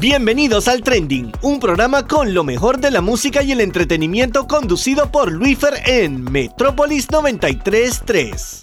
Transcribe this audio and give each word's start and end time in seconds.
Bienvenidos 0.00 0.68
al 0.68 0.84
Trending, 0.84 1.32
un 1.42 1.58
programa 1.58 2.06
con 2.06 2.32
lo 2.32 2.44
mejor 2.44 2.78
de 2.78 2.92
la 2.92 3.00
música 3.00 3.42
y 3.42 3.50
el 3.50 3.60
entretenimiento 3.60 4.46
conducido 4.46 5.10
por 5.10 5.32
Luifer 5.32 5.74
en 5.86 6.22
Metrópolis 6.22 7.10
933. 7.10 8.62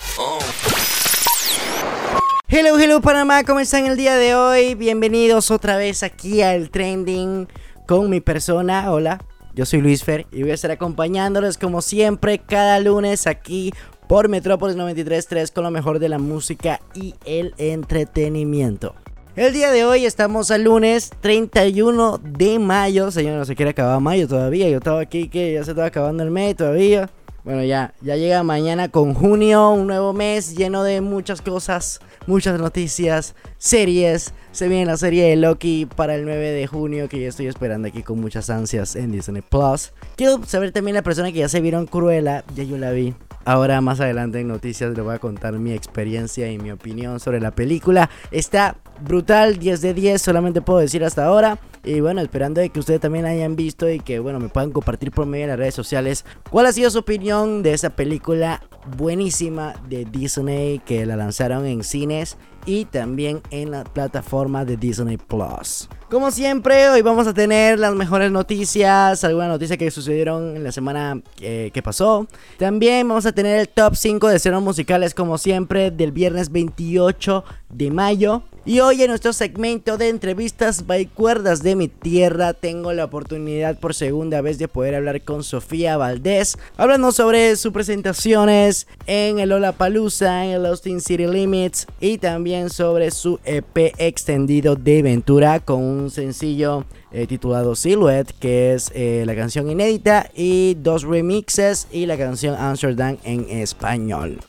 Hello, 2.48 2.80
hello 2.80 3.02
Panamá, 3.02 3.44
¿cómo 3.44 3.60
están 3.60 3.86
el 3.86 3.98
día 3.98 4.16
de 4.16 4.34
hoy? 4.34 4.76
Bienvenidos 4.76 5.52
otra 5.52 5.76
vez 5.76 6.04
aquí 6.04 6.42
al 6.42 6.70
Trending 6.70 7.50
con 7.86 8.10
mi 8.10 8.22
persona. 8.22 8.90
Hola, 8.90 9.22
yo 9.54 9.66
soy 9.66 9.82
Luisfer 9.82 10.28
y 10.32 10.44
voy 10.44 10.52
a 10.52 10.54
estar 10.54 10.72
acompañándoles 10.72 11.58
como 11.58 11.82
siempre 11.82 12.40
cada 12.40 12.80
lunes 12.80 13.28
aquí 13.28 13.74
por 14.08 14.30
Metrópolis 14.30 14.78
933 14.78 15.52
con 15.52 15.66
lo 15.66 15.72
mejor 15.72 16.00
de 16.00 16.08
la 16.08 16.18
música 16.18 16.80
y 16.94 17.14
el 17.26 17.54
entretenimiento. 17.58 18.96
El 19.36 19.52
día 19.52 19.70
de 19.70 19.84
hoy 19.84 20.06
estamos 20.06 20.50
al 20.50 20.64
lunes 20.64 21.12
31 21.20 22.20
de 22.24 22.58
mayo. 22.58 23.12
Señor, 23.12 23.38
no 23.38 23.44
se 23.44 23.54
quiere 23.54 23.72
acabar 23.72 24.00
mayo 24.00 24.30
todavía. 24.30 24.70
Yo 24.70 24.78
estaba 24.78 25.02
aquí 25.02 25.28
que 25.28 25.52
ya 25.52 25.62
se 25.66 25.72
estaba 25.72 25.88
acabando 25.88 26.24
el 26.24 26.32
mes 26.32 26.56
todavía. 26.56 27.10
Bueno, 27.44 27.62
ya, 27.66 27.94
ya 28.00 28.16
llega 28.16 28.44
mañana 28.44 28.88
con 28.88 29.14
junio, 29.14 29.72
un 29.72 29.88
nuevo 29.88 30.14
mes 30.14 30.56
lleno 30.56 30.84
de 30.84 31.02
muchas 31.02 31.42
cosas, 31.42 32.00
muchas 32.28 32.58
noticias, 32.62 33.36
series. 33.58 34.34
Se 34.54 34.70
viene 34.70 34.86
la 34.86 34.96
serie 34.96 35.26
de 35.26 35.36
Loki 35.36 35.86
para 35.86 36.16
el 36.16 36.24
9 36.24 36.52
de 36.52 36.66
junio 36.68 37.10
que 37.10 37.20
ya 37.20 37.28
estoy 37.28 37.48
esperando 37.48 37.90
aquí 37.90 38.04
con 38.04 38.22
muchas 38.22 38.50
ansias 38.50 38.96
en 38.96 39.12
Disney 39.12 39.42
Plus. 39.42 39.92
Quiero 40.16 40.46
saber 40.46 40.72
también 40.72 40.96
la 40.96 41.04
persona 41.04 41.34
que 41.34 41.40
ya 41.40 41.50
se 41.50 41.60
vieron 41.60 41.88
Cruella, 41.88 42.46
ya 42.56 42.64
yo 42.64 42.78
la 42.78 42.92
vi. 42.92 43.14
Ahora 43.46 43.80
más 43.80 44.00
adelante 44.00 44.40
en 44.40 44.48
noticias 44.48 44.96
les 44.96 45.04
voy 45.04 45.14
a 45.14 45.20
contar 45.20 45.54
mi 45.54 45.72
experiencia 45.72 46.52
y 46.52 46.58
mi 46.58 46.72
opinión 46.72 47.20
sobre 47.20 47.40
la 47.40 47.52
película. 47.52 48.10
Está 48.32 48.76
brutal, 49.02 49.60
10 49.60 49.82
de 49.82 49.94
10, 49.94 50.20
solamente 50.22 50.62
puedo 50.62 50.80
decir 50.80 51.04
hasta 51.04 51.26
ahora. 51.26 51.60
Y 51.86 52.00
bueno, 52.00 52.22
esperando 52.22 52.62
de 52.62 52.70
que 52.70 52.80
ustedes 52.80 53.00
también 53.00 53.26
hayan 53.26 53.56
visto 53.56 53.88
y 53.90 54.00
que 54.00 54.18
bueno, 54.18 54.40
me 54.40 54.50
puedan 54.50 54.72
compartir 54.72 55.12
por 55.12 55.28
medio 55.28 55.46
de 55.46 55.52
las 55.52 55.60
redes 55.60 55.76
sociales 55.76 56.26
cuál 56.50 56.66
ha 56.66 56.72
sido 56.72 56.90
su 56.90 57.00
opinión 57.00 57.62
de 57.62 57.74
esa 57.74 57.92
película 57.92 58.64
buenísima 58.98 59.74
de 59.88 60.06
Disney 60.06 60.80
que 60.80 61.06
la 61.06 61.16
lanzaron 61.16 61.66
en 61.68 61.84
cines 61.84 62.38
y 62.66 62.86
también 62.86 63.42
en 63.52 63.70
la 63.70 63.84
plataforma 63.84 64.66
de 64.66 64.78
Disney 64.78 65.18
Plus. 65.18 65.88
Como 66.10 66.32
siempre, 66.32 66.90
hoy 66.90 67.02
vamos 67.04 67.28
a 67.28 67.34
tener 67.34 67.80
las 67.80 67.94
mejores 67.94 68.32
noticias, 68.32 69.24
algunas 69.24 69.50
noticias 69.50 69.78
que 69.78 69.92
sucedieron 69.92 70.56
en 70.56 70.64
la 70.64 70.72
semana 70.72 71.22
que, 71.36 71.82
pasó. 71.84 72.28
También 72.58 73.08
vamos 73.08 73.26
a 73.28 73.32
tener 73.32 73.60
el 73.60 73.70
top 73.70 73.96
5 73.96 74.28
de 74.30 74.40
ceros 74.40 74.64
musicales, 74.64 75.14
como 75.14 75.38
siempre, 75.38 75.92
del 75.92 76.12
viernes 76.12 76.52
28 76.52 77.44
de 77.70 77.92
mayo. 77.92 78.44
Y 78.68 78.80
hoy 78.80 79.04
en 79.04 79.10
nuestro 79.10 79.32
segmento 79.32 79.96
de 80.00 80.10
entrevistas 80.10 80.88
by 80.88 81.06
cuerdas 81.06 81.62
de 81.62 81.76
mi 81.76 81.88
tierra 81.88 82.54
tengo 82.54 82.94
la 82.94 83.06
oportunidad 83.06 83.80
por 83.80 83.94
segunda 83.94 84.42
vez 84.42 84.58
de 84.58 84.68
poder 84.68 84.96
hablar 84.96 85.22
con 85.22 85.44
Sofía 85.44 85.98
Valdés, 85.98 86.58
hablando 86.76 87.12
sobre 87.12 87.56
sus 87.58 87.72
presentaciones 87.72 88.88
en 89.06 89.38
el 89.38 89.54
Palusa, 89.78 90.46
en 90.46 90.54
el 90.54 90.66
Austin 90.66 91.00
City 91.00 91.28
Limits 91.28 91.86
y 92.00 92.18
también 92.18 92.72
sobre 92.72 93.12
su 93.12 93.40
EP 93.46 93.94
extendido 94.00 94.76
de 94.76 95.04
Ventura 95.04 95.60
con 95.60 95.84
un 95.84 96.10
sencillo 96.10 96.86
eh, 97.12 97.28
titulado 97.28 97.76
Silhouette, 97.76 98.34
que 98.40 98.74
es 98.74 98.92
eh, 98.96 99.26
la 99.28 99.36
canción 99.36 99.70
inédita 99.70 100.32
y 100.34 100.74
dos 100.80 101.04
remixes 101.04 101.88
y 101.92 102.08
la 102.08 102.18
canción 102.18 102.56
Amsterdam 102.56 103.18
en 103.26 103.48
español. 103.48 104.40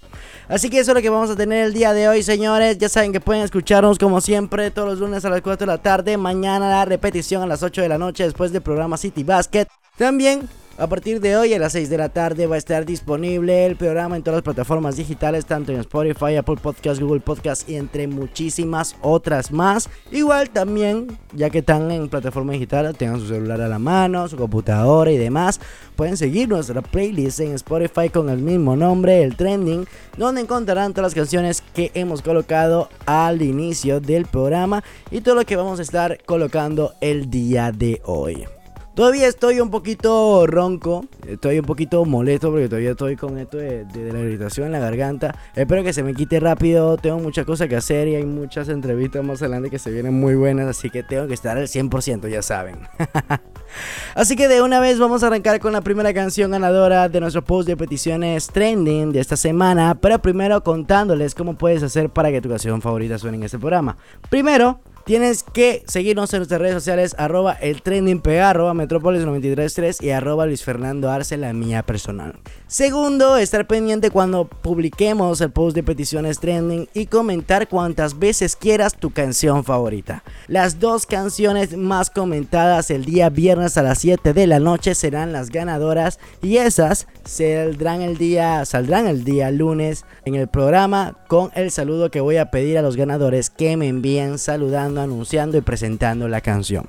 Así 0.48 0.70
que 0.70 0.78
eso 0.78 0.92
es 0.92 0.94
lo 0.94 1.02
que 1.02 1.10
vamos 1.10 1.28
a 1.30 1.36
tener 1.36 1.66
el 1.66 1.72
día 1.72 1.92
de 1.92 2.08
hoy, 2.08 2.22
señores. 2.22 2.78
Ya 2.78 2.88
saben 2.88 3.12
que 3.12 3.20
pueden 3.20 3.42
escucharnos 3.42 3.98
como 3.98 4.20
siempre 4.20 4.70
todos 4.70 4.88
los 4.88 4.98
lunes 5.00 5.24
a 5.24 5.30
las 5.30 5.42
4 5.42 5.66
de 5.66 5.72
la 5.72 5.78
tarde. 5.78 6.16
Mañana 6.16 6.68
la 6.68 6.84
repetición 6.84 7.42
a 7.42 7.46
las 7.46 7.64
8 7.64 7.82
de 7.82 7.88
la 7.88 7.98
noche 7.98 8.22
después 8.22 8.52
del 8.52 8.62
programa 8.62 8.96
City 8.96 9.24
Basket. 9.24 9.66
También 9.96 10.48
a 10.78 10.86
partir 10.88 11.20
de 11.20 11.36
hoy 11.36 11.54
a 11.54 11.58
las 11.58 11.72
6 11.72 11.88
de 11.88 11.96
la 11.96 12.10
tarde 12.10 12.46
va 12.46 12.56
a 12.56 12.58
estar 12.58 12.84
disponible 12.84 13.64
el 13.64 13.76
programa 13.76 14.16
en 14.16 14.22
todas 14.22 14.38
las 14.38 14.44
plataformas 14.44 14.96
digitales, 14.96 15.46
tanto 15.46 15.72
en 15.72 15.80
Spotify, 15.80 16.36
Apple 16.36 16.56
Podcast, 16.60 17.00
Google 17.00 17.20
Podcast 17.20 17.68
y 17.68 17.76
entre 17.76 18.06
muchísimas 18.06 18.96
otras 19.00 19.50
más. 19.52 19.88
Igual 20.10 20.50
también, 20.50 21.18
ya 21.32 21.48
que 21.48 21.58
están 21.58 21.90
en 21.90 22.08
plataforma 22.08 22.52
digital, 22.52 22.94
tengan 22.96 23.20
su 23.20 23.28
celular 23.28 23.60
a 23.60 23.68
la 23.68 23.78
mano, 23.78 24.28
su 24.28 24.36
computadora 24.36 25.10
y 25.10 25.16
demás, 25.16 25.60
pueden 25.96 26.16
seguir 26.16 26.48
nuestra 26.48 26.82
playlist 26.82 27.40
en 27.40 27.52
Spotify 27.54 28.10
con 28.10 28.28
el 28.28 28.38
mismo 28.38 28.76
nombre, 28.76 29.22
el 29.22 29.36
trending, 29.36 29.86
donde 30.18 30.42
encontrarán 30.42 30.92
todas 30.92 31.12
las 31.12 31.14
canciones 31.14 31.62
que 31.74 31.90
hemos 31.94 32.20
colocado 32.20 32.90
al 33.06 33.40
inicio 33.40 34.00
del 34.00 34.26
programa 34.26 34.84
y 35.10 35.22
todo 35.22 35.36
lo 35.36 35.46
que 35.46 35.56
vamos 35.56 35.78
a 35.78 35.82
estar 35.82 36.18
colocando 36.24 36.94
el 37.00 37.30
día 37.30 37.72
de 37.72 38.02
hoy. 38.04 38.46
Todavía 38.96 39.28
estoy 39.28 39.60
un 39.60 39.70
poquito 39.70 40.46
ronco, 40.46 41.04
estoy 41.28 41.58
un 41.58 41.66
poquito 41.66 42.02
molesto 42.06 42.50
porque 42.50 42.66
todavía 42.66 42.92
estoy 42.92 43.14
con 43.14 43.36
esto 43.36 43.58
de, 43.58 43.84
la 43.92 44.20
irritación 44.20 44.68
en 44.68 44.72
la 44.72 44.78
garganta. 44.78 45.36
Espero 45.54 45.84
que 45.84 45.92
se 45.92 46.02
me 46.02 46.14
quite 46.14 46.40
rápido, 46.40 46.96
tengo 46.96 47.18
muchas 47.18 47.44
cosas 47.44 47.68
que 47.68 47.76
hacer 47.76 48.08
y 48.08 48.14
hay 48.14 48.24
muchas 48.24 48.70
entrevistas 48.70 49.22
más 49.22 49.42
adelante 49.42 49.68
que 49.68 49.78
se 49.78 49.90
vienen 49.90 50.18
muy 50.18 50.34
buenas, 50.34 50.66
así 50.66 50.88
que 50.88 51.02
tengo 51.02 51.26
que 51.26 51.34
estar 51.34 51.58
al 51.58 51.68
100%, 51.68 52.26
ya 52.30 52.40
saben. 52.40 52.88
así 54.14 54.34
que 54.34 54.48
de 54.48 54.62
una 54.62 54.80
vez 54.80 54.98
vamos 54.98 55.22
a 55.22 55.26
arrancar 55.26 55.60
con 55.60 55.74
la 55.74 55.82
primera 55.82 56.14
canción 56.14 56.52
ganadora 56.52 57.10
de 57.10 57.20
nuestro 57.20 57.44
post 57.44 57.68
de 57.68 57.76
peticiones 57.76 58.46
trending 58.46 59.12
de 59.12 59.20
esta 59.20 59.36
semana, 59.36 59.98
pero 60.00 60.22
primero 60.22 60.64
contándoles 60.64 61.34
cómo 61.34 61.58
puedes 61.58 61.82
hacer 61.82 62.08
para 62.08 62.30
que 62.30 62.40
tu 62.40 62.48
canción 62.48 62.80
favorita 62.80 63.18
suene 63.18 63.36
en 63.36 63.42
este 63.42 63.58
programa. 63.58 63.98
Primero, 64.30 64.80
Tienes 65.06 65.44
que 65.44 65.84
seguirnos 65.86 66.34
en 66.34 66.40
nuestras 66.40 66.60
redes 66.60 66.74
sociales, 66.74 67.14
arroba 67.16 67.52
el 67.52 67.80
arroba 68.40 68.74
metrópolis 68.74 69.24
933 69.24 70.02
y 70.02 70.10
arroba 70.10 70.46
Luis 70.46 70.64
Fernando 70.64 71.08
Arce, 71.12 71.36
la 71.36 71.52
mía 71.52 71.84
personal. 71.84 72.34
Segundo, 72.66 73.36
estar 73.36 73.68
pendiente 73.68 74.10
cuando 74.10 74.48
publiquemos 74.48 75.40
el 75.40 75.52
post 75.52 75.76
de 75.76 75.84
peticiones 75.84 76.40
trending 76.40 76.88
y 76.92 77.06
comentar 77.06 77.68
cuantas 77.68 78.18
veces 78.18 78.56
quieras 78.56 78.96
tu 78.96 79.12
canción 79.12 79.62
favorita. 79.62 80.24
Las 80.48 80.80
dos 80.80 81.06
canciones 81.06 81.76
más 81.76 82.10
comentadas 82.10 82.90
el 82.90 83.04
día 83.04 83.28
viernes 83.28 83.76
a 83.76 83.84
las 83.84 83.98
7 83.98 84.32
de 84.32 84.48
la 84.48 84.58
noche 84.58 84.96
serán 84.96 85.32
las 85.32 85.50
ganadoras 85.50 86.18
y 86.42 86.56
esas 86.56 87.06
saldrán 87.22 88.02
el 88.02 88.18
día, 88.18 88.64
saldrán 88.64 89.06
el 89.06 89.22
día 89.22 89.52
lunes 89.52 90.04
en 90.24 90.34
el 90.34 90.48
programa 90.48 91.16
con 91.28 91.52
el 91.54 91.70
saludo 91.70 92.10
que 92.10 92.20
voy 92.20 92.38
a 92.38 92.50
pedir 92.50 92.76
a 92.76 92.82
los 92.82 92.96
ganadores 92.96 93.50
que 93.50 93.76
me 93.76 93.86
envíen 93.86 94.38
saludando 94.38 94.95
anunciando 95.00 95.58
y 95.58 95.60
presentando 95.60 96.28
la 96.28 96.40
canción. 96.40 96.88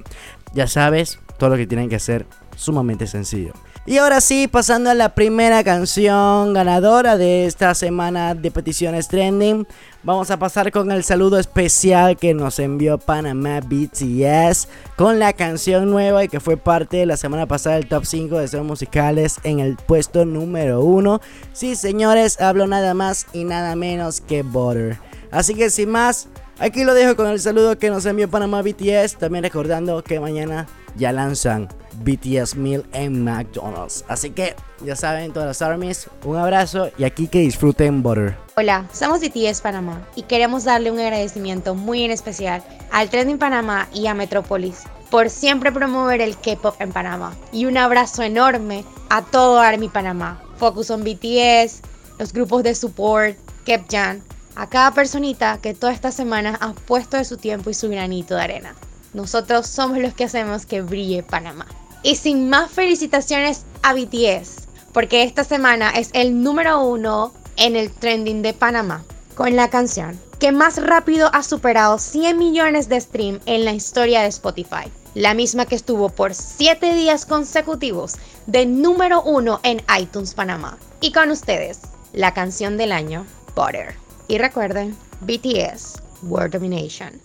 Ya 0.53 0.67
sabes, 0.67 1.19
todo 1.37 1.51
lo 1.51 1.57
que 1.57 1.67
tienen 1.67 1.89
que 1.89 1.97
hacer 1.97 2.25
sumamente 2.55 3.07
sencillo. 3.07 3.53
Y 3.87 3.99
ahora 3.99 4.19
sí, 4.19 4.49
pasando 4.49 4.89
a 4.89 4.93
la 4.93 5.15
primera 5.15 5.63
canción 5.63 6.53
ganadora 6.53 7.15
de 7.15 7.45
esta 7.45 7.73
semana 7.73 8.35
de 8.35 8.51
peticiones 8.51 9.07
trending, 9.07 9.65
vamos 10.03 10.29
a 10.29 10.37
pasar 10.37 10.73
con 10.73 10.91
el 10.91 11.05
saludo 11.05 11.39
especial 11.39 12.17
que 12.17 12.33
nos 12.33 12.59
envió 12.59 12.97
Panamá 12.97 13.61
BTS 13.61 14.67
con 14.97 15.19
la 15.19 15.31
canción 15.31 15.89
nueva 15.89 16.25
y 16.25 16.27
que 16.27 16.41
fue 16.41 16.57
parte 16.57 16.97
de 16.97 17.05
la 17.05 17.15
semana 17.15 17.45
pasada 17.45 17.77
del 17.77 17.87
top 17.87 18.03
5 18.03 18.37
de 18.39 18.49
ser 18.49 18.61
musicales 18.63 19.37
en 19.43 19.59
el 19.59 19.77
puesto 19.77 20.25
número 20.25 20.81
1. 20.81 21.21
Sí, 21.53 21.77
señores, 21.77 22.41
hablo 22.41 22.67
nada 22.67 22.93
más 22.93 23.25
y 23.31 23.45
nada 23.45 23.77
menos 23.77 24.19
que 24.19 24.43
Butter. 24.43 24.99
Así 25.31 25.55
que 25.55 25.69
sin 25.69 25.91
más, 25.91 26.27
Aquí 26.59 26.83
lo 26.83 26.95
dejo 26.95 27.15
con 27.15 27.27
el 27.27 27.39
saludo 27.39 27.77
que 27.77 27.91
nos 27.91 28.05
envió 28.07 28.27
Panamá 28.27 28.63
BTS. 28.63 29.17
También 29.19 29.43
recordando 29.43 30.03
que 30.03 30.19
mañana 30.19 30.65
ya 30.95 31.11
lanzan 31.11 31.67
BTS 32.03 32.55
Meal 32.55 32.83
en 32.93 33.23
McDonald's. 33.23 34.03
Así 34.07 34.31
que 34.31 34.55
ya 34.83 34.95
saben, 34.95 35.33
todas 35.33 35.47
las 35.47 35.61
armies, 35.61 36.09
un 36.23 36.35
abrazo 36.35 36.89
y 36.97 37.03
aquí 37.03 37.27
que 37.27 37.39
disfruten 37.39 38.01
Butter. 38.01 38.35
Hola, 38.55 38.87
somos 38.91 39.21
BTS 39.21 39.61
Panamá 39.61 40.01
y 40.15 40.23
queremos 40.23 40.63
darle 40.63 40.89
un 40.89 40.99
agradecimiento 40.99 41.75
muy 41.75 42.03
en 42.03 42.09
especial 42.11 42.63
al 42.91 43.09
Trending 43.09 43.37
Panamá 43.37 43.87
y 43.93 44.07
a 44.07 44.15
Metropolis 44.15 44.83
por 45.11 45.29
siempre 45.29 45.71
promover 45.71 46.21
el 46.21 46.35
K-pop 46.37 46.75
en 46.79 46.91
Panamá. 46.91 47.35
Y 47.51 47.65
un 47.65 47.77
abrazo 47.77 48.23
enorme 48.23 48.83
a 49.09 49.21
todo 49.21 49.59
Army 49.59 49.89
Panamá. 49.89 50.41
Focus 50.57 50.89
on 50.89 51.03
BTS, 51.03 51.81
los 52.17 52.33
grupos 52.33 52.63
de 52.63 52.73
support, 52.73 53.37
Kepjan 53.63 54.23
a 54.57 54.67
cada 54.67 54.91
personita 54.91 55.59
que 55.61 55.75
toda 55.75 55.93
esta 55.93 56.11
semana 56.11 56.57
ha 56.59 56.73
puesto 56.73 57.15
de 57.15 57.25
su 57.25 57.37
tiempo 57.37 57.69
y 57.69 57.75
su 57.75 57.89
granito 57.89 58.35
de 58.35 58.41
arena. 58.41 58.75
Nosotros 59.13 59.67
somos 59.67 59.99
los 59.99 60.15
que 60.15 60.23
hacemos 60.23 60.65
que 60.65 60.81
brille 60.81 61.21
Panamá. 61.21 61.67
Y 62.01 62.15
sin 62.15 62.49
más 62.49 62.71
felicitaciones 62.71 63.65
a 63.83 63.93
BTS, 63.93 64.67
porque 64.93 65.21
esta 65.23 65.43
semana 65.43 65.91
es 65.91 66.09
el 66.13 66.41
número 66.41 66.81
uno 66.81 67.33
en 67.55 67.75
el 67.75 67.91
trending 67.91 68.41
de 68.41 68.53
Panamá 68.53 69.03
con 69.35 69.55
la 69.55 69.69
canción 69.69 70.19
que 70.39 70.51
más 70.51 70.81
rápido 70.81 71.29
ha 71.33 71.43
superado 71.43 71.99
100 71.99 72.37
millones 72.37 72.89
de 72.89 73.01
streams 73.01 73.41
en 73.45 73.65
la 73.65 73.73
historia 73.73 74.21
de 74.21 74.27
Spotify. 74.27 74.91
La 75.13 75.33
misma 75.33 75.65
que 75.65 75.75
estuvo 75.75 76.09
por 76.09 76.33
7 76.33 76.93
días 76.95 77.25
consecutivos 77.25 78.15
de 78.45 78.65
número 78.65 79.21
uno 79.21 79.59
en 79.63 79.81
iTunes 79.99 80.33
Panamá. 80.33 80.77
Y 81.01 81.11
con 81.11 81.31
ustedes, 81.31 81.79
la 82.13 82.33
canción 82.33 82.77
del 82.77 82.91
año, 82.91 83.25
Butter. 83.55 84.06
Y 84.29 84.37
recuerden, 84.37 84.93
BTS, 85.25 86.01
World 86.23 86.51
Domination. 86.51 87.21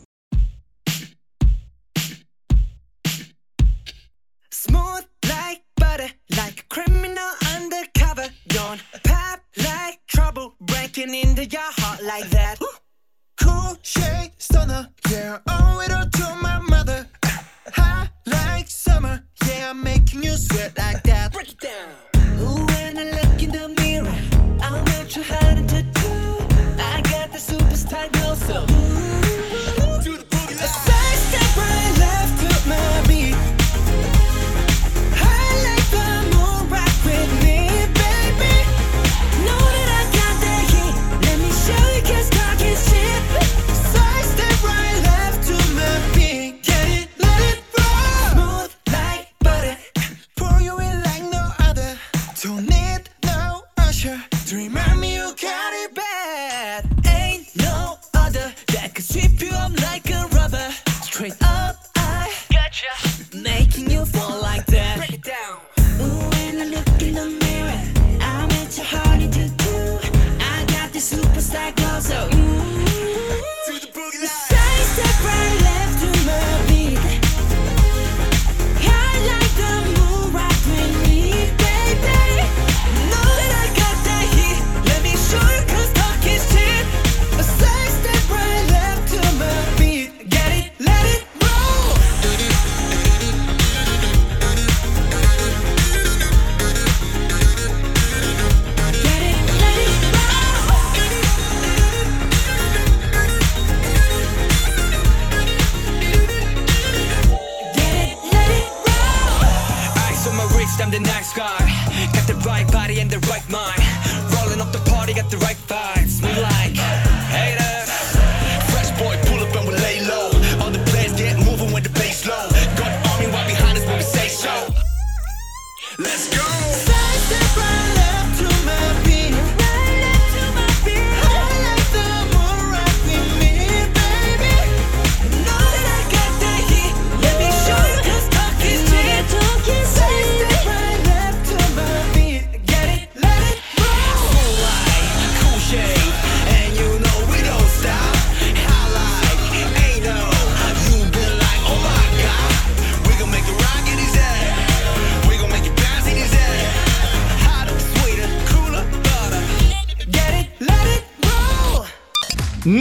Smooth 4.51 5.05
like 5.29 5.65
butter, 5.75 6.11
like 6.37 6.69
criminal 6.69 7.33
undercover. 7.57 8.29
Pop 9.03 9.41
like 9.57 9.99
trouble, 10.07 10.55
breaking 10.61 11.13
into 11.13 11.45
your 11.45 11.61
heart 11.61 12.03
like 12.05 12.31
that. 12.31 12.61
Cool 13.41 13.77
shade 13.83 14.33
stunner, 14.39 14.89
yeah, 15.11 15.39
it 15.39 15.93
all 15.93 16.09
to 16.09 16.37
my 16.41 16.61
mother. 16.61 17.09
Like 18.27 18.69
summer, 18.69 19.25
yeah, 19.49 19.71
I'm 19.71 19.83
making 19.83 20.23
you 20.23 20.37
sweat 20.37 20.79
like 20.79 21.03
that. 21.03 21.33
Break 21.33 21.49
it 21.49 21.59
down. 21.59 21.89
Ooh, 22.41 22.65
when 22.67 22.97
I 22.97 23.05
look 23.11 23.43
in 23.43 23.51
the 23.51 23.69
mirror, 23.69 23.82
myself. 28.43 29.12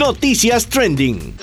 Noticias 0.04 0.66
Trending. 0.66 1.36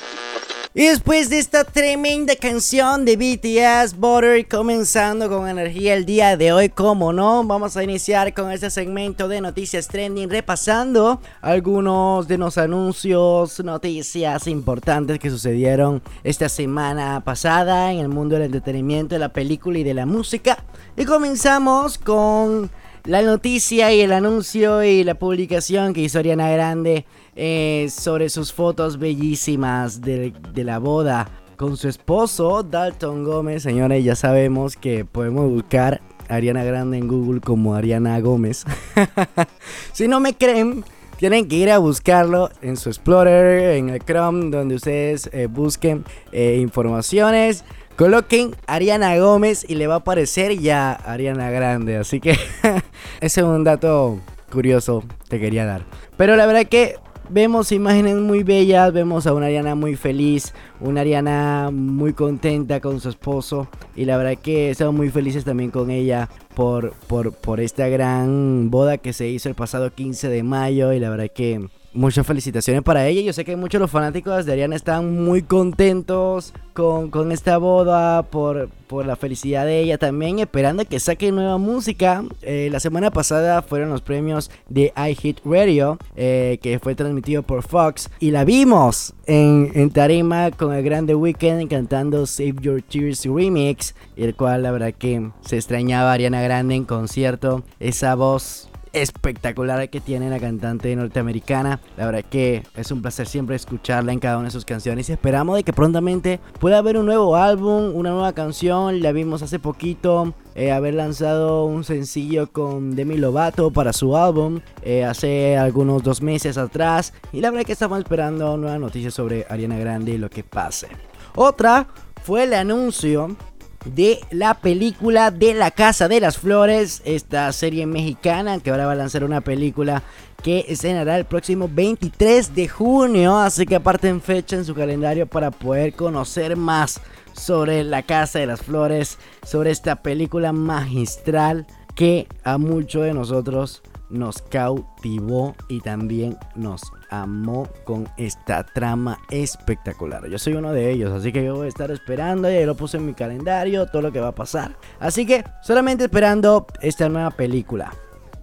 Y 0.74 0.84
después 0.84 1.30
de 1.30 1.38
esta 1.38 1.64
tremenda 1.64 2.36
canción 2.36 3.06
de 3.06 3.16
BTS, 3.16 3.96
Butter, 3.96 4.46
comenzando 4.46 5.30
con 5.30 5.48
energía 5.48 5.94
el 5.94 6.04
día 6.04 6.36
de 6.36 6.52
hoy, 6.52 6.68
como 6.68 7.14
no, 7.14 7.42
vamos 7.42 7.78
a 7.78 7.82
iniciar 7.82 8.34
con 8.34 8.52
este 8.52 8.68
segmento 8.68 9.28
de 9.28 9.40
noticias 9.40 9.88
trending, 9.88 10.28
repasando 10.28 11.22
algunos 11.40 12.28
de 12.28 12.36
los 12.36 12.58
anuncios, 12.58 13.64
noticias 13.64 14.46
importantes 14.46 15.18
que 15.18 15.30
sucedieron 15.30 16.02
esta 16.22 16.50
semana 16.50 17.22
pasada 17.24 17.90
en 17.94 18.00
el 18.00 18.08
mundo 18.08 18.34
del 18.34 18.44
entretenimiento, 18.44 19.14
de 19.14 19.20
la 19.20 19.30
película 19.30 19.78
y 19.78 19.84
de 19.84 19.94
la 19.94 20.04
música. 20.04 20.62
Y 20.98 21.06
comenzamos 21.06 21.96
con 21.96 22.70
la 23.04 23.22
noticia 23.22 23.90
y 23.94 24.02
el 24.02 24.12
anuncio 24.12 24.84
y 24.84 25.02
la 25.02 25.14
publicación 25.14 25.94
que 25.94 26.02
hizo 26.02 26.18
Ariana 26.18 26.50
Grande 26.50 27.06
eh, 27.36 27.88
sobre 27.90 28.28
sus 28.28 28.52
fotos 28.52 28.98
bellísimas 28.98 30.00
de, 30.00 30.32
la 30.54 30.78
boda 30.78 31.28
con 31.56 31.76
su 31.76 31.88
esposo 31.88 32.62
Dalton 32.62 33.24
Gómez. 33.24 33.62
Señores, 33.62 34.04
ya 34.04 34.16
sabemos 34.16 34.76
que 34.76 35.04
podemos 35.04 35.50
buscar 35.50 36.00
Ariana 36.28 36.64
Grande 36.64 36.98
en 36.98 37.08
Google 37.08 37.40
como 37.40 37.74
Ariana 37.74 38.18
Gómez. 38.20 38.64
si 39.92 40.08
no 40.08 40.20
me 40.20 40.34
creen, 40.34 40.84
tienen 41.16 41.48
que 41.48 41.56
ir 41.56 41.70
a 41.70 41.78
buscarlo 41.78 42.50
en 42.62 42.76
su 42.76 42.88
Explorer, 42.88 43.76
en 43.76 43.90
el 43.90 44.00
Chrome, 44.02 44.50
donde 44.50 44.76
ustedes 44.76 45.28
eh, 45.32 45.46
busquen 45.46 46.04
eh, 46.32 46.58
informaciones. 46.60 47.64
Coloquen 47.96 48.56
Ariana 48.66 49.18
Gómez 49.18 49.66
y 49.68 49.74
le 49.74 49.86
va 49.86 49.94
a 49.94 49.98
aparecer 49.98 50.58
ya 50.58 50.92
Ariana 50.92 51.50
Grande. 51.50 51.98
Así 51.98 52.20
que 52.20 52.30
ese 53.20 53.40
es 53.40 53.46
un 53.46 53.64
dato 53.64 54.18
curioso 54.50 55.04
que 55.28 55.38
quería 55.38 55.66
dar. 55.66 55.84
Pero 56.16 56.36
la 56.36 56.46
verdad 56.46 56.66
que 56.66 56.96
vemos 57.30 57.70
imágenes 57.72 58.16
muy 58.16 58.42
bellas, 58.42 58.92
vemos 58.92 59.26
a 59.26 59.34
una 59.34 59.46
Ariana 59.46 59.74
muy 59.74 59.96
feliz, 59.96 60.52
una 60.80 61.02
Ariana 61.02 61.70
muy 61.72 62.12
contenta 62.12 62.80
con 62.80 63.00
su 63.00 63.08
esposo 63.08 63.68
y 63.94 64.04
la 64.04 64.16
verdad 64.16 64.36
que 64.40 64.70
estamos 64.70 64.94
muy 64.94 65.10
felices 65.10 65.44
también 65.44 65.70
con 65.70 65.90
ella 65.90 66.28
por, 66.54 66.92
por, 67.06 67.32
por 67.32 67.60
esta 67.60 67.88
gran 67.88 68.70
boda 68.70 68.98
que 68.98 69.12
se 69.12 69.28
hizo 69.28 69.48
el 69.48 69.54
pasado 69.54 69.92
15 69.94 70.28
de 70.28 70.42
mayo 70.42 70.92
y 70.92 70.98
la 70.98 71.10
verdad 71.10 71.30
que 71.32 71.68
muchas 71.92 72.26
felicitaciones 72.26 72.82
para 72.82 73.06
ella. 73.06 73.20
Yo 73.22 73.32
sé 73.32 73.44
que 73.44 73.56
muchos 73.56 73.78
de 73.78 73.82
los 73.84 73.90
fanáticos 73.90 74.46
de 74.46 74.52
Ariana 74.52 74.76
están 74.76 75.24
muy 75.24 75.42
contentos 75.42 76.52
con, 76.72 77.10
con 77.10 77.32
esta 77.32 77.58
boda, 77.58 78.22
por, 78.22 78.68
por 78.86 79.04
la 79.06 79.16
felicidad 79.16 79.66
de 79.66 79.80
ella 79.80 79.98
también, 79.98 80.38
esperando 80.38 80.84
que 80.84 81.00
saque 81.00 81.32
nueva 81.32 81.58
música. 81.58 82.24
Eh, 82.42 82.68
la 82.70 82.80
semana 82.80 83.10
pasada 83.10 83.62
fueron 83.62 83.90
los 83.90 84.02
premios 84.02 84.50
de 84.68 84.92
iHit 84.96 85.40
Radio, 85.44 85.98
eh, 86.16 86.58
que 86.62 86.78
fue 86.78 86.94
transmitido 86.94 87.42
por 87.42 87.62
Fox, 87.62 88.10
y 88.20 88.30
la 88.30 88.44
vimos 88.44 89.14
en, 89.26 89.72
en 89.74 89.90
tarima 89.90 90.50
con 90.50 90.72
el 90.72 90.82
grande 90.82 91.14
Weekend 91.14 91.68
cantando 91.68 92.26
Save 92.26 92.56
Your 92.60 92.82
Tears 92.82 93.24
Remix, 93.24 93.94
el 94.16 94.34
cual 94.34 94.62
la 94.62 94.70
verdad 94.70 94.94
que 94.96 95.30
se 95.40 95.56
extrañaba 95.56 96.12
Ariana 96.12 96.40
Grande 96.42 96.74
en 96.74 96.84
concierto, 96.84 97.62
esa 97.78 98.14
voz 98.14 98.70
espectacular 98.92 99.88
que 99.88 100.00
tiene 100.00 100.30
la 100.30 100.38
cantante 100.38 100.94
norteamericana. 100.94 101.80
La 101.96 102.06
verdad 102.06 102.24
que 102.28 102.62
es 102.76 102.90
un 102.90 103.02
placer 103.02 103.26
siempre 103.26 103.56
escucharla 103.56 104.12
en 104.12 104.18
cada 104.18 104.38
una 104.38 104.46
de 104.46 104.52
sus 104.52 104.64
canciones 104.64 105.08
y 105.08 105.12
esperamos 105.12 105.56
de 105.56 105.62
que 105.62 105.72
prontamente 105.72 106.40
pueda 106.58 106.78
haber 106.78 106.96
un 106.96 107.06
nuevo 107.06 107.36
álbum, 107.36 107.94
una 107.94 108.10
nueva 108.10 108.32
canción. 108.32 109.00
La 109.00 109.12
vimos 109.12 109.42
hace 109.42 109.58
poquito 109.58 110.34
eh, 110.54 110.72
haber 110.72 110.94
lanzado 110.94 111.64
un 111.64 111.84
sencillo 111.84 112.50
con 112.50 112.96
Demi 112.96 113.16
Lovato 113.16 113.70
para 113.70 113.92
su 113.92 114.16
álbum 114.16 114.60
eh, 114.82 115.04
hace 115.04 115.56
algunos 115.56 116.02
dos 116.02 116.22
meses 116.22 116.58
atrás 116.58 117.12
y 117.32 117.40
la 117.40 117.50
verdad 117.50 117.66
que 117.66 117.72
estamos 117.72 117.98
esperando 117.98 118.56
nuevas 118.56 118.80
noticias 118.80 119.14
sobre 119.14 119.46
Ariana 119.48 119.78
Grande 119.78 120.12
y 120.12 120.18
lo 120.18 120.28
que 120.28 120.42
pase. 120.42 120.88
Otra 121.36 121.86
fue 122.22 122.44
el 122.44 122.54
anuncio 122.54 123.36
de 123.84 124.20
la 124.30 124.54
película 124.54 125.30
de 125.30 125.54
la 125.54 125.70
Casa 125.70 126.08
de 126.08 126.20
las 126.20 126.38
Flores, 126.38 127.02
esta 127.04 127.50
serie 127.52 127.86
mexicana 127.86 128.60
que 128.60 128.70
ahora 128.70 128.86
va 128.86 128.92
a 128.92 128.96
lanzar 128.96 129.24
una 129.24 129.40
película 129.40 130.02
que 130.42 130.64
estrenará 130.68 131.16
el 131.16 131.24
próximo 131.24 131.68
23 131.70 132.54
de 132.54 132.68
junio, 132.68 133.38
así 133.38 133.66
que 133.66 133.76
aparten 133.76 134.20
fecha 134.20 134.56
en 134.56 134.64
su 134.64 134.74
calendario 134.74 135.26
para 135.26 135.50
poder 135.50 135.94
conocer 135.94 136.56
más 136.56 137.00
sobre 137.32 137.84
La 137.84 138.02
Casa 138.02 138.38
de 138.38 138.46
las 138.46 138.62
Flores, 138.62 139.18
sobre 139.46 139.70
esta 139.70 140.02
película 140.02 140.52
magistral 140.52 141.66
que 141.94 142.26
a 142.44 142.58
muchos 142.58 143.04
de 143.04 143.14
nosotros 143.14 143.82
nos 144.08 144.42
cautivó 144.42 145.54
y 145.68 145.80
también 145.80 146.36
nos 146.54 146.82
amó 147.10 147.68
con 147.84 148.08
esta 148.16 148.64
trama 148.64 149.18
espectacular. 149.30 150.26
Yo 150.28 150.38
soy 150.38 150.54
uno 150.54 150.72
de 150.72 150.90
ellos, 150.90 151.12
así 151.12 151.32
que 151.32 151.44
yo 151.44 151.56
voy 151.56 151.66
a 151.66 151.68
estar 151.68 151.90
esperando, 151.90 152.50
ya 152.50 152.64
lo 152.64 152.76
puse 152.76 152.96
en 152.96 153.06
mi 153.06 153.14
calendario, 153.14 153.86
todo 153.86 154.02
lo 154.02 154.12
que 154.12 154.20
va 154.20 154.28
a 154.28 154.34
pasar. 154.34 154.76
Así 154.98 155.26
que 155.26 155.44
solamente 155.62 156.04
esperando 156.04 156.66
esta 156.80 157.08
nueva 157.08 157.30
película. 157.30 157.92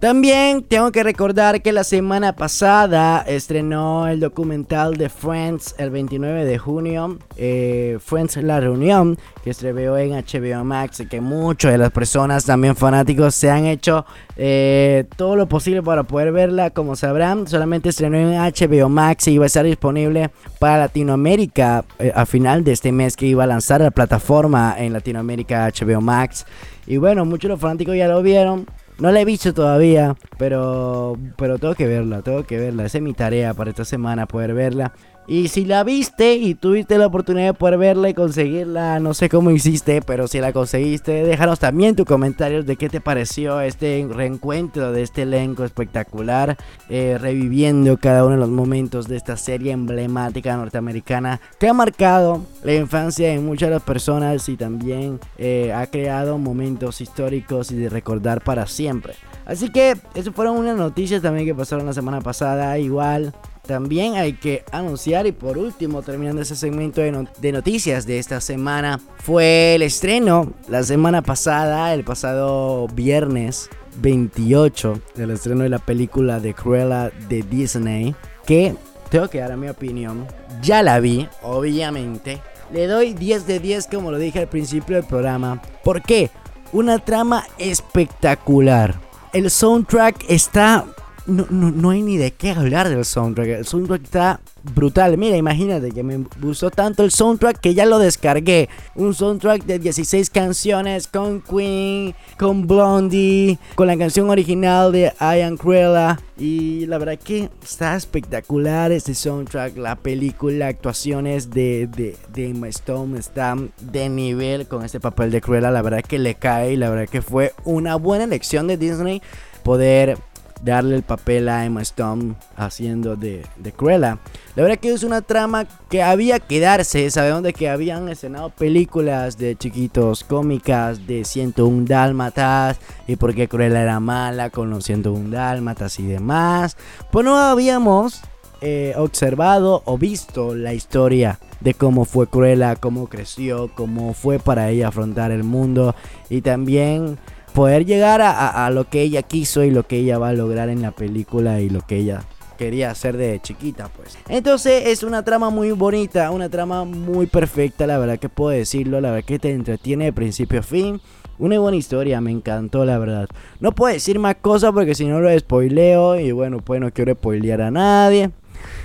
También 0.00 0.62
tengo 0.62 0.92
que 0.92 1.02
recordar 1.02 1.60
que 1.60 1.72
la 1.72 1.82
semana 1.82 2.36
pasada 2.36 3.20
estrenó 3.26 4.06
el 4.06 4.20
documental 4.20 4.96
de 4.96 5.08
Friends 5.08 5.74
el 5.76 5.90
29 5.90 6.44
de 6.44 6.56
junio, 6.56 7.18
eh, 7.36 7.98
Friends 8.00 8.36
La 8.36 8.60
Reunión, 8.60 9.18
que 9.42 9.50
estrenó 9.50 9.98
en 9.98 10.12
HBO 10.12 10.62
Max 10.64 11.00
y 11.00 11.06
que 11.06 11.20
muchas 11.20 11.72
de 11.72 11.78
las 11.78 11.90
personas, 11.90 12.44
también 12.44 12.76
fanáticos, 12.76 13.34
se 13.34 13.50
han 13.50 13.66
hecho 13.66 14.06
eh, 14.36 15.04
todo 15.16 15.34
lo 15.34 15.48
posible 15.48 15.82
para 15.82 16.04
poder 16.04 16.30
verla. 16.30 16.70
Como 16.70 16.94
sabrán, 16.94 17.48
solamente 17.48 17.88
estrenó 17.88 18.18
en 18.18 18.38
HBO 18.38 18.88
Max 18.88 19.26
y 19.26 19.32
iba 19.32 19.46
a 19.46 19.48
estar 19.48 19.64
disponible 19.64 20.30
para 20.60 20.78
Latinoamérica 20.78 21.84
eh, 21.98 22.12
a 22.14 22.24
final 22.24 22.62
de 22.62 22.70
este 22.70 22.92
mes 22.92 23.16
que 23.16 23.26
iba 23.26 23.42
a 23.42 23.48
lanzar 23.48 23.80
la 23.80 23.90
plataforma 23.90 24.76
en 24.78 24.92
Latinoamérica 24.92 25.68
HBO 25.68 26.00
Max. 26.00 26.46
Y 26.86 26.98
bueno, 26.98 27.24
muchos 27.24 27.48
de 27.48 27.54
los 27.54 27.60
fanáticos 27.60 27.96
ya 27.96 28.06
lo 28.06 28.22
vieron. 28.22 28.64
No 28.98 29.12
la 29.12 29.20
he 29.20 29.24
visto 29.24 29.54
todavía, 29.54 30.16
pero, 30.38 31.16
pero 31.36 31.58
tengo 31.58 31.74
que 31.76 31.86
verla, 31.86 32.22
tengo 32.22 32.44
que 32.44 32.58
verla. 32.58 32.84
Esa 32.84 32.98
es 32.98 33.04
mi 33.04 33.14
tarea 33.14 33.54
para 33.54 33.70
esta 33.70 33.84
semana, 33.84 34.26
poder 34.26 34.54
verla. 34.54 34.92
Y 35.30 35.48
si 35.48 35.66
la 35.66 35.84
viste 35.84 36.36
y 36.36 36.54
tuviste 36.54 36.96
la 36.96 37.06
oportunidad 37.06 37.48
de 37.48 37.52
poder 37.52 37.76
verla 37.76 38.08
y 38.08 38.14
conseguirla, 38.14 38.98
no 38.98 39.12
sé 39.12 39.28
cómo 39.28 39.50
hiciste, 39.50 40.00
pero 40.00 40.26
si 40.26 40.40
la 40.40 40.54
conseguiste, 40.54 41.22
déjanos 41.22 41.58
también 41.58 41.94
tus 41.94 42.06
comentarios 42.06 42.64
de 42.64 42.76
qué 42.76 42.88
te 42.88 43.02
pareció 43.02 43.60
este 43.60 44.08
reencuentro 44.10 44.90
de 44.90 45.02
este 45.02 45.22
elenco 45.22 45.64
espectacular, 45.64 46.56
eh, 46.88 47.18
reviviendo 47.20 47.98
cada 47.98 48.24
uno 48.24 48.36
de 48.36 48.40
los 48.40 48.48
momentos 48.48 49.06
de 49.06 49.18
esta 49.18 49.36
serie 49.36 49.72
emblemática 49.72 50.56
norteamericana 50.56 51.42
que 51.60 51.68
ha 51.68 51.74
marcado 51.74 52.46
la 52.64 52.72
infancia 52.72 53.28
de 53.28 53.38
muchas 53.38 53.68
de 53.68 53.74
las 53.74 53.82
personas 53.82 54.48
y 54.48 54.56
también 54.56 55.20
eh, 55.36 55.74
ha 55.74 55.86
creado 55.88 56.38
momentos 56.38 57.02
históricos 57.02 57.70
y 57.70 57.76
de 57.76 57.90
recordar 57.90 58.40
para 58.40 58.66
siempre. 58.66 59.12
Así 59.44 59.70
que, 59.70 59.94
eso 60.14 60.32
fueron 60.32 60.56
unas 60.56 60.76
noticias 60.78 61.20
también 61.20 61.46
que 61.46 61.54
pasaron 61.54 61.86
la 61.86 61.94
semana 61.94 62.20
pasada. 62.20 62.78
Igual, 62.78 63.32
también 63.68 64.14
hay 64.16 64.32
que 64.32 64.64
anunciar 64.72 65.26
y 65.26 65.32
por 65.32 65.58
último, 65.58 66.00
terminando 66.02 66.40
ese 66.40 66.56
segmento 66.56 67.02
de, 67.02 67.12
no- 67.12 67.26
de 67.38 67.52
noticias 67.52 68.06
de 68.06 68.18
esta 68.18 68.40
semana, 68.40 68.98
fue 69.22 69.74
el 69.74 69.82
estreno 69.82 70.52
la 70.68 70.82
semana 70.82 71.20
pasada, 71.20 71.92
el 71.92 72.02
pasado 72.02 72.88
viernes 72.88 73.68
28, 74.00 75.00
el 75.18 75.30
estreno 75.32 75.64
de 75.64 75.68
la 75.68 75.78
película 75.80 76.40
de 76.40 76.54
Cruella 76.54 77.10
de 77.28 77.42
Disney, 77.42 78.14
que 78.46 78.74
tengo 79.10 79.28
que 79.28 79.38
dar 79.40 79.54
mi 79.58 79.68
opinión, 79.68 80.26
ya 80.62 80.82
la 80.82 80.98
vi, 80.98 81.28
obviamente. 81.42 82.40
Le 82.72 82.86
doy 82.86 83.12
10 83.12 83.46
de 83.46 83.60
10 83.60 83.86
como 83.86 84.10
lo 84.10 84.18
dije 84.18 84.38
al 84.40 84.48
principio 84.48 84.96
del 84.96 85.04
programa. 85.04 85.60
¿Por 85.84 86.02
qué? 86.02 86.30
Una 86.72 86.98
trama 86.98 87.44
espectacular. 87.58 88.94
El 89.32 89.50
soundtrack 89.50 90.24
está 90.28 90.86
no, 91.28 91.46
no, 91.50 91.70
no 91.70 91.90
hay 91.90 92.02
ni 92.02 92.16
de 92.16 92.32
qué 92.32 92.50
hablar 92.50 92.88
del 92.88 93.04
soundtrack. 93.04 93.48
El 93.48 93.66
soundtrack 93.66 94.02
está 94.02 94.40
brutal. 94.74 95.16
Mira, 95.18 95.36
imagínate 95.36 95.90
que 95.90 96.02
me 96.02 96.24
gustó 96.40 96.70
tanto 96.70 97.04
el 97.04 97.10
soundtrack 97.10 97.60
que 97.60 97.74
ya 97.74 97.86
lo 97.86 97.98
descargué. 97.98 98.68
Un 98.94 99.14
soundtrack 99.14 99.64
de 99.64 99.78
16 99.78 100.30
canciones 100.30 101.06
con 101.06 101.42
Queen, 101.42 102.14
con 102.38 102.66
Blondie, 102.66 103.58
con 103.74 103.86
la 103.86 103.96
canción 103.96 104.30
original 104.30 104.90
de 104.90 105.12
I 105.20 105.42
Am 105.42 105.56
Cruella. 105.56 106.18
Y 106.38 106.86
la 106.86 106.98
verdad 106.98 107.18
que 107.18 107.50
está 107.62 107.94
espectacular 107.94 108.90
este 108.90 109.14
soundtrack. 109.14 109.76
La 109.76 109.96
película, 109.96 110.68
actuaciones 110.68 111.50
de, 111.50 111.88
de, 111.88 112.16
de 112.32 112.48
Emma 112.48 112.68
Stone 112.68 113.18
están 113.18 113.70
de 113.80 114.08
nivel 114.08 114.66
con 114.66 114.84
este 114.84 114.98
papel 114.98 115.30
de 115.30 115.40
Cruella. 115.40 115.70
La 115.70 115.82
verdad 115.82 116.02
que 116.02 116.18
le 116.18 116.34
cae 116.36 116.72
y 116.72 116.76
la 116.76 116.90
verdad 116.90 117.08
que 117.08 117.22
fue 117.22 117.52
una 117.64 117.96
buena 117.96 118.24
elección 118.24 118.66
de 118.66 118.76
Disney 118.76 119.20
poder 119.68 120.16
darle 120.62 120.96
el 120.96 121.02
papel 121.02 121.48
a 121.48 121.64
Emma 121.64 121.82
Stone 121.82 122.34
haciendo 122.56 123.16
de, 123.16 123.44
de 123.56 123.72
Cruella. 123.72 124.18
La 124.54 124.62
verdad 124.62 124.78
que 124.78 124.92
es 124.92 125.02
una 125.02 125.22
trama 125.22 125.66
que 125.88 126.02
había 126.02 126.40
que 126.40 126.60
darse. 126.60 127.10
Sabemos 127.10 127.42
de 127.42 127.52
que 127.52 127.68
habían 127.68 128.08
escenado 128.08 128.50
películas 128.50 129.38
de 129.38 129.56
chiquitos 129.56 130.24
cómicas 130.24 131.06
de 131.06 131.24
101 131.24 131.84
dálmatas 131.86 132.78
y 133.06 133.16
por 133.16 133.34
qué 133.34 133.48
Cruella 133.48 133.82
era 133.82 134.00
mala 134.00 134.50
con 134.50 134.70
los 134.70 134.84
101 134.84 135.30
dálmatas 135.30 135.98
y 136.00 136.06
demás. 136.06 136.76
Pues 137.10 137.24
no 137.24 137.36
habíamos 137.36 138.22
eh, 138.60 138.94
observado 138.96 139.82
o 139.84 139.98
visto 139.98 140.56
la 140.56 140.74
historia 140.74 141.38
de 141.60 141.74
cómo 141.74 142.04
fue 142.04 142.26
Cruella, 142.26 142.74
cómo 142.74 143.08
creció, 143.08 143.70
cómo 143.74 144.14
fue 144.14 144.40
para 144.40 144.70
ella 144.70 144.88
afrontar 144.88 145.30
el 145.30 145.44
mundo 145.44 145.94
y 146.28 146.40
también 146.40 147.18
poder 147.58 147.84
llegar 147.84 148.22
a, 148.22 148.70
lo 148.70 148.84
que 148.84 149.02
ella 149.02 149.22
quiso 149.22 149.64
y 149.64 149.72
lo 149.72 149.82
que 149.82 149.96
ella 149.96 150.16
va 150.16 150.28
a 150.28 150.32
lograr 150.32 150.68
en 150.68 150.80
la 150.80 150.92
película 150.92 151.60
y 151.60 151.68
lo 151.68 151.80
que 151.80 151.96
ella 151.96 152.22
quería 152.56 152.92
hacer 152.92 153.16
de 153.16 153.40
chiquita 153.42 153.88
pues 153.88 154.16
entonces 154.28 154.84
es 154.86 155.02
una 155.02 155.24
trama 155.24 155.50
muy 155.50 155.72
bonita 155.72 156.30
una 156.30 156.48
trama 156.48 156.84
muy 156.84 157.26
perfecta 157.26 157.84
la 157.88 157.98
verdad 157.98 158.20
que 158.20 158.28
puedo 158.28 158.50
decirlo 158.50 159.00
la 159.00 159.10
verdad 159.10 159.26
que 159.26 159.40
te 159.40 159.50
entretiene 159.50 160.04
de 160.04 160.12
principio 160.12 160.60
a 160.60 160.62
fin 160.62 161.00
una 161.40 161.58
buena 161.58 161.76
historia, 161.76 162.20
me 162.20 162.32
encantó 162.32 162.84
la 162.84 162.98
verdad. 162.98 163.28
No 163.60 163.70
puedo 163.70 163.94
decir 163.94 164.18
más 164.18 164.34
cosas 164.40 164.72
porque 164.72 164.96
si 164.96 165.04
no 165.04 165.20
lo 165.20 165.38
spoileo 165.38 166.18
y 166.18 166.32
bueno, 166.32 166.58
pues 166.58 166.80
no 166.80 166.90
quiero 166.90 167.14
spoilear 167.14 167.62
a 167.62 167.70
nadie. 167.70 168.32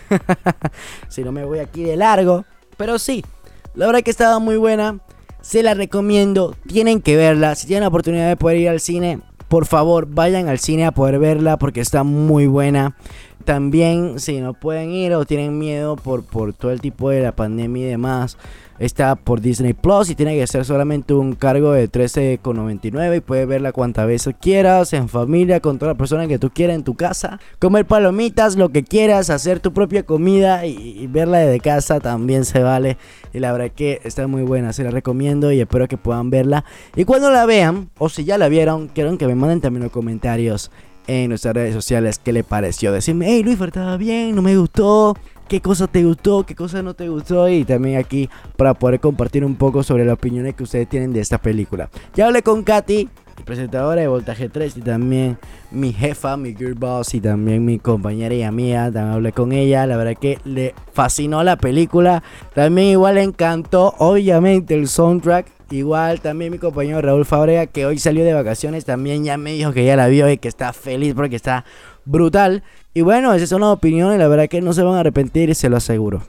si 1.10 1.24
no 1.24 1.32
me 1.32 1.46
voy 1.46 1.58
aquí 1.58 1.84
de 1.84 1.98
largo. 1.98 2.46
Pero 2.78 3.00
sí, 3.00 3.26
la 3.74 3.88
verdad 3.88 4.04
que 4.04 4.12
estaba 4.12 4.38
muy 4.38 4.58
buena. 4.58 5.00
Se 5.44 5.62
la 5.62 5.74
recomiendo. 5.74 6.56
Tienen 6.68 7.02
que 7.02 7.18
verla. 7.18 7.54
Si 7.56 7.68
tienen 7.68 7.82
la 7.82 7.90
oportunidad 7.90 8.30
de 8.30 8.38
poder 8.38 8.58
ir 8.58 8.70
al 8.70 8.80
cine, 8.80 9.20
por 9.50 9.66
favor 9.66 10.08
vayan 10.10 10.48
al 10.48 10.58
cine 10.58 10.86
a 10.86 10.94
poder 10.94 11.20
verla 11.20 11.58
porque 11.58 11.82
está 11.82 12.04
muy 12.04 12.48
buena. 12.48 12.96
También 13.44 14.20
si 14.20 14.40
no 14.40 14.54
pueden 14.54 14.92
ir 14.92 15.14
o 15.14 15.26
tienen 15.26 15.58
miedo 15.60 15.96
por, 15.96 16.24
por 16.24 16.54
todo 16.54 16.72
el 16.72 16.82
tipo 16.82 17.10
de 17.10 17.22
la 17.22 17.34
pandemia 17.34 17.86
y 17.86 17.90
demás, 17.90 18.38
está 18.80 19.16
por 19.16 19.42
Disney 19.42 19.74
Plus 19.74 20.10
y 20.10 20.16
tiene 20.16 20.36
que 20.36 20.48
ser 20.48 20.66
solamente 20.66 21.14
un 21.14 21.34
cargo 21.34 21.72
de 21.72 21.90
13,99 21.90 23.18
y 23.18 23.20
puedes 23.22 23.48
verla 23.48 23.72
cuantas 23.72 24.08
veces 24.08 24.36
quieras, 24.40 24.94
en 24.94 25.10
familia, 25.10 25.60
con 25.60 25.78
toda 25.78 25.94
la 25.94 25.98
persona 25.98 26.28
que 26.28 26.40
tú 26.40 26.50
quieras 26.50 26.76
en 26.76 26.84
tu 26.84 26.96
casa. 26.96 27.40
Comer 27.60 27.86
palomitas, 27.86 28.56
lo 28.56 28.70
que 28.70 28.84
quieras, 28.84 29.30
hacer 29.30 29.60
tu 29.60 29.74
propia 29.74 30.04
comida 30.04 30.66
y, 30.66 31.00
y 31.00 31.08
verla 31.08 31.40
desde 31.40 31.60
casa 31.60 32.00
también 32.00 32.46
se 32.46 32.64
vale. 32.64 32.98
Y 33.34 33.40
la 33.40 33.52
verdad 33.52 33.72
que 33.76 34.02
está 34.04 34.28
muy 34.28 34.44
buena, 34.44 34.74
se 34.74 34.84
la 34.84 34.92
recomiendo 34.92 35.52
y 35.52 35.60
espero 35.60 35.88
que 35.88 35.98
puedan 35.98 36.30
verla. 36.30 36.66
Y 36.96 37.06
cuando 37.06 37.32
la 37.32 37.46
vean, 37.46 37.90
o 37.98 38.10
si 38.10 38.24
ya 38.24 38.38
la 38.38 38.48
vieron, 38.48 38.88
quiero 38.88 39.18
que 39.18 39.28
me 39.28 39.36
manden 39.36 39.62
también 39.62 39.84
los 39.84 39.92
comentarios 39.92 40.72
en 41.08 41.30
nuestras 41.30 41.54
redes 41.54 41.74
sociales 41.74 42.20
qué 42.24 42.34
le 42.34 42.44
pareció. 42.44 42.92
Decirme, 42.92 43.28
hey 43.30 43.44
Luis, 43.44 43.60
estaba 43.60 43.98
bien, 43.98 44.36
no 44.36 44.42
me 44.42 44.58
gustó, 44.58 45.16
qué 45.48 45.62
cosa 45.62 45.88
te 45.88 46.04
gustó, 46.04 46.46
qué 46.46 46.56
cosa 46.56 46.82
no 46.82 46.94
te 46.94 47.10
gustó. 47.10 47.48
Y 47.50 47.66
también 47.66 47.98
aquí 47.98 48.30
para 48.58 48.74
poder 48.74 49.00
compartir 49.00 49.46
un 49.46 49.56
poco 49.56 49.84
sobre 49.84 50.06
las 50.06 50.14
opiniones 50.14 50.56
que 50.56 50.64
ustedes 50.64 50.88
tienen 50.88 51.14
de 51.14 51.20
esta 51.20 51.38
película. 51.38 51.90
Ya 52.16 52.28
hablé 52.28 52.42
con 52.42 52.64
Katy, 52.64 53.10
presentadora 53.46 54.02
de 54.02 54.08
Voltaje 54.08 54.50
3, 54.50 54.78
y 54.78 54.82
también 54.82 55.38
mi 55.72 55.94
jefa, 55.94 56.38
mi 56.38 56.56
girl 56.56 56.74
boss, 56.74 57.14
y 57.14 57.22
también 57.22 57.66
mi 57.66 57.80
compañera 57.80 58.34
y 58.34 58.44
amiga. 58.44 58.92
También 58.92 59.14
hablé 59.14 59.32
con 59.32 59.52
ella. 59.52 59.86
La 59.86 59.98
verdad 59.98 60.16
que 60.20 60.40
le 60.46 60.74
fascinó 60.94 61.44
la 61.44 61.58
película. 61.58 62.24
También 62.54 62.90
igual 62.90 63.16
le 63.16 63.24
encantó, 63.24 63.96
obviamente, 63.98 64.74
el 64.76 64.88
soundtrack. 64.88 65.48
Igual 65.72 66.22
también 66.22 66.52
mi 66.52 66.60
compañero 66.60 67.02
Raúl 67.02 67.26
Fabrega, 67.26 67.66
que 67.66 67.88
hoy 67.88 67.98
salió 67.98 68.24
de 68.24 68.34
vacaciones, 68.34 68.86
también 68.86 69.24
ya 69.24 69.38
me 69.38 69.54
dijo 69.54 69.72
que 69.72 69.84
ya 69.84 69.96
la 69.96 70.08
vio 70.08 70.30
y 70.30 70.38
que 70.38 70.48
está 70.48 70.72
feliz 70.72 71.16
porque 71.16 71.36
está 71.36 71.66
brutal. 72.06 72.64
Y 72.94 73.02
bueno, 73.02 73.34
esas 73.34 73.50
son 73.50 73.62
las 73.62 73.72
opiniones, 73.72 74.20
la 74.20 74.28
verdad 74.28 74.48
que 74.48 74.62
no 74.62 74.74
se 74.74 74.84
van 74.84 74.96
a 74.96 75.00
arrepentir, 75.00 75.56
se 75.56 75.70
lo 75.70 75.78
aseguro. 75.78 76.22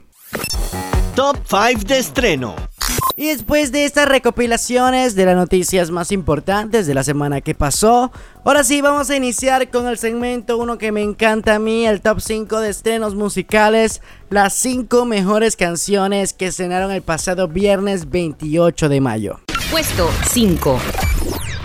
Top 1.15 1.37
5 1.47 1.81
de 1.85 1.99
estreno. 1.99 2.55
Y 3.17 3.27
después 3.27 3.71
de 3.71 3.85
estas 3.85 4.09
recopilaciones 4.09 5.15
de 5.15 5.25
las 5.25 5.37
noticias 5.37 5.89
más 5.89 6.11
importantes 6.11 6.85
de 6.85 6.93
la 6.93 7.03
semana 7.03 7.39
que 7.39 7.55
pasó, 7.55 8.11
ahora 8.43 8.65
sí 8.65 8.81
vamos 8.81 9.09
a 9.09 9.15
iniciar 9.15 9.69
con 9.69 9.87
el 9.87 9.97
segmento 9.97 10.57
uno 10.57 10.77
que 10.77 10.91
me 10.91 11.01
encanta 11.01 11.55
a 11.55 11.59
mí, 11.59 11.85
el 11.87 12.01
top 12.01 12.19
5 12.19 12.59
de 12.59 12.69
estrenos 12.69 13.15
musicales, 13.15 14.01
las 14.29 14.53
5 14.55 15.05
mejores 15.05 15.55
canciones 15.55 16.33
que 16.33 16.47
estrenaron 16.47 16.91
el 16.91 17.03
pasado 17.03 17.47
viernes 17.47 18.09
28 18.09 18.89
de 18.89 18.99
mayo. 18.99 19.39
Puesto 19.71 20.09
5. 20.31 20.77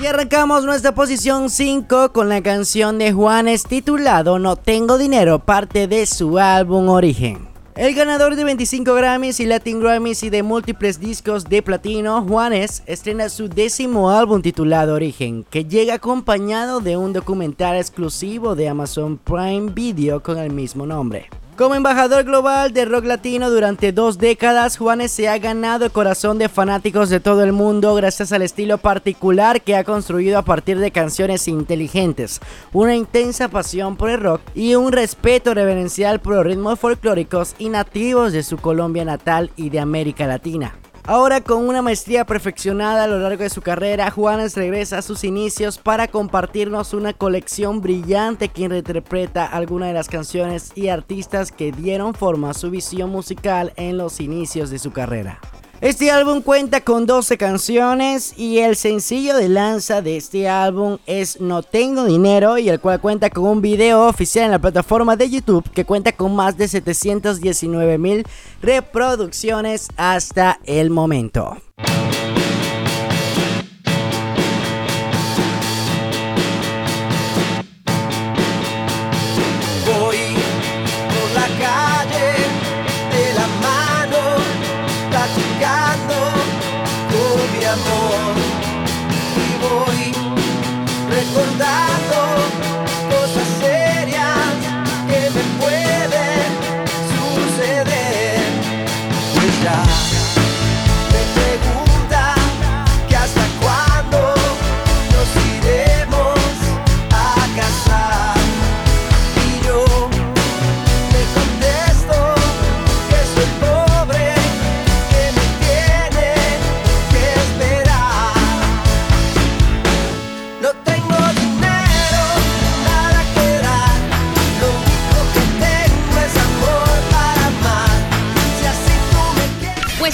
Y 0.01 0.07
arrancamos 0.07 0.65
nuestra 0.65 0.95
posición 0.95 1.51
5 1.51 2.13
con 2.13 2.29
la 2.29 2.43
canción 2.43 2.97
de 2.99 3.13
Juanes 3.13 3.65
titulado 3.65 4.39
No 4.39 4.55
tengo 4.55 4.99
dinero, 4.99 5.41
parte 5.41 5.89
de 5.89 6.07
su 6.07 6.39
álbum 6.39 6.89
Origen. 6.91 7.50
El 7.81 7.95
ganador 7.95 8.37
de 8.37 8.45
25 8.45 8.93
Grammys 8.93 9.41
y 9.41 9.47
Latin 9.47 9.81
Grammys 9.81 10.23
y 10.23 10.29
de 10.29 10.43
múltiples 10.43 11.01
discos 11.01 11.45
de 11.45 11.63
platino, 11.63 12.23
Juanes, 12.23 12.83
estrena 12.85 13.31
su 13.31 13.49
décimo 13.49 14.11
álbum 14.11 14.43
titulado 14.43 14.93
Origen, 14.93 15.47
que 15.49 15.65
llega 15.65 15.95
acompañado 15.95 16.81
de 16.81 16.99
un 16.99 17.15
documental 17.15 17.79
exclusivo 17.79 18.55
de 18.55 18.69
Amazon 18.69 19.17
Prime 19.17 19.73
Video 19.73 20.23
con 20.23 20.37
el 20.37 20.53
mismo 20.53 20.85
nombre. 20.85 21.31
Como 21.61 21.75
embajador 21.75 22.25
global 22.25 22.73
de 22.73 22.87
rock 22.87 23.05
latino 23.05 23.51
durante 23.51 23.93
dos 23.93 24.17
décadas, 24.17 24.79
Juanes 24.79 25.13
se 25.13 25.29
ha 25.29 25.37
ganado 25.37 25.85
el 25.85 25.91
corazón 25.91 26.39
de 26.39 26.49
fanáticos 26.49 27.11
de 27.11 27.21
todo 27.21 27.45
el 27.45 27.53
mundo 27.53 27.95
gracias 27.95 28.33
al 28.33 28.41
estilo 28.41 28.79
particular 28.79 29.61
que 29.61 29.77
ha 29.77 29.85
construido 29.85 30.39
a 30.39 30.43
partir 30.43 30.79
de 30.79 30.91
canciones 30.91 31.49
inteligentes, 31.49 32.41
una 32.73 32.97
intensa 32.97 33.49
pasión 33.49 33.99
por 33.99 34.09
el 34.09 34.21
rock 34.23 34.41
y 34.55 34.75
un 34.75 34.91
respeto 34.91 35.53
reverencial 35.53 36.19
por 36.21 36.37
los 36.37 36.47
ritmos 36.47 36.81
folclóricos 36.81 37.55
y 37.59 37.69
nativos 37.69 38.33
de 38.33 38.43
su 38.43 38.57
Colombia 38.57 39.05
natal 39.05 39.51
y 39.55 39.69
de 39.69 39.81
América 39.81 40.27
Latina. 40.27 40.73
Ahora 41.05 41.41
con 41.41 41.67
una 41.67 41.83
maestría 41.83 42.25
perfeccionada 42.25 43.05
a 43.05 43.07
lo 43.07 43.19
largo 43.19 43.43
de 43.43 43.51
su 43.51 43.63
carrera, 43.63 44.11
Juanes 44.11 44.57
regresa 44.57 44.99
a 44.99 45.03
sus 45.03 45.25
inicios 45.25 45.79
para 45.79 46.09
compartirnos 46.09 46.93
una 46.95 47.13
colección 47.13 47.81
brillante 47.81 48.49
que 48.49 48.69
reinterpreta 48.69 49.47
algunas 49.47 49.89
de 49.89 49.95
las 49.95 50.09
canciones 50.09 50.73
y 50.75 50.89
artistas 50.89 51.53
que 51.53 51.73
dieron 51.73 52.15
forma 52.15 52.51
a 52.51 52.55
su 52.55 52.71
visión 52.71 53.11
musical 53.11 53.73
en 53.77 53.97
los 53.97 54.21
inicios 54.21 54.71
de 54.71 54.79
su 54.79 54.93
carrera. 54.93 55.41
Este 55.81 56.11
álbum 56.11 56.43
cuenta 56.43 56.83
con 56.83 57.07
12 57.07 57.39
canciones 57.39 58.35
y 58.37 58.59
el 58.59 58.77
sencillo 58.77 59.35
de 59.35 59.49
lanza 59.49 60.03
de 60.03 60.19
este 60.19 60.47
álbum 60.47 60.99
es 61.07 61.41
No 61.41 61.63
Tengo 61.63 62.05
Dinero 62.05 62.59
y 62.59 62.69
el 62.69 62.81
cual 62.81 63.01
cuenta 63.01 63.31
con 63.31 63.45
un 63.45 63.63
video 63.63 64.07
oficial 64.07 64.45
en 64.45 64.51
la 64.51 64.59
plataforma 64.59 65.17
de 65.17 65.31
YouTube 65.31 65.71
que 65.71 65.87
cuenta 65.87 66.13
con 66.13 66.37
más 66.37 66.59
de 66.59 66.69
719 66.69 67.97
mil 67.97 68.27
reproducciones 68.61 69.89
hasta 69.97 70.61
el 70.65 70.91
momento. 70.91 71.57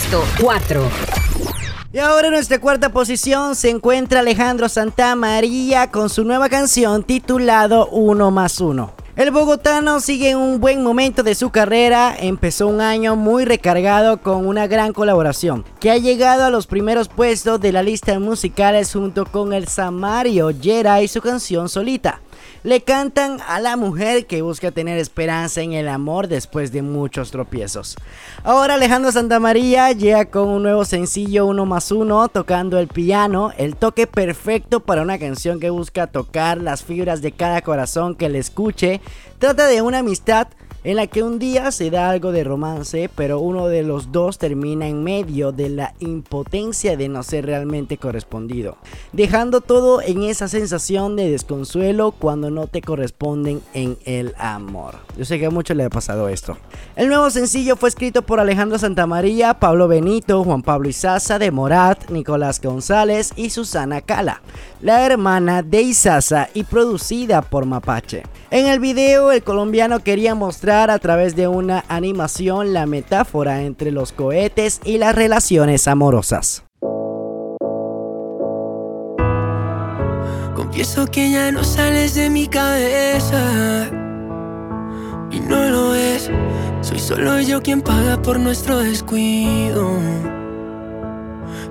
Puesto 0.07 0.25
4. 0.45 0.83
Y 1.93 1.99
ahora 1.99 2.29
en 2.29 2.35
nuestra 2.35 2.61
cuarta 2.61 2.91
posición 2.91 3.57
se 3.57 3.71
encuentra 3.71 4.21
Alejandro 4.21 4.69
Santamaría 4.69 5.90
con 5.90 6.11
su 6.11 6.25
nueva 6.25 6.49
canción 6.49 7.03
titulado 7.03 7.88
Uno 7.88 8.31
más 8.31 8.61
Uno. 8.61 8.92
El 9.16 9.31
bogotano 9.31 10.01
sigue 10.01 10.31
en 10.31 10.37
un 10.37 10.61
buen 10.61 10.83
momento 10.83 11.23
de 11.23 11.35
su 11.35 11.51
carrera, 11.51 12.14
empezó 12.19 12.69
un 12.69 12.83
año 12.83 13.16
muy 13.16 13.47
recargado 13.47 14.19
con 14.19 14.47
una 14.47 14.66
gran 14.66 14.92
colaboración, 14.92 15.64
que 15.81 15.90
ha 15.90 15.97
llegado 15.97 16.45
a 16.45 16.51
los 16.51 16.66
primeros 16.66 17.09
puestos 17.09 17.61
de 17.61 17.73
la 17.73 17.83
lista 17.83 18.12
de 18.12 18.19
musicales 18.19 18.92
junto 18.92 19.25
con 19.25 19.55
el 19.55 19.66
Samario 19.66 20.51
Yera 20.51 21.01
y 21.03 21.09
su 21.09 21.21
canción 21.21 21.69
Solita. 21.69 22.21
Le 22.66 22.81
cantan 22.81 23.38
a 23.46 23.61
la 23.61 23.76
mujer 23.76 24.26
que 24.26 24.42
busca 24.42 24.72
tener 24.72 24.98
esperanza 24.98 25.61
en 25.61 25.72
el 25.72 25.87
amor 25.87 26.26
después 26.26 26.72
de 26.72 26.83
muchos 26.83 27.31
tropiezos. 27.31 27.94
Ahora 28.42 28.74
Alejandro 28.74 29.12
Santamaría 29.12 29.92
llega 29.92 30.24
con 30.24 30.48
un 30.48 30.64
nuevo 30.64 30.85
sencillo 30.85 31.46
Uno 31.46 31.64
más 31.64 31.92
Uno 31.92 32.26
tocando 32.26 32.81
el 32.81 32.88
piano, 32.88 33.52
el 33.57 33.76
toque 33.76 34.09
perfecto 34.09 34.81
para 34.81 35.02
una 35.02 35.16
canción 35.16 35.61
que 35.61 35.70
busca 35.70 36.09
tocar 36.09 36.61
las 36.61 36.83
fibras 36.83 37.22
de 37.22 37.31
cada 37.31 37.62
corazón 37.62 38.16
que 38.16 38.29
le 38.29 38.40
escuche. 38.40 39.00
Trata 39.38 39.68
de 39.68 39.83
una 39.83 39.98
amistad 39.98 40.48
en 40.87 40.94
la 40.94 41.09
que 41.09 41.25
un 41.25 41.40
día 41.40 41.72
se 41.72 41.90
da 41.90 42.09
algo 42.11 42.31
de 42.31 42.44
romance, 42.44 43.11
pero 43.12 43.40
uno 43.40 43.66
de 43.66 43.83
los 43.83 44.12
dos 44.12 44.38
termina 44.38 44.87
en 44.87 45.03
medio 45.03 45.51
de 45.51 45.68
la 45.68 45.94
impotencia 45.99 46.96
de 46.96 47.09
no 47.09 47.25
ser 47.25 47.44
realmente 47.44 47.99
correspondido, 47.99 48.77
dejando 49.12 49.61
todo 49.61 50.01
en 50.01 50.22
esa 50.22 50.46
sensación 50.46 51.16
de 51.16 51.29
desconsuelo 51.29 52.12
cuando 52.12 52.53
no 52.53 52.68
te 52.68 52.83
corresponden 52.83 53.62
en 53.75 53.99
el 54.05 54.33
amor. 54.38 54.94
Yo 55.18 55.25
sé 55.25 55.40
que 55.40 55.46
a 55.46 55.51
muchos 55.51 55.77
le 55.77 55.83
ha 55.83 55.90
pasado 55.90 56.29
esto. 56.29 56.57
El 56.94 57.09
nuevo 57.09 57.31
sencillo 57.31 57.75
fue 57.75 57.88
escrito 57.88 58.22
por 58.22 58.38
Alejandro 58.38 58.79
Santamaría, 58.79 59.55
Pablo 59.55 59.88
Benito, 59.88 60.44
Juan 60.44 60.62
Pablo 60.62 60.88
Izaza 60.88 61.40
de 61.40 61.51
Morat, 61.51 62.11
Nicolás 62.11 62.61
González 62.62 63.33
y 63.35 63.51
Susana 63.51 64.03
Cala, 64.03 64.40
la 64.81 65.05
hermana 65.05 65.64
de 65.64 65.83
Izaza 65.83 66.49
y 66.55 66.62
producida 66.62 67.42
por 67.42 67.66
Mapache. 67.66 68.22
En 68.57 68.69
el 68.69 68.81
video, 68.81 69.33
el 69.33 69.42
colombiano 69.42 70.01
quería 70.01 70.35
mostrar 70.35 70.90
a 70.90 70.99
través 70.99 71.37
de 71.37 71.47
una 71.47 71.85
animación 71.88 72.73
la 72.73 72.87
metáfora 72.87 73.64
entre 73.64 73.90
los 73.90 74.12
cohetes 74.12 74.81
y 74.83 74.97
las 74.97 75.14
relaciones 75.14 75.87
amorosas. 75.87 76.64
Confieso 80.55 81.07
que 81.07 81.31
ya 81.33 81.53
no 81.53 81.64
sales 81.64 82.14
de 82.14 82.31
mi 82.31 82.47
cabeza 82.47 83.90
Y 85.31 85.40
no 85.40 85.69
lo 85.69 85.95
es. 85.95 86.31
Soy 86.81 86.99
solo 86.99 87.38
yo 87.42 87.61
quien 87.61 87.83
paga 87.83 88.23
por 88.23 88.40
nuestro 88.40 88.79
descuido. 88.79 89.87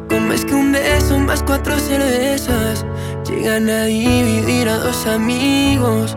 ¿Cómo 0.08 0.34
es 0.34 0.46
que 0.46 0.54
un 0.54 0.72
beso 0.72 1.18
más 1.18 1.42
cuatro 1.42 1.80
cervezas 1.80 2.86
Llegan 3.28 3.70
a 3.72 3.86
dividir 3.86 4.70
a 4.70 4.78
dos 4.78 5.08
amigos 5.08 6.16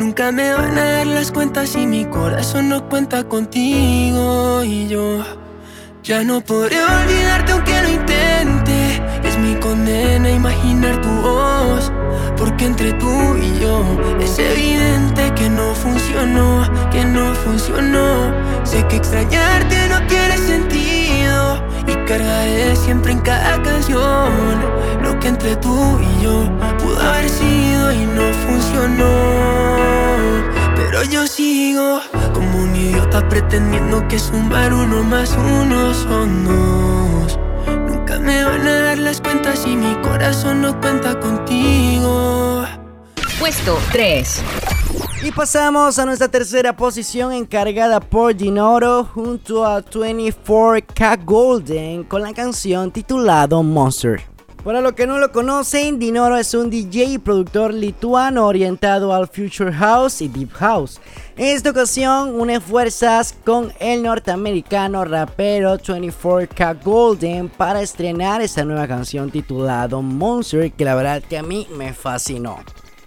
Nunca 0.00 0.32
me 0.32 0.50
van 0.54 0.78
a 0.78 0.92
dar 0.92 1.06
las 1.06 1.30
cuentas 1.30 1.76
y 1.76 1.86
mi 1.86 2.06
corazón 2.06 2.70
no 2.70 2.88
cuenta 2.88 3.24
contigo. 3.24 4.64
Y 4.64 4.88
yo 4.88 5.22
ya 6.02 6.24
no 6.24 6.40
podré 6.40 6.82
olvidarte 6.82 7.52
aunque 7.52 7.82
lo 7.82 7.88
intente. 7.90 9.02
Es 9.22 9.36
mi 9.36 9.56
condena 9.56 10.30
imaginar 10.30 11.02
tu 11.02 11.10
voz 11.20 11.92
Porque 12.38 12.64
entre 12.64 12.94
tú 12.94 13.36
y 13.36 13.60
yo 13.60 13.84
Es 14.18 14.38
evidente 14.38 15.32
que 15.34 15.50
no 15.50 15.74
funcionó 15.74 16.66
Que 16.90 17.04
no 17.04 17.34
funcionó. 17.34 18.32
Sé 18.64 18.86
que 18.88 18.96
extrañarte 18.96 19.86
no 19.90 20.06
tiene 20.06 20.38
sentido 20.38 20.79
cargaré 22.10 22.74
siempre 22.74 23.12
en 23.12 23.20
cada 23.20 23.62
canción 23.62 24.32
Lo 25.00 25.20
que 25.20 25.28
entre 25.28 25.54
tú 25.56 26.00
y 26.00 26.24
yo 26.24 26.50
Pudo 26.78 27.00
haber 27.00 27.28
sido 27.28 27.92
y 27.92 28.04
no 28.04 28.32
funcionó 28.46 29.60
pero 30.76 31.04
yo 31.04 31.26
sigo 31.26 32.00
como 32.34 32.58
un 32.64 32.74
idiota 32.74 33.28
pretendiendo 33.28 34.06
que 34.08 34.18
sumar 34.18 34.72
uno 34.72 35.04
más 35.04 35.36
uno 35.36 35.94
son 35.94 36.44
dos. 36.44 37.38
Nunca 37.88 38.18
me 38.18 38.44
van 38.44 38.66
a 38.66 38.80
dar 38.80 38.98
las 38.98 39.20
cuentas 39.20 39.66
y 39.66 39.76
mi 39.76 39.94
corazón 40.02 40.62
no 40.62 40.80
cuenta 40.80 41.18
contigo. 41.20 42.64
Puesto 43.38 43.78
3. 43.92 44.42
Y 45.22 45.32
pasamos 45.32 45.98
a 45.98 46.06
nuestra 46.06 46.28
tercera 46.28 46.74
posición 46.74 47.34
encargada 47.34 48.00
por 48.00 48.34
Dinoro 48.34 49.04
junto 49.04 49.66
a 49.66 49.84
24K 49.84 51.24
Golden 51.26 52.04
con 52.04 52.22
la 52.22 52.32
canción 52.32 52.90
titulado 52.90 53.62
Monster. 53.62 54.22
Para 54.64 54.80
los 54.80 54.92
que 54.92 55.06
no 55.06 55.18
lo 55.18 55.30
conocen, 55.30 55.98
Dinoro 55.98 56.38
es 56.38 56.54
un 56.54 56.70
DJ 56.70 57.04
y 57.04 57.18
productor 57.18 57.74
lituano 57.74 58.46
orientado 58.46 59.12
al 59.12 59.28
Future 59.28 59.72
House 59.74 60.22
y 60.22 60.28
Deep 60.28 60.52
House. 60.52 60.98
En 61.36 61.48
esta 61.48 61.68
ocasión 61.68 62.40
une 62.40 62.58
fuerzas 62.58 63.34
con 63.44 63.74
el 63.78 64.02
norteamericano 64.02 65.04
rapero 65.04 65.76
24K 65.78 66.82
Golden 66.82 67.50
para 67.50 67.82
estrenar 67.82 68.40
esta 68.40 68.64
nueva 68.64 68.88
canción 68.88 69.30
titulada 69.30 69.98
Monster 69.98 70.72
que 70.72 70.84
la 70.86 70.94
verdad 70.94 71.22
que 71.22 71.36
a 71.36 71.42
mí 71.42 71.66
me 71.76 71.92
fascinó. 71.92 72.60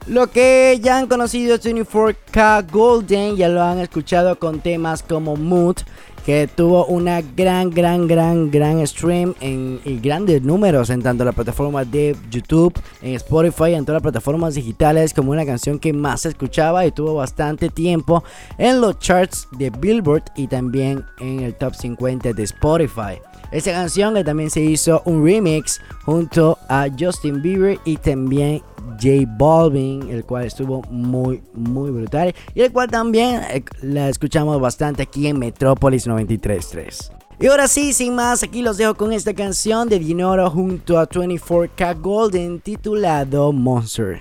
Lo 0.08 0.30
que 0.30 0.80
ya 0.82 0.98
han 0.98 1.08
conocido 1.08 1.58
24K 1.58 2.70
Golden 2.70 3.38
ya 3.38 3.48
lo 3.48 3.64
han 3.64 3.80
escuchado 3.80 4.38
con 4.38 4.60
temas 4.60 5.02
como 5.02 5.38
Mood, 5.38 5.78
que 6.26 6.50
tuvo 6.54 6.86
una 6.88 7.22
gran, 7.22 7.70
gran, 7.70 8.06
gran, 8.08 8.52
gran 8.52 8.86
stream 8.86 9.34
en, 9.40 9.80
y 9.86 10.00
grandes 10.00 10.42
números 10.42 10.90
en 10.90 11.02
tanto 11.02 11.24
la 11.24 11.32
plataforma 11.32 11.86
de 11.86 12.18
YouTube, 12.30 12.74
en 13.02 13.14
Spotify, 13.16 13.76
en 13.76 13.86
todas 13.86 14.02
las 14.02 14.04
plataformas 14.04 14.56
digitales, 14.56 15.14
como 15.14 15.32
una 15.32 15.46
canción 15.46 15.80
que 15.80 15.94
más 15.94 16.22
se 16.22 16.30
escuchaba 16.30 16.86
y 16.86 16.92
tuvo 16.92 17.16
bastante 17.16 17.70
tiempo 17.70 18.26
en 18.58 18.82
los 18.82 19.00
charts 19.00 19.48
de 19.52 19.70
Billboard 19.70 20.24
y 20.36 20.48
también 20.48 21.06
en 21.20 21.40
el 21.40 21.56
top 21.56 21.76
50 21.76 22.34
de 22.34 22.44
Spotify. 22.44 23.20
Esta 23.54 23.72
canción 23.72 24.16
también 24.24 24.50
se 24.50 24.62
hizo 24.62 25.04
un 25.06 25.24
remix 25.24 25.80
junto 26.06 26.58
a 26.68 26.88
Justin 27.00 27.40
Bieber 27.40 27.78
y 27.86 27.98
también 27.98 28.64
J 29.00 29.30
Balvin, 29.38 30.10
el 30.10 30.26
cual 30.26 30.46
estuvo 30.46 30.82
muy, 30.90 31.44
muy 31.54 31.92
brutal. 31.92 32.34
Y 32.56 32.62
el 32.62 32.72
cual 32.72 32.90
también 32.90 33.42
eh, 33.52 33.64
la 33.84 34.10
escuchamos 34.10 34.60
bastante 34.60 35.04
aquí 35.04 35.28
en 35.28 35.38
Metrópolis 35.38 36.08
93.3. 36.08 37.12
Y 37.40 37.48
ahora 37.48 37.68
sí, 37.68 37.94
sin 37.94 38.16
más, 38.16 38.42
aquí 38.42 38.64
los 38.64 38.78
dejo 38.78 38.96
con 38.96 39.14
esta 39.14 39.36
canción 39.36 39.88
de 39.88 40.00
Dinoro 40.00 40.50
junto 40.50 40.98
a 40.98 41.08
24K 41.08 42.02
Golden 42.02 42.60
titulado 42.60 43.52
Monster. 43.52 44.20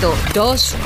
Puesto 0.00 0.14
2. 0.34 0.76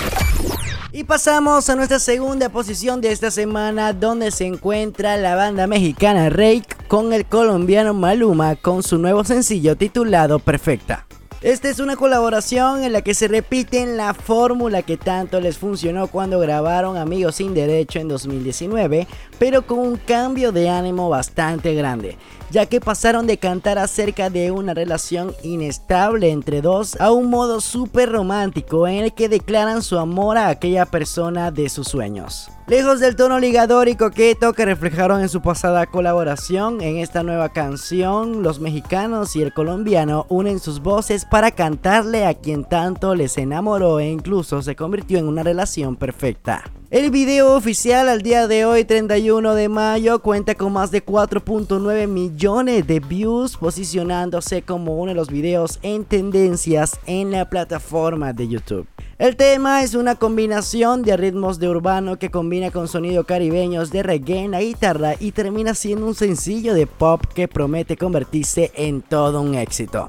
Y 0.93 1.05
pasamos 1.05 1.69
a 1.69 1.75
nuestra 1.75 1.99
segunda 1.99 2.49
posición 2.49 3.01
de 3.01 3.11
esta 3.11 3.31
semana 3.31 3.93
donde 3.93 4.31
se 4.31 4.47
encuentra 4.47 5.17
la 5.17 5.35
banda 5.35 5.67
mexicana 5.67 6.29
Rake 6.29 6.77
con 6.87 7.13
el 7.13 7.27
colombiano 7.27 7.93
Maluma 7.93 8.55
con 8.57 8.83
su 8.83 8.99
nuevo 8.99 9.25
sencillo 9.25 9.77
titulado 9.77 10.39
Perfecta. 10.39 11.07
Esta 11.43 11.71
es 11.71 11.81
una 11.81 11.97
colaboración 11.97 12.85
en 12.85 12.93
la 12.93 13.03
que 13.03 13.15
se 13.15 13.27
repiten 13.27 13.97
la 13.97 14.15
fórmula 14.15 14.83
que 14.83 14.97
tanto 14.97 15.41
les 15.41 15.59
funcionó 15.59 16.07
cuando 16.07 16.39
grabaron 16.39 16.97
Amigos 16.97 17.37
sin 17.37 17.55
Derecho 17.55 17.99
en 17.99 18.09
2019, 18.09 19.09
pero 19.39 19.67
con 19.67 19.79
un 19.79 19.97
cambio 19.97 20.53
de 20.53 20.69
ánimo 20.69 21.09
bastante 21.09 21.75
grande, 21.75 22.17
ya 22.51 22.67
que 22.67 22.81
pasaron 22.81 23.27
de 23.27 23.39
cantar 23.39 23.79
acerca 23.79 24.31
de 24.31 24.51
una 24.51 24.75
relación 24.75 25.35
inestable 25.43 26.31
entre 26.31 26.61
dos 26.63 27.01
a 27.01 27.11
un 27.11 27.31
modo 27.31 27.61
súper 27.61 28.11
romántico 28.11 28.89
en 28.89 29.05
el 29.05 29.13
que 29.15 29.29
declaran 29.29 29.83
su 29.83 29.99
amor 29.99 30.39
a 30.39 30.49
aquella 30.49 30.87
persona 30.87 31.51
de 31.51 31.69
sus 31.69 31.89
sueños. 31.89 32.51
Lejos 32.67 33.01
del 33.01 33.17
tono 33.17 33.41
ligador 33.41 33.89
y 33.89 33.97
coqueto 33.97 34.53
que 34.53 34.65
reflejaron 34.65 35.21
en 35.21 35.29
su 35.29 35.43
pasada 35.43 35.87
colaboración, 35.87 36.81
en 36.81 36.99
esta 36.99 37.25
nueva 37.25 37.49
canción, 37.49 38.43
los 38.43 38.61
mexicanos 38.61 39.35
y 39.35 39.43
el 39.43 39.53
colombiano 39.53 40.27
unen 40.29 40.61
sus 40.61 40.81
voces 40.81 41.25
para 41.25 41.51
cantarle 41.51 42.27
a 42.27 42.35
quien 42.35 42.65
tanto 42.65 43.17
les 43.17 43.39
enamoró 43.39 43.99
e 43.99 44.09
incluso 44.09 44.63
se 44.63 44.77
convirtió 44.77 45.19
en 45.19 45.27
una 45.27 45.43
relación 45.43 45.97
perfecta. 45.97 46.63
El 46.91 47.13
video 47.13 47.55
oficial 47.55 48.09
al 48.09 48.21
día 48.21 48.49
de 48.49 48.65
hoy, 48.65 48.85
31 48.85 49.55
de 49.55 49.69
mayo, 49.69 50.19
cuenta 50.19 50.57
con 50.57 50.73
más 50.73 50.91
de 50.91 51.07
4.9 51.07 52.09
millones 52.09 52.85
de 52.85 52.99
views, 52.99 53.57
posicionándose 53.57 54.63
como 54.63 54.97
uno 54.97 55.11
de 55.11 55.15
los 55.15 55.29
videos 55.29 55.79
en 55.83 56.05
tendencias 56.05 56.99
en 57.07 57.31
la 57.31 57.49
plataforma 57.49 58.33
de 58.33 58.49
YouTube. 58.49 58.89
El 59.19 59.37
tema 59.37 59.85
es 59.85 59.95
una 59.95 60.17
combinación 60.17 61.03
de 61.03 61.17
ritmos 61.17 61.61
de 61.61 61.69
urbano 61.69 62.19
que 62.19 62.33
combina 62.33 62.73
con 62.73 62.89
sonidos 62.89 63.25
caribeños 63.25 63.93
de 63.93 64.03
reggae 64.03 64.41
en 64.41 64.51
la 64.51 64.61
guitarra 64.61 65.15
y 65.21 65.31
termina 65.31 65.75
siendo 65.75 66.07
un 66.07 66.17
sencillo 66.17 66.75
de 66.75 66.89
pop 66.89 67.23
que 67.33 67.47
promete 67.47 67.97
convertirse 67.97 68.73
en 68.75 69.01
todo 69.01 69.43
un 69.43 69.55
éxito. 69.55 70.09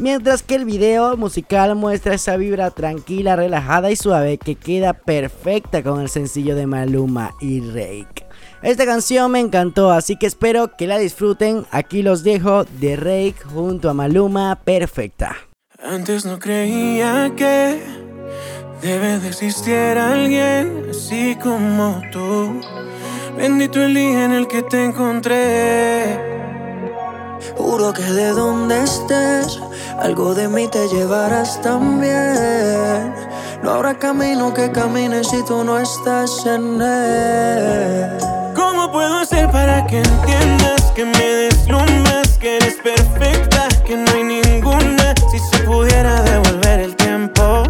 Mientras 0.00 0.42
que 0.42 0.54
el 0.54 0.64
video 0.64 1.14
musical 1.18 1.74
muestra 1.74 2.14
esa 2.14 2.38
vibra 2.38 2.70
tranquila, 2.70 3.36
relajada 3.36 3.90
y 3.90 3.96
suave 3.96 4.38
que 4.38 4.54
queda 4.54 4.94
perfecta 4.94 5.82
con 5.82 6.00
el 6.00 6.08
sencillo 6.08 6.56
de 6.56 6.66
Maluma 6.66 7.34
y 7.38 7.60
Rake. 7.60 8.26
Esta 8.62 8.86
canción 8.86 9.30
me 9.30 9.40
encantó, 9.40 9.92
así 9.92 10.16
que 10.16 10.26
espero 10.26 10.74
que 10.74 10.86
la 10.86 10.96
disfruten. 10.96 11.66
Aquí 11.70 12.02
los 12.02 12.22
dejo 12.22 12.64
de 12.64 12.96
Rake 12.96 13.36
junto 13.52 13.90
a 13.90 13.94
Maluma, 13.94 14.58
perfecta. 14.64 15.36
Antes 15.78 16.24
no 16.24 16.38
creía 16.38 17.30
que 17.36 17.82
debe 18.80 19.18
de 19.18 19.28
existir 19.28 19.98
alguien 19.98 20.86
así 20.88 21.36
como 21.42 22.00
tú. 22.10 22.58
Bendito 23.36 23.82
el 23.82 23.92
día 23.92 24.24
en 24.24 24.32
el 24.32 24.48
que 24.48 24.62
te 24.62 24.82
encontré. 24.82 26.49
Juro 27.56 27.92
que 27.92 28.02
de 28.02 28.30
donde 28.30 28.82
estés, 28.82 29.60
algo 29.98 30.34
de 30.34 30.48
mí 30.48 30.68
te 30.68 30.88
llevarás 30.88 31.60
también. 31.62 33.14
No 33.62 33.72
habrá 33.72 33.98
camino 33.98 34.54
que 34.54 34.72
camine 34.72 35.22
si 35.22 35.44
tú 35.44 35.62
no 35.64 35.78
estás 35.78 36.46
en 36.46 36.80
él. 36.80 38.18
¿Cómo 38.54 38.90
puedo 38.90 39.18
hacer 39.18 39.50
para 39.50 39.86
que 39.86 39.98
entiendas 39.98 40.82
que 40.94 41.04
me 41.04 41.24
deslumbras, 41.24 42.38
que 42.38 42.56
eres 42.56 42.76
perfecta, 42.76 43.68
que 43.86 43.96
no 43.96 44.10
hay 44.12 44.24
ninguna? 44.24 45.14
Si 45.30 45.38
se 45.38 45.62
pudiera 45.64 46.22
devolver 46.22 46.80
el 46.80 46.96
tiempo, 46.96 47.64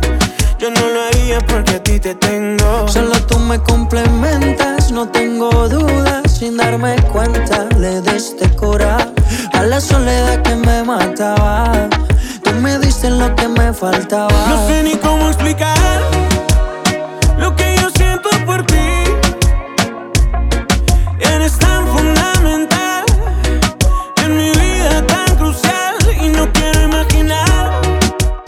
yo 0.58 0.70
no 0.70 0.88
lo 0.88 1.02
haría 1.02 1.09
porque 1.38 1.76
a 1.76 1.82
ti 1.82 2.00
te 2.00 2.14
tengo. 2.14 2.88
Solo 2.88 3.14
tú 3.26 3.38
me 3.38 3.58
complementas, 3.60 4.90
no 4.90 5.08
tengo 5.08 5.68
dudas. 5.68 6.22
Sin 6.38 6.56
darme 6.56 6.96
cuenta, 7.12 7.66
le 7.78 8.00
diste 8.00 8.48
cora 8.56 9.12
a 9.52 9.62
la 9.62 9.80
soledad 9.80 10.42
que 10.42 10.56
me 10.56 10.82
mataba. 10.82 11.88
Tú 12.42 12.50
me 12.60 12.78
diste 12.78 13.10
lo 13.10 13.34
que 13.36 13.46
me 13.48 13.72
faltaba. 13.72 14.46
No 14.48 14.66
sé 14.66 14.82
ni 14.82 14.96
cómo 14.96 15.28
explicar 15.28 16.00
lo 17.38 17.54
que 17.54 17.76
yo 17.76 17.90
siento 17.90 18.28
por 18.44 18.64
ti. 18.66 18.88
Eres 21.20 21.58
tan 21.58 21.86
fundamental 21.86 23.04
en 24.24 24.36
mi 24.36 24.50
vida, 24.50 25.06
tan 25.06 25.36
crucial 25.36 25.94
y 26.20 26.28
no 26.28 26.50
quiero 26.52 26.82
imaginar. 26.82 27.80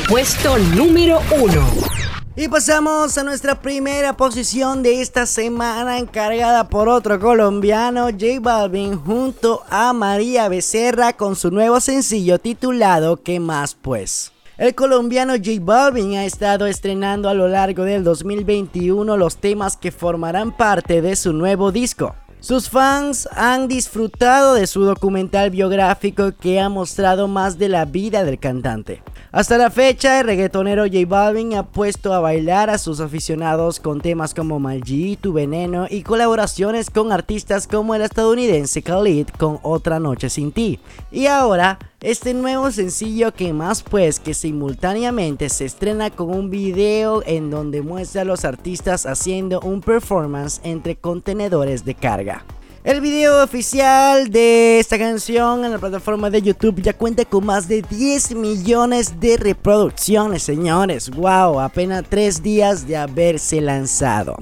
Puesto 0.09 0.59
número 0.59 1.21
1. 1.39 2.02
Y 2.35 2.49
pasamos 2.49 3.19
a 3.19 3.25
nuestra 3.25 3.61
primera 3.61 4.17
posición 4.17 4.83
de 4.83 5.03
esta 5.03 5.27
semana 5.27 5.99
encargada 5.99 6.67
por 6.67 6.89
otro 6.89 7.21
colombiano, 7.21 8.05
J 8.07 8.41
Balvin, 8.41 8.97
junto 8.97 9.63
a 9.69 9.93
María 9.93 10.49
Becerra 10.49 11.13
con 11.13 11.37
su 11.37 11.51
nuevo 11.51 11.79
sencillo 11.79 12.39
titulado 12.39 13.23
¿Qué 13.23 13.39
más 13.39 13.75
pues? 13.75 14.33
El 14.57 14.75
colombiano 14.75 15.35
J 15.35 15.59
Balvin 15.61 16.17
ha 16.17 16.25
estado 16.25 16.67
estrenando 16.67 17.29
a 17.29 17.35
lo 17.35 17.49
largo 17.49 17.85
del 17.85 18.03
2021 18.03 19.15
los 19.19 19.37
temas 19.37 19.77
que 19.77 19.93
formarán 19.93 20.57
parte 20.57 21.03
de 21.03 21.17
su 21.17 21.35
nuevo 21.35 21.71
disco. 21.71 22.15
Sus 22.41 22.71
fans 22.71 23.29
han 23.37 23.69
disfrutado 23.69 24.55
de 24.55 24.67
su 24.67 24.85
documental 24.85 25.51
biográfico 25.51 26.33
que 26.33 26.61
ha 26.61 26.71
mostrado 26.71 27.29
más 27.29 27.59
de 27.59 27.69
la 27.69 27.85
vida 27.85 28.25
del 28.25 28.39
cantante. 28.39 29.03
Hasta 29.33 29.57
la 29.57 29.71
fecha, 29.71 30.21
el 30.21 30.27
reggaetonero 30.27 30.85
J 30.85 31.07
Balvin 31.09 31.55
ha 31.55 31.63
puesto 31.63 32.13
a 32.13 32.21
bailar 32.21 32.69
a 32.69 32.77
sus 32.77 33.01
aficionados 33.01 33.81
con 33.81 34.03
temas 34.03 34.35
como 34.35 34.61
Malgi, 34.61 35.17
Tu 35.17 35.33
Veneno 35.33 35.87
y 35.89 36.03
colaboraciones 36.03 36.91
con 36.91 37.13
artistas 37.13 37.67
como 37.67 37.95
el 37.95 38.03
estadounidense 38.03 38.83
Khalid 38.83 39.29
con 39.39 39.59
Otra 39.63 39.99
Noche 40.01 40.29
Sin 40.29 40.53
Ti. 40.53 40.81
Y 41.11 41.29
ahora, 41.29 41.79
este 42.03 42.35
nuevo 42.35 42.71
sencillo 42.71 43.33
que 43.33 43.55
más 43.55 43.83
pues 43.83 44.21
que 44.21 44.35
simultáneamente 44.35 45.49
se 45.49 45.65
estrena 45.65 46.11
con 46.11 46.29
un 46.29 46.51
video 46.51 47.23
en 47.25 47.51
donde 47.51 47.81
muestra 47.81 48.23
a 48.23 48.27
los 48.27 48.45
artistas 48.45 49.07
haciendo 49.07 49.61
un 49.61 49.81
performance 49.81 50.61
entre 50.63 50.97
contenedores 50.97 51.87
de 51.87 51.95
carga. 51.95 52.45
El 52.85 53.01
video 53.01 53.45
oficial 53.45 54.29
de 54.29 54.81
esta 54.81 54.99
canción 54.99 55.65
en 55.65 55.71
la 55.71 55.79
plataforma 55.79 56.31
de 56.31 56.43
YouTube 56.43 56.83
ya 56.83 56.93
cuenta 56.93 57.25
con 57.25 57.47
más 57.47 57.69
de 57.69 57.81
10 57.81 58.35
millones 58.35 59.21
de 59.21 59.37
reproducciones, 59.37 60.43
señores. 60.43 61.09
Wow, 61.11 61.61
apenas 61.61 62.03
3 62.09 62.43
días 62.43 62.89
de 62.89 62.97
haberse 62.97 63.61
lanzado. 63.61 64.37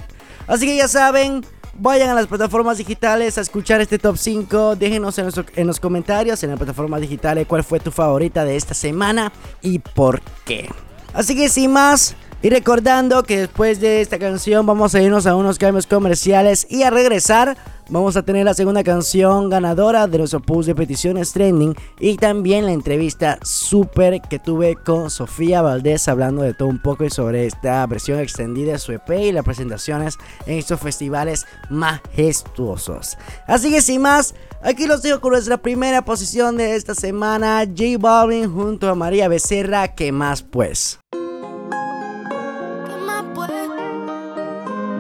Así 0.47 0.65
que 0.65 0.75
ya 0.75 0.89
saben, 0.89 1.45
vayan 1.75 2.09
a 2.09 2.15
las 2.15 2.29
plataformas 2.29 2.79
digitales 2.79 3.37
a 3.37 3.43
escuchar 3.43 3.83
este 3.83 3.99
top 3.99 4.17
5. 4.17 4.75
Déjenos 4.77 5.19
en 5.19 5.27
los, 5.27 5.35
en 5.55 5.67
los 5.67 5.79
comentarios 5.79 6.43
en 6.43 6.49
las 6.49 6.59
plataformas 6.59 7.03
digitales 7.03 7.47
cuál 7.47 7.63
fue 7.63 7.79
tu 7.79 7.91
favorita 7.91 8.47
de 8.47 8.57
esta 8.57 8.73
semana 8.73 9.35
y 9.61 9.81
por 9.81 10.23
qué. 10.47 10.67
Así 11.13 11.35
que 11.35 11.49
sin 11.49 11.73
más, 11.73 12.15
y 12.43 12.49
recordando 12.49 13.23
que 13.23 13.39
después 13.41 13.81
de 13.81 14.01
esta 14.01 14.19
canción 14.19 14.65
vamos 14.65 14.95
a 14.95 15.03
irnos 15.03 15.27
a 15.27 15.37
unos 15.37 15.59
cambios 15.59 15.87
comerciales 15.87 16.67
y 16.71 16.85
a 16.85 16.91
regresar 16.91 17.57
vamos 17.91 18.17
a 18.17 18.23
tener 18.23 18.45
la 18.45 18.55
segunda 18.55 18.85
canción 18.85 19.51
ganadora 19.51 20.07
de 20.07 20.19
nuestro 20.19 20.41
post 20.41 20.69
de 20.69 20.75
peticiones 20.75 21.33
trending 21.33 21.75
y 21.99 22.17
también 22.17 22.65
la 22.65 22.73
entrevista 22.73 23.39
súper 23.43 24.23
que 24.23 24.39
tuve 24.39 24.77
con 24.77 25.11
Sofía 25.11 25.61
Valdés 25.61 26.09
hablando 26.09 26.43
de 26.43 26.55
todo 26.55 26.69
un 26.69 26.81
poco 26.81 27.05
y 27.05 27.11
sobre 27.11 27.47
esta 27.47 27.85
versión 27.87 28.21
extendida 28.21 28.73
de 28.73 28.79
su 28.79 28.93
EP 28.93 29.11
y 29.11 29.33
las 29.33 29.45
presentaciones 29.45 30.17
en 30.47 30.59
estos 30.59 30.81
festivales 30.81 31.47
majestuosos. 31.69 33.19
Así 33.47 33.71
que 33.71 33.83
sin 33.83 34.03
más, 34.03 34.35
aquí 34.63 34.87
los 34.87 35.03
dejo 35.03 35.21
con 35.21 35.33
nuestra 35.33 35.59
primera 35.59 36.05
posición 36.05 36.57
de 36.57 36.77
esta 36.77 36.95
semana, 36.95 37.65
J 37.67 37.99
Balvin 37.99 38.53
junto 38.53 38.89
a 38.89 38.95
María 38.95 39.29
Becerra, 39.29 39.89
que 39.95 40.13
más 40.13 40.43
pues. 40.43 40.99
¿Qué 41.13 41.19
más 43.07 43.25
pues? 43.35 43.51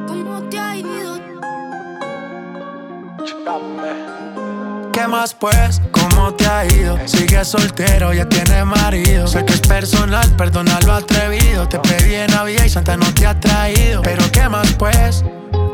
¿Cómo 0.07 0.42
te 0.49 0.59
ha 0.59 0.77
ido? 0.77 1.20
¿Qué 4.92 5.07
más 5.07 5.35
pues? 5.35 5.81
¿Cómo 5.92 6.35
te 6.35 6.46
ha 6.46 6.66
ido? 6.66 6.99
Sigues 7.07 7.49
soltero, 7.49 8.12
ya 8.12 8.29
tienes 8.29 8.64
marido. 8.66 9.27
Sé 9.27 9.44
que 9.44 9.55
es 9.55 9.61
personal, 9.61 10.29
perdona 10.37 10.79
lo 10.87 10.92
atrevido. 10.92 11.68
Te 11.68 11.79
pedí 11.79 12.14
en 12.14 12.31
Navidad 12.31 12.64
y 12.64 12.68
Santa 12.68 12.96
no 12.96 13.12
te 13.14 13.27
ha 13.27 13.38
traído. 13.38 14.03
Pero 14.03 14.23
¿qué 14.33 14.49
más 14.49 14.73
pues? 14.75 15.25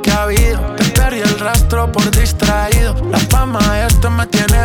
¿Qué 0.03 0.11
ha 0.11 0.22
habido? 0.25 0.86
Perdí 1.07 1.21
el 1.21 1.38
rastro 1.38 1.92
por 1.92 2.11
distraído. 2.11 2.92
La 3.12 3.19
fama 3.19 3.87
esto 3.87 4.11
me 4.11 4.27
tiene 4.27 4.57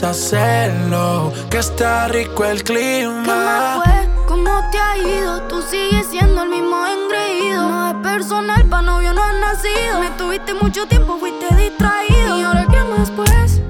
A 0.00 0.10
hacerlo, 0.10 1.32
que 1.50 1.58
está 1.58 2.06
rico 2.06 2.44
el 2.44 2.62
¿Qué 2.62 2.72
más 2.72 3.02
clima. 3.24 3.82
fue? 3.84 4.08
¿Cómo 4.28 4.62
te 4.70 4.78
ha 4.78 4.96
ido? 4.96 5.42
Tú 5.48 5.60
sigues 5.60 6.06
siendo 6.06 6.44
el 6.44 6.50
mismo 6.50 6.76
engreído. 6.86 7.68
No 7.68 7.88
es 7.88 7.94
personal, 7.96 8.64
pa' 8.66 8.80
novio 8.80 9.12
no 9.12 9.22
has 9.22 9.34
nacido. 9.34 9.98
Me 9.98 10.10
tuviste 10.10 10.54
mucho 10.54 10.86
tiempo, 10.86 11.18
fuiste 11.18 11.52
distraído. 11.54 12.38
¿Y 12.38 12.42
ahora 12.42 12.66
qué 12.70 12.78
más 12.84 13.10
pues? 13.10 13.60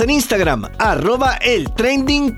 En 0.00 0.10
Instagram, 0.10 0.68
arroba 0.78 1.36
el 1.36 1.70
trending. 1.74 2.34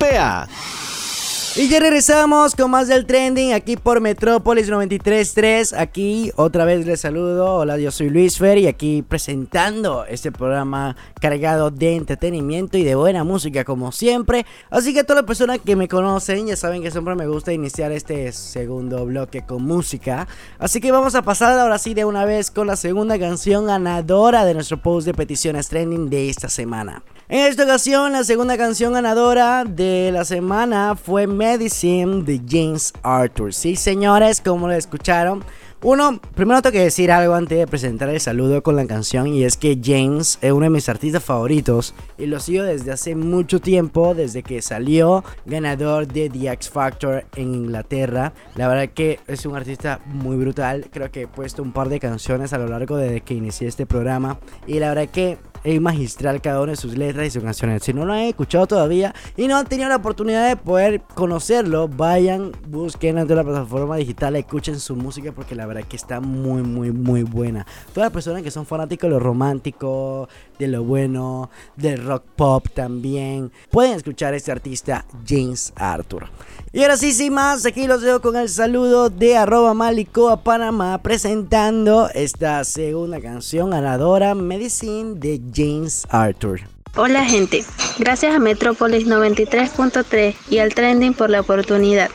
Y 1.57 1.69
ya 1.69 1.79
regresamos 1.79 2.57
con 2.57 2.73
más 2.73 2.89
del 2.89 3.07
trending 3.07 3.53
aquí 3.53 3.77
por 3.77 4.01
Metrópolis 4.01 4.69
93.3. 4.69 5.79
Aquí 5.79 6.33
otra 6.35 6.65
vez 6.65 6.85
les 6.85 7.01
saludo. 7.01 7.55
Hola, 7.55 7.79
yo 7.79 7.93
soy 7.93 8.11
Luis 8.11 8.39
Fer 8.39 8.59
y 8.59 8.67
aquí 8.67 9.03
presentando 9.03 10.05
este 10.05 10.33
programa 10.33 10.97
cargado 11.21 11.71
de 11.71 11.95
entretenimiento 11.95 12.77
y 12.77 12.83
de 12.83 12.97
buena 12.97 13.23
música 13.23 13.63
como 13.63 13.93
siempre. 13.93 14.47
Así 14.69 14.93
que 14.93 15.05
todas 15.05 15.23
las 15.23 15.29
personas 15.29 15.61
que 15.65 15.77
me 15.77 15.87
conocen 15.87 16.49
ya 16.49 16.57
saben 16.57 16.83
que 16.83 16.91
siempre 16.91 17.15
me 17.15 17.29
gusta 17.29 17.53
iniciar 17.53 17.93
este 17.93 18.33
segundo 18.33 19.07
bloque 19.07 19.47
con 19.47 19.63
música. 19.63 20.27
Así 20.59 20.81
que 20.81 20.91
vamos 20.91 21.15
a 21.15 21.23
pasar 21.23 21.57
ahora 21.57 21.79
sí 21.79 21.95
de 21.95 22.05
una 22.05 22.25
vez 22.25 22.51
con 22.51 22.67
la 22.67 22.75
segunda 22.75 23.17
canción 23.17 23.67
ganadora 23.67 24.45
de 24.45 24.55
nuestro 24.55 24.83
post 24.83 25.07
de 25.07 25.15
peticiones 25.15 25.69
trending 25.69 26.11
de 26.11 26.31
esta 26.31 26.49
semana. 26.49 27.05
En 27.27 27.47
esta 27.47 27.65
ocasión, 27.65 28.13
la 28.13 28.23
segunda 28.23 28.59
canción 28.59 28.93
ganadora 28.93 29.65
de 29.65 30.11
la 30.13 30.27
semana 30.27 30.95
fue 30.95 31.27
Medicine 31.45 32.23
de 32.25 32.41
James 32.49 32.91
Arthur. 33.03 33.53
Sí, 33.53 33.77
señores, 33.77 34.41
como 34.41 34.67
lo 34.67 34.73
escucharon. 34.73 35.45
Uno, 35.83 36.19
primero 36.35 36.63
tengo 36.63 36.73
que 36.73 36.81
decir 36.81 37.13
algo 37.13 37.35
antes 37.35 37.59
de 37.59 37.67
presentar 37.67 38.09
el 38.09 38.19
saludo 38.19 38.63
con 38.63 38.75
la 38.75 38.87
canción 38.87 39.27
y 39.27 39.45
es 39.45 39.59
que 39.59 39.79
James 39.83 40.39
es 40.41 40.51
uno 40.51 40.65
de 40.65 40.71
mis 40.71 40.89
artistas 40.89 41.23
favoritos 41.23 41.95
y 42.17 42.25
lo 42.25 42.41
sigo 42.41 42.65
desde 42.65 42.93
hace 42.93 43.15
mucho 43.15 43.61
tiempo, 43.61 44.15
desde 44.15 44.43
que 44.43 44.63
salió 44.63 45.25
ganador 45.45 46.07
de 46.07 46.31
The 46.31 46.53
X 46.53 46.71
Factor 46.71 47.27
en 47.37 47.55
Inglaterra. 47.55 48.33
La 48.57 48.69
verdad 48.69 48.89
que 48.95 49.21
es 49.27 49.45
un 49.45 49.57
artista 49.57 50.01
muy 50.07 50.37
brutal, 50.37 50.87
creo 50.91 51.11
que 51.11 51.23
he 51.23 51.29
puesto 51.29 51.63
un 51.63 51.73
par 51.73 51.91
de 51.91 52.01
canciones 52.01 52.55
a 52.55 52.59
lo 52.59 52.67
largo 52.67 52.97
de 52.97 53.21
que 53.21 53.35
inicié 53.35 53.69
este 53.69 53.85
programa 53.85 54.39
y 54.67 54.79
la 54.79 54.89
verdad 54.89 55.09
que 55.11 55.37
es 55.65 55.81
magistral 55.81 56.43
cada 56.43 56.61
una 56.61 56.73
de 56.73 56.77
sus 56.77 56.97
letras 56.97 57.27
y 57.27 57.31
sus 57.31 57.43
canciones. 57.43 57.83
Si 57.83 57.95
no 57.95 58.05
lo 58.05 58.13
han 58.13 58.21
escuchado 58.21 58.67
todavía 58.67 59.15
y 59.37 59.49
no 59.49 59.57
han 59.57 59.67
tenido 59.67 59.89
la 59.89 59.97
oportunidad 59.97 60.47
de 60.47 60.57
poder 60.57 61.01
conocerlo, 61.15 61.89
vayan, 61.89 62.53
busquen 62.69 63.19
en 63.19 63.27
toda 63.27 63.43
la 63.43 63.45
plataforma 63.45 63.97
digital, 63.97 64.37
escuchen 64.37 64.79
su 64.79 64.95
música 64.95 65.33
porque 65.33 65.55
la 65.55 65.67
verdad 65.67 65.74
que 65.83 65.97
está 65.97 66.21
muy, 66.21 66.63
muy, 66.63 66.93
muy 66.93 67.23
buena. 67.23 67.67
Todas 67.93 68.07
las 68.07 68.13
personas 68.13 68.43
que 68.43 68.51
son 68.51 68.67
fanáticos 68.67 69.09
de 69.09 69.15
lo 69.15 69.21
romántico, 69.21 70.29
de 70.59 70.69
lo 70.69 70.85
bueno, 70.85 71.51
del 71.77 72.05
rock 72.05 72.25
pop 72.37 72.67
también, 72.73 73.51
pueden 73.71 73.95
escuchar 73.95 74.35
a 74.35 74.37
este 74.37 74.53
artista 74.53 75.05
James 75.27 75.73
Arthur. 75.77 76.29
Y 76.73 76.83
ahora 76.83 76.97
sí, 76.97 77.13
sin 77.13 77.35
más, 77.35 77.65
aquí 77.67 77.87
los 77.87 78.03
dejo 78.03 78.21
con 78.21 78.37
el 78.37 78.49
saludo 78.49 79.11
de 79.11 79.37
arroba 79.37 79.75
Malicoa 79.75 80.43
Panamá 80.43 80.99
presentando 81.03 82.09
esta 82.15 82.65
segunda 82.65 83.21
canción 83.21 83.71
ganadora, 83.71 84.35
Medicine 84.35 85.15
de 85.15 85.41
James 85.55 86.07
Arthur. 86.11 86.74
Hola 86.97 87.25
gente, 87.25 87.65
gracias 87.99 88.37
a 88.37 88.39
Metrópolis 88.39 89.05
93.3 89.05 90.37
y 90.49 90.59
al 90.59 90.73
Trending 90.73 91.13
por 91.13 91.29
la 91.29 91.41
oportunidad. 91.41 92.09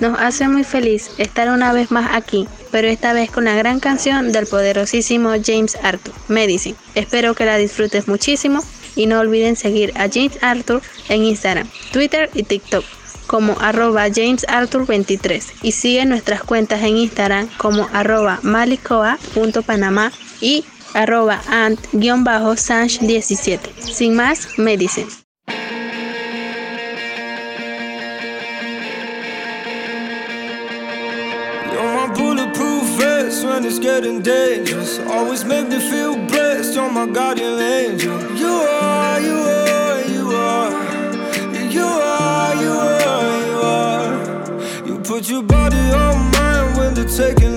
Nos 0.00 0.18
hace 0.18 0.48
muy 0.48 0.64
feliz 0.64 1.10
estar 1.18 1.50
una 1.50 1.74
vez 1.74 1.90
más 1.90 2.14
aquí, 2.14 2.48
pero 2.70 2.88
esta 2.88 3.12
vez 3.12 3.30
con 3.30 3.44
la 3.44 3.54
gran 3.54 3.78
canción 3.78 4.32
del 4.32 4.46
poderosísimo 4.46 5.32
James 5.44 5.76
Arthur, 5.82 6.14
Medicine. 6.28 6.76
Espero 6.94 7.34
que 7.34 7.44
la 7.44 7.58
disfrutes 7.58 8.08
muchísimo 8.08 8.64
y 8.96 9.04
no 9.04 9.20
olviden 9.20 9.54
seguir 9.54 9.92
a 9.96 10.08
James 10.10 10.38
Arthur 10.40 10.80
en 11.10 11.24
Instagram, 11.24 11.68
Twitter 11.92 12.30
y 12.32 12.44
TikTok 12.44 12.86
como 13.26 13.58
arroba 13.60 14.08
jamesarthur23 14.08 15.42
y 15.62 15.72
sigue 15.72 16.06
nuestras 16.06 16.42
cuentas 16.42 16.82
en 16.82 16.96
Instagram 16.96 17.48
como 17.58 17.88
arroba 17.92 18.40
malicoa.panamá 18.42 20.10
y 20.40 20.64
arroba 20.94 21.40
ant-sanch17. 21.48 23.58
Sin 23.92 24.14
más, 24.14 24.58
me 24.58 24.76
dicen. 24.76 25.06
When 33.44 33.64
it's 33.64 33.78
getting 33.80 34.22
dangerous. 34.22 34.98
Always 35.00 35.44
make 35.44 35.68
me 35.68 35.80
feel 35.80 36.14
blessed. 36.28 36.74
You're 36.74 36.90
my 36.90 37.06
guardian 37.06 37.58
angel. 37.58 38.20
You 38.36 38.46
are, 38.46 39.20
you 39.20 39.34
are, 39.34 40.00
you 40.06 40.30
are. 40.30 40.70
You 41.72 41.84
are, 41.84 42.54
you 42.62 42.70
are, 42.70 43.46
you 43.46 43.60
are. 43.62 44.86
You 44.86 44.98
put 44.98 45.28
your 45.28 45.42
body 45.42 45.76
on 45.76 46.30
mine 46.30 46.76
when 46.76 46.94
they're 46.94 47.04
taking. 47.04 47.52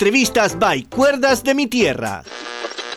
Entrevistas 0.00 0.58
by 0.58 0.84
Cuerdas 0.84 1.44
de 1.44 1.54
mi 1.54 1.66
Tierra. 1.66 2.24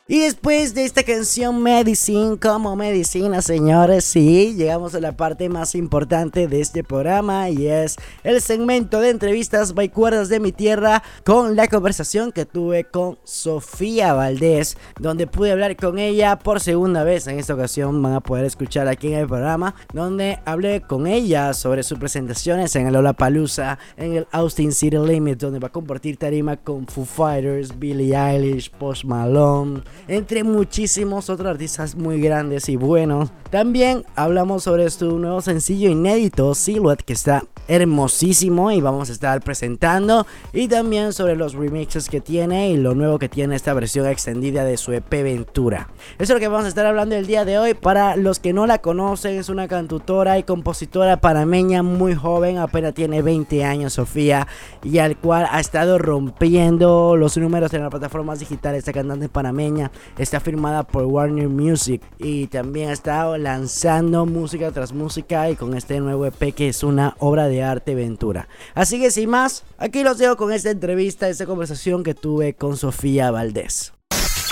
Y 0.05 0.19
después 0.19 0.73
de 0.75 0.83
esta 0.83 1.03
canción 1.03 1.63
Medicine 1.63 2.37
como 2.37 2.75
medicina, 2.75 3.41
señores, 3.41 4.03
sí, 4.03 4.53
llegamos 4.53 4.93
a 4.95 4.99
la 4.99 5.13
parte 5.13 5.47
más 5.47 5.75
importante 5.75 6.49
de 6.49 6.59
este 6.59 6.83
programa 6.83 7.49
y 7.49 7.67
es 7.67 7.95
el 8.25 8.41
segmento 8.41 8.99
de 8.99 9.11
entrevistas 9.11 9.73
by 9.73 9.87
Cuerdas 9.87 10.27
de 10.27 10.41
mi 10.41 10.51
Tierra 10.51 11.01
con 11.23 11.55
la 11.55 11.69
conversación 11.69 12.33
que 12.33 12.45
tuve 12.45 12.83
con 12.83 13.17
Sofía 13.23 14.11
Valdés, 14.11 14.75
donde 14.99 15.25
pude 15.25 15.53
hablar 15.53 15.77
con 15.77 15.97
ella 15.97 16.37
por 16.37 16.59
segunda 16.59 17.05
vez. 17.05 17.27
En 17.27 17.39
esta 17.39 17.53
ocasión 17.53 18.01
van 18.01 18.15
a 18.15 18.19
poder 18.19 18.43
escuchar 18.43 18.89
aquí 18.89 19.07
en 19.07 19.19
el 19.19 19.27
programa, 19.27 19.73
donde 19.93 20.39
hablé 20.43 20.81
con 20.81 21.07
ella 21.07 21.53
sobre 21.53 21.81
sus 21.81 21.97
presentaciones 21.97 22.75
en 22.75 22.87
el 22.87 22.93
Lollapalooza, 22.93 23.79
en 23.95 24.17
el 24.17 24.27
Austin 24.33 24.73
City 24.73 24.97
Limit, 24.97 25.39
donde 25.39 25.59
va 25.59 25.69
a 25.69 25.71
compartir 25.71 26.17
tarima 26.17 26.57
con 26.57 26.87
Foo 26.87 27.05
Fighters, 27.05 27.79
Billie 27.79 28.17
Eilish, 28.17 28.69
Post 28.69 29.05
Malone 29.05 29.81
entre 30.07 30.43
muchísimos 30.43 31.29
otros 31.29 31.47
artistas 31.49 31.95
muy 31.95 32.21
grandes 32.21 32.69
y 32.69 32.75
buenos. 32.75 33.29
También 33.49 34.05
hablamos 34.15 34.63
sobre 34.63 34.89
su 34.89 35.19
nuevo 35.19 35.41
sencillo 35.41 35.89
inédito, 35.89 36.53
Silhouette, 36.55 37.03
que 37.03 37.13
está 37.13 37.43
hermosísimo 37.67 38.71
y 38.71 38.81
vamos 38.81 39.09
a 39.09 39.13
estar 39.13 39.41
presentando. 39.41 40.25
Y 40.53 40.67
también 40.67 41.13
sobre 41.13 41.35
los 41.35 41.53
remixes 41.53 42.09
que 42.09 42.21
tiene 42.21 42.69
y 42.69 42.77
lo 42.77 42.95
nuevo 42.95 43.19
que 43.19 43.29
tiene 43.29 43.55
esta 43.55 43.73
versión 43.73 44.07
extendida 44.07 44.63
de 44.63 44.77
su 44.77 44.91
EP 44.91 45.09
Ventura. 45.09 45.89
Eso 46.15 46.23
es 46.23 46.29
lo 46.29 46.39
que 46.39 46.47
vamos 46.47 46.65
a 46.65 46.69
estar 46.69 46.85
hablando 46.85 47.15
el 47.15 47.27
día 47.27 47.45
de 47.45 47.57
hoy. 47.57 47.73
Para 47.73 48.15
los 48.15 48.39
que 48.39 48.53
no 48.53 48.67
la 48.67 48.79
conocen, 48.79 49.37
es 49.37 49.49
una 49.49 49.67
cantautora 49.67 50.37
y 50.37 50.43
compositora 50.43 51.17
panameña 51.17 51.83
muy 51.83 52.15
joven, 52.15 52.57
apenas 52.57 52.93
tiene 52.93 53.21
20 53.21 53.63
años, 53.63 53.93
Sofía, 53.93 54.47
y 54.83 54.97
al 54.99 55.17
cual 55.17 55.47
ha 55.49 55.59
estado 55.59 55.97
rompiendo 55.97 57.15
los 57.15 57.37
números 57.37 57.73
en 57.73 57.81
las 57.81 57.89
plataformas 57.89 58.39
digitales. 58.39 58.79
Esta 58.79 58.93
cantante 58.93 59.29
panameña 59.29 59.91
está 60.17 60.39
firmada 60.39 60.83
por 60.83 61.05
Warner 61.05 61.49
Music 61.49 62.01
y 62.17 62.47
también 62.47 62.89
ha 62.89 62.93
estado 62.93 63.37
lanzando 63.37 64.25
música 64.25 64.71
tras 64.71 64.93
música 64.93 65.49
y 65.49 65.55
con 65.55 65.75
este 65.75 65.99
nuevo 65.99 66.25
EP 66.25 66.53
que 66.53 66.69
es 66.69 66.83
una 66.83 67.15
obra 67.19 67.47
de 67.47 67.52
arte 67.61 67.93
Ventura. 67.93 68.47
Así 68.73 68.99
que 68.99 69.11
sin 69.11 69.29
más, 69.29 69.63
aquí 69.77 70.01
los 70.01 70.17
dejo 70.17 70.37
con 70.37 70.51
esta 70.51 70.71
entrevista, 70.71 71.29
esta 71.29 71.45
conversación 71.45 72.03
que 72.03 72.15
tuve 72.15 72.53
con 72.53 72.77
Sofía 72.77 73.29
Valdés. 73.29 73.93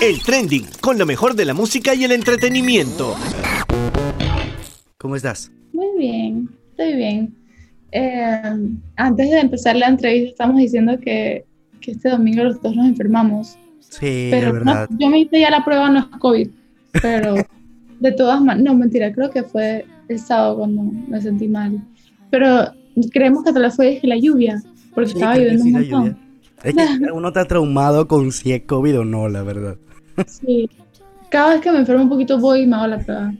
El 0.01 0.21
trending 0.21 0.65
con 0.81 0.97
lo 0.97 1.05
mejor 1.05 1.35
de 1.35 1.45
la 1.45 1.53
música 1.53 1.95
y 1.95 2.03
el 2.03 2.11
entretenimiento. 2.11 3.15
¿Cómo 4.97 5.15
estás? 5.15 5.51
Muy 5.73 5.97
bien, 5.97 6.49
estoy 6.71 6.95
bien. 6.95 7.35
Eh, 7.91 8.41
antes 8.97 9.29
de 9.29 9.39
empezar 9.39 9.75
la 9.75 9.87
entrevista, 9.87 10.29
estamos 10.29 10.57
diciendo 10.57 10.99
que, 10.99 11.45
que 11.79 11.91
este 11.91 12.09
domingo 12.09 12.43
los 12.43 12.61
dos 12.61 12.75
nos 12.75 12.87
enfermamos. 12.87 13.57
Sí, 13.79 14.29
pero 14.31 14.47
es 14.47 14.53
verdad. 14.53 14.87
no, 14.89 14.97
yo 14.99 15.09
me 15.09 15.19
hice 15.19 15.39
ya 15.39 15.49
la 15.49 15.65
prueba, 15.65 15.89
no 15.89 15.99
es 15.99 16.05
COVID. 16.19 16.49
Pero 17.01 17.35
de 17.99 18.11
todas 18.13 18.41
maneras, 18.41 18.63
no, 18.63 18.77
mentira, 18.77 19.11
creo 19.13 19.29
que 19.29 19.43
fue 19.43 19.85
el 20.07 20.19
sábado 20.19 20.57
cuando 20.57 20.83
me 20.83 21.21
sentí 21.21 21.47
mal. 21.47 21.79
Pero 22.29 22.71
creemos 23.11 23.43
que 23.43 23.53
tal 23.53 23.63
vez 23.63 23.75
fue 23.75 23.99
la 24.03 24.17
lluvia, 24.17 24.61
porque 24.93 25.09
Sí, 25.09 25.15
estaba 25.15 25.37
lloviendo 25.37 25.63
sí, 25.63 25.69
un 25.69 25.73
la 25.73 25.97
montón. 25.97 26.31
Es 26.63 26.75
que 26.75 27.11
uno 27.13 27.27
está 27.29 27.45
traumado 27.45 28.07
con 28.07 28.31
si 28.31 28.51
es 28.51 28.63
COVID 28.63 28.99
o 28.99 29.05
no, 29.05 29.29
la 29.29 29.43
verdad. 29.43 29.77
Sí. 30.27 30.69
Cada 31.29 31.53
vez 31.53 31.61
que 31.61 31.71
me 31.71 31.79
enfermo 31.79 32.03
un 32.03 32.09
poquito 32.09 32.37
voy 32.39 32.61
y 32.61 32.67
me 32.67 32.75
hago 32.75 32.87
la 32.87 32.99
prueba. 32.99 33.33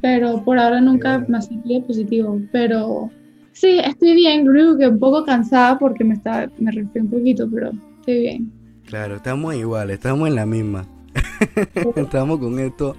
Pero 0.00 0.42
por 0.44 0.58
ahora 0.58 0.80
nunca 0.80 1.24
me 1.28 1.38
ha 1.38 1.42
salido 1.42 1.84
positivo. 1.86 2.40
Pero 2.52 3.10
sí, 3.52 3.78
estoy 3.84 4.14
bien. 4.14 4.44
Lo 4.44 4.52
único 4.52 4.78
que 4.78 4.88
un 4.88 4.98
poco 4.98 5.24
cansada 5.24 5.78
porque 5.78 6.04
me, 6.04 6.14
está, 6.14 6.50
me 6.58 6.70
resfrié 6.70 7.02
un 7.02 7.10
poquito, 7.10 7.48
pero 7.52 7.72
estoy 8.00 8.20
bien. 8.20 8.52
Claro, 8.86 9.16
estamos 9.16 9.54
igual, 9.54 9.90
estamos 9.90 10.28
en 10.28 10.34
la 10.36 10.46
misma. 10.46 10.86
estamos 11.96 12.38
con 12.38 12.58
esto. 12.58 12.96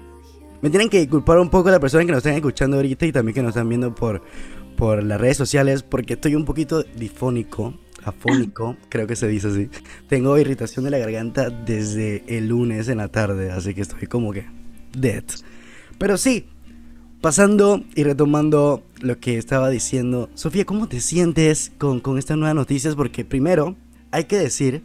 Me 0.62 0.70
tienen 0.70 0.88
que 0.88 1.00
disculpar 1.00 1.38
un 1.38 1.48
poco 1.48 1.70
las 1.70 1.80
personas 1.80 2.06
que 2.06 2.12
nos 2.12 2.18
están 2.18 2.34
escuchando 2.34 2.76
ahorita 2.76 3.06
y 3.06 3.12
también 3.12 3.34
que 3.34 3.42
nos 3.42 3.50
están 3.50 3.68
viendo 3.68 3.94
por, 3.94 4.22
por 4.80 5.02
las 5.04 5.20
redes 5.20 5.36
sociales 5.36 5.82
porque 5.82 6.14
estoy 6.14 6.34
un 6.34 6.46
poquito 6.46 6.82
difónico, 6.82 7.74
afónico, 8.02 8.78
creo 8.88 9.06
que 9.06 9.14
se 9.14 9.28
dice 9.28 9.48
así. 9.48 9.68
Tengo 10.08 10.38
irritación 10.38 10.86
de 10.86 10.90
la 10.90 10.96
garganta 10.96 11.50
desde 11.50 12.24
el 12.26 12.48
lunes 12.48 12.88
en 12.88 12.96
la 12.96 13.08
tarde, 13.08 13.50
así 13.50 13.74
que 13.74 13.82
estoy 13.82 14.08
como 14.08 14.32
que 14.32 14.46
dead. 14.96 15.24
Pero 15.98 16.16
sí, 16.16 16.46
pasando 17.20 17.84
y 17.94 18.04
retomando 18.04 18.82
lo 19.02 19.20
que 19.20 19.36
estaba 19.36 19.68
diciendo, 19.68 20.30
Sofía, 20.32 20.64
¿cómo 20.64 20.88
te 20.88 21.00
sientes 21.00 21.72
con, 21.76 22.00
con 22.00 22.16
estas 22.16 22.38
nuevas 22.38 22.54
noticias? 22.54 22.94
Porque 22.94 23.26
primero 23.26 23.76
hay 24.12 24.24
que 24.24 24.38
decir 24.38 24.82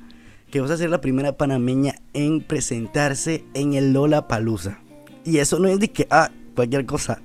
que 0.52 0.60
vas 0.60 0.72
a 0.72 0.78
ser 0.78 0.90
la 0.90 1.00
primera 1.00 1.38
panameña 1.38 1.96
en 2.12 2.42
presentarse 2.42 3.46
en 3.54 3.76
el 3.76 3.94
Lola 3.94 4.28
Palusa. 4.28 4.78
Y 5.24 5.38
eso 5.38 5.58
no 5.58 5.70
es 5.70 5.80
de 5.80 5.88
que, 5.88 6.06
ah, 6.10 6.32
cualquier 6.54 6.86
cosa. 6.86 7.22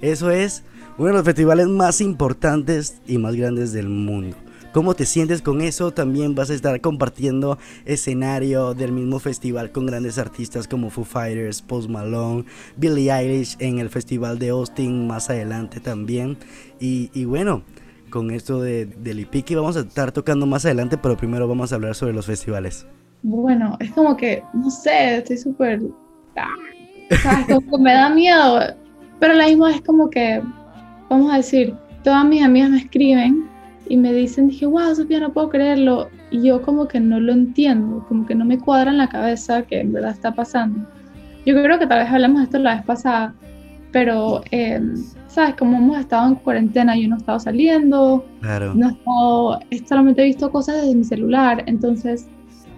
Eso 0.00 0.30
es 0.30 0.62
uno 0.98 1.08
de 1.08 1.14
los 1.14 1.24
festivales 1.24 1.68
más 1.68 2.00
importantes 2.00 3.00
y 3.06 3.18
más 3.18 3.36
grandes 3.36 3.72
del 3.72 3.88
mundo. 3.88 4.36
¿Cómo 4.72 4.94
te 4.94 5.06
sientes 5.06 5.40
con 5.40 5.62
eso? 5.62 5.90
También 5.90 6.34
vas 6.34 6.50
a 6.50 6.54
estar 6.54 6.80
compartiendo 6.80 7.58
escenario 7.86 8.74
del 8.74 8.92
mismo 8.92 9.18
festival 9.18 9.72
con 9.72 9.86
grandes 9.86 10.18
artistas 10.18 10.68
como 10.68 10.90
Foo 10.90 11.04
Fighters, 11.04 11.62
Post 11.62 11.88
Malone, 11.88 12.44
Billie 12.76 13.10
Eilish 13.10 13.56
en 13.58 13.78
el 13.78 13.88
festival 13.88 14.38
de 14.38 14.50
Austin 14.50 15.06
más 15.06 15.30
adelante 15.30 15.80
también. 15.80 16.36
Y, 16.78 17.24
bueno, 17.24 17.62
con 18.10 18.30
esto 18.30 18.60
de, 18.60 18.84
del 18.84 19.20
Ipiqui 19.20 19.54
vamos 19.54 19.76
a 19.78 19.80
estar 19.80 20.12
tocando 20.12 20.44
más 20.44 20.66
adelante, 20.66 20.98
pero 20.98 21.16
primero 21.16 21.48
vamos 21.48 21.72
a 21.72 21.76
hablar 21.76 21.94
sobre 21.94 22.12
los 22.12 22.26
festivales. 22.26 22.86
Bueno, 23.22 23.76
es 23.80 23.92
como 23.92 24.14
que, 24.14 24.42
no 24.52 24.70
sé, 24.70 25.18
estoy 25.18 25.38
súper... 25.38 25.80
ah, 26.36 27.46
me 27.78 27.92
da 27.92 28.10
miedo. 28.10 28.60
Pero 29.18 29.32
la 29.32 29.46
misma 29.46 29.74
es 29.74 29.80
como 29.80 30.10
que, 30.10 30.42
vamos 31.08 31.32
a 31.32 31.36
decir, 31.36 31.74
todas 32.04 32.24
mis 32.24 32.42
amigas 32.42 32.70
me 32.70 32.78
escriben 32.78 33.44
y 33.88 33.96
me 33.96 34.12
dicen, 34.12 34.48
dije, 34.48 34.66
wow, 34.66 34.94
Sofía, 34.94 35.20
no 35.20 35.32
puedo 35.32 35.48
creerlo. 35.48 36.08
Y 36.30 36.42
yo 36.42 36.60
como 36.62 36.88
que 36.88 36.98
no 37.00 37.20
lo 37.20 37.32
entiendo, 37.32 38.04
como 38.08 38.26
que 38.26 38.34
no 38.34 38.44
me 38.44 38.58
cuadra 38.58 38.90
en 38.90 38.98
la 38.98 39.08
cabeza 39.08 39.62
que 39.62 39.80
en 39.80 39.92
verdad 39.92 40.10
está 40.10 40.32
pasando. 40.34 40.88
Yo 41.44 41.54
creo 41.54 41.78
que 41.78 41.86
tal 41.86 42.00
vez 42.00 42.10
hablamos 42.10 42.38
de 42.40 42.44
esto 42.44 42.58
la 42.58 42.74
vez 42.76 42.84
pasada, 42.84 43.34
pero, 43.92 44.42
eh, 44.50 44.80
¿sabes? 45.28 45.54
Como 45.54 45.76
hemos 45.78 45.98
estado 45.98 46.26
en 46.28 46.34
cuarentena, 46.34 46.96
yo 46.96 47.08
no 47.08 47.14
he 47.14 47.18
estado 47.18 47.38
saliendo, 47.38 48.24
Claro. 48.40 48.74
no 48.74 48.88
he 48.88 48.92
estado, 48.92 49.60
he 49.70 49.78
solamente 49.86 50.22
he 50.22 50.24
visto 50.24 50.50
cosas 50.50 50.82
desde 50.82 50.94
mi 50.96 51.04
celular, 51.04 51.62
entonces 51.66 52.26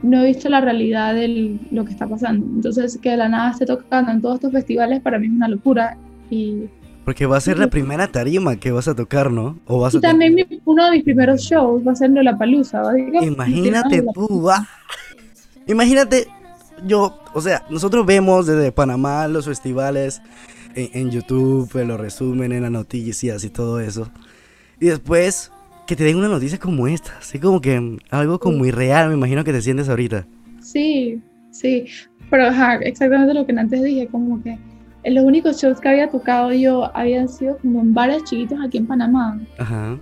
no 0.03 0.20
he 0.22 0.26
visto 0.26 0.49
la 0.51 0.61
realidad 0.61 1.14
de 1.14 1.59
lo 1.70 1.85
que 1.85 1.93
está 1.93 2.07
pasando. 2.07 2.47
Entonces, 2.47 2.99
que 2.99 3.11
de 3.11 3.16
la 3.16 3.29
nada 3.31 3.51
esté 3.51 3.64
tocando 3.66 4.12
en 4.12 4.20
todos 4.20 4.37
estos 4.37 4.53
festivales 4.53 5.01
para 5.01 5.18
mí 5.18 5.26
es 5.26 5.33
una 5.33 5.49
locura. 5.49 5.97
Y, 6.31 6.64
Porque 7.09 7.24
va 7.24 7.38
a 7.38 7.40
ser 7.40 7.59
la 7.59 7.68
primera 7.68 8.06
tarima 8.09 8.56
que 8.56 8.70
vas 8.70 8.86
a 8.86 8.94
tocar, 8.94 9.30
¿no? 9.32 9.59
O 9.64 9.80
vas 9.80 9.94
y 9.94 9.96
a 9.96 10.00
también 10.02 10.34
mi- 10.34 10.44
uno 10.66 10.84
de 10.84 10.90
mis 10.90 11.04
primeros 11.04 11.40
shows 11.40 11.82
va 11.86 11.92
a 11.92 11.96
ser 11.96 12.11
la 12.11 12.36
Palusa. 12.36 12.82
Imagínate 13.22 14.04
tú, 14.12 14.50
ah. 14.50 14.68
Imagínate, 15.66 16.26
yo, 16.84 17.18
o 17.32 17.40
sea, 17.40 17.64
nosotros 17.70 18.04
vemos 18.04 18.46
desde 18.46 18.72
Panamá 18.72 19.26
los 19.26 19.46
festivales 19.46 20.20
en, 20.74 20.90
en 20.92 21.11
YouTube, 21.11 21.72
los 21.86 21.98
resúmenes, 21.98 22.61
las 22.61 22.70
noticias 22.70 23.42
y 23.42 23.48
todo 23.48 23.80
eso. 23.80 24.11
Y 24.78 24.88
después 24.88 25.50
que 25.86 25.96
te 25.96 26.04
den 26.04 26.16
una 26.18 26.28
noticia 26.28 26.59
como 26.59 26.88
esta, 26.88 27.16
así 27.20 27.38
como 27.38 27.62
que 27.62 27.96
algo 28.11 28.38
como 28.38 28.66
irreal, 28.66 29.09
me 29.09 29.14
imagino 29.14 29.44
que 29.44 29.52
te 29.54 29.62
sientes 29.62 29.88
ahorita. 29.88 30.26
Sí, 30.61 31.22
sí. 31.52 31.86
Pero 32.28 32.48
ajá, 32.48 32.74
exactamente 32.82 33.32
lo 33.32 33.46
que 33.46 33.52
antes 33.59 33.82
dije, 33.82 34.09
como 34.09 34.42
que 34.42 34.59
eh, 35.05 35.11
los 35.12 35.24
únicos 35.24 35.61
shows 35.61 35.80
que 35.80 35.88
había 35.88 36.09
tocado 36.11 36.53
yo 36.53 36.90
habían 36.96 37.28
sido 37.28 37.57
como 37.59 37.80
en 37.80 37.94
bares 37.94 38.24
chiquitos 38.24 38.59
aquí 38.64 38.78
en 38.78 38.86
Panamá. 38.86 39.38
Ajá. 39.59 39.99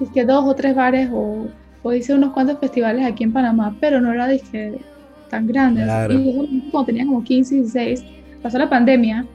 Es 0.00 0.08
que 0.10 0.24
dos 0.24 0.44
o 0.44 0.54
tres 0.54 0.74
bares 0.74 1.08
o, 1.12 1.46
o 1.82 1.92
hice 1.92 2.14
unos 2.14 2.32
cuantos 2.32 2.58
festivales 2.58 3.04
aquí 3.04 3.24
en 3.24 3.32
Panamá, 3.32 3.76
pero 3.80 4.00
no 4.00 4.12
era 4.12 4.26
dizque 4.28 4.80
tan 5.28 5.46
grandes. 5.46 5.84
Claro. 5.84 6.14
Y 6.14 6.32
yo 6.34 6.44
cuando 6.70 6.86
tenía 6.86 7.04
como 7.06 7.22
15, 7.22 7.54
16, 7.56 8.04
pasó 8.42 8.58
la 8.58 8.68
pandemia 8.68 9.26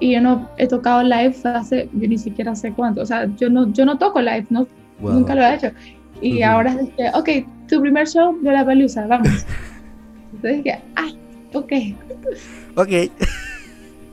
y 0.00 0.12
yo 0.12 0.20
no 0.20 0.48
he 0.58 0.66
tocado 0.66 1.02
live 1.02 1.34
hace, 1.44 1.88
yo 1.92 2.08
ni 2.08 2.18
siquiera 2.18 2.54
sé 2.54 2.72
cuánto. 2.72 3.00
O 3.02 3.06
sea, 3.06 3.26
yo 3.36 3.48
no, 3.48 3.72
yo 3.72 3.84
no 3.84 3.96
toco 3.98 4.20
live, 4.20 4.46
no, 4.50 4.66
Wow. 5.00 5.12
nunca 5.14 5.34
lo 5.36 5.42
he 5.42 5.54
hecho. 5.54 5.68
Y 6.20 6.42
Ujú. 6.42 6.50
ahora 6.50 6.72
es 6.72 6.88
que, 6.96 7.08
ok, 7.14 7.48
tu 7.68 7.80
primer 7.80 8.08
show 8.08 8.36
de 8.42 8.50
la 8.52 8.64
Palusa, 8.64 9.06
vamos. 9.06 9.28
Entonces 10.34 10.64
dije, 10.64 10.80
ok, 11.54 11.64
Ok, 11.64 11.72
ok. 12.74 12.92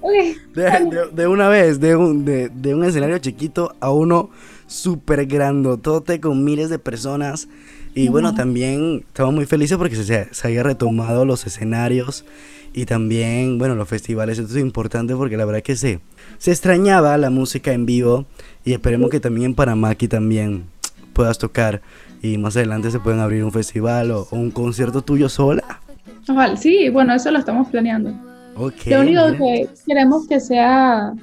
De, 0.09 0.35
de- 0.55 1.09
de 1.13 1.27
una 1.27 1.47
vez, 1.49 1.79
de 1.79 1.95
un, 1.95 2.25
de, 2.25 2.49
de 2.49 2.75
un 2.75 2.83
escenario 2.83 3.17
chiquito 3.19 3.75
a 3.79 3.91
uno 3.91 4.29
súper 4.67 5.25
grandotote 5.25 6.19
con 6.19 6.43
miles 6.43 6.69
de 6.69 6.79
personas. 6.79 7.47
Y 7.93 8.09
bueno, 8.09 8.35
también 8.35 9.05
estamos 9.07 9.33
muy 9.33 9.45
felices 9.45 9.77
porque 9.77 9.95
se, 9.95 10.27
se 10.33 10.47
haya 10.47 10.63
retomado 10.63 11.23
los 11.23 11.45
escenarios 11.47 12.25
y 12.73 12.85
también, 12.85 13.57
bueno, 13.57 13.75
los 13.75 13.87
festivales. 13.87 14.37
Esto 14.37 14.53
es 14.57 14.61
importante 14.61 15.15
porque 15.15 15.37
la 15.37 15.45
verdad 15.45 15.61
que 15.63 15.77
se, 15.77 16.01
se 16.37 16.51
extrañaba 16.51 17.17
la 17.17 17.29
música 17.29 17.71
en 17.71 17.85
vivo 17.85 18.25
y 18.65 18.73
esperemos 18.73 19.09
que 19.09 19.21
también 19.21 19.45
en 19.45 19.55
Panamá 19.55 19.91
aquí 19.91 20.09
también 20.09 20.65
puedas 21.13 21.37
tocar 21.37 21.81
y 22.21 22.37
más 22.37 22.57
adelante 22.57 22.91
se 22.91 22.99
pueden 22.99 23.21
abrir 23.21 23.45
un 23.45 23.53
festival 23.53 24.11
o, 24.11 24.27
o 24.29 24.35
un 24.35 24.51
concierto 24.51 25.01
tuyo 25.01 25.29
sola. 25.29 25.79
Ojalá, 26.27 26.57
sí, 26.57 26.89
bueno, 26.89 27.13
eso 27.13 27.31
lo 27.31 27.39
estamos 27.39 27.69
planeando. 27.69 28.11
Ok. 28.55 28.73
Lo 28.87 29.01
único 29.01 29.25
bien. 29.31 29.37
que 29.37 29.69
queremos 29.85 30.27
que 30.27 30.39
sea, 30.39 31.13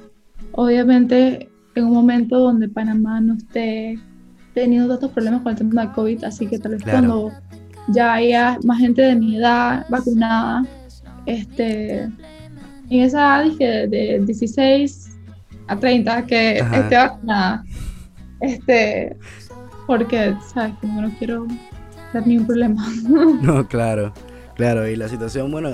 obviamente, 0.52 1.48
en 1.74 1.84
un 1.86 1.92
momento 1.94 2.38
donde 2.38 2.68
Panamá 2.68 3.20
no 3.20 3.34
esté 3.34 3.98
teniendo 4.54 4.88
tantos 4.88 5.10
problemas 5.12 5.40
con 5.42 5.52
el 5.52 5.58
tema 5.58 5.86
de 5.86 5.92
COVID, 5.92 6.24
así 6.24 6.46
que 6.46 6.58
tal 6.58 6.72
vez 6.72 6.82
Claro. 6.82 6.98
cuando 6.98 7.32
ya 7.88 8.14
haya 8.14 8.58
más 8.64 8.78
gente 8.78 9.00
de 9.02 9.14
mi 9.16 9.36
edad 9.36 9.86
vacunada, 9.88 10.64
este, 11.26 12.02
en 12.02 12.12
esa 12.90 13.18
edad 13.40 13.44
dije, 13.44 13.64
de, 13.64 13.86
de 13.88 14.18
16 14.26 15.08
a 15.68 15.76
30, 15.76 16.26
que 16.26 16.60
Ajá. 16.60 16.76
esté 16.80 16.96
vacunada, 16.96 17.64
este, 18.40 19.16
porque, 19.86 20.34
¿sabes? 20.52 20.74
Como 20.80 20.96
que 21.00 21.06
no 21.08 21.18
quiero 21.18 21.46
dar 22.12 22.26
ningún 22.26 22.46
problema. 22.46 22.86
No, 23.40 23.66
claro, 23.66 24.12
claro. 24.56 24.86
Y 24.86 24.96
la 24.96 25.08
situación, 25.08 25.50
bueno, 25.50 25.70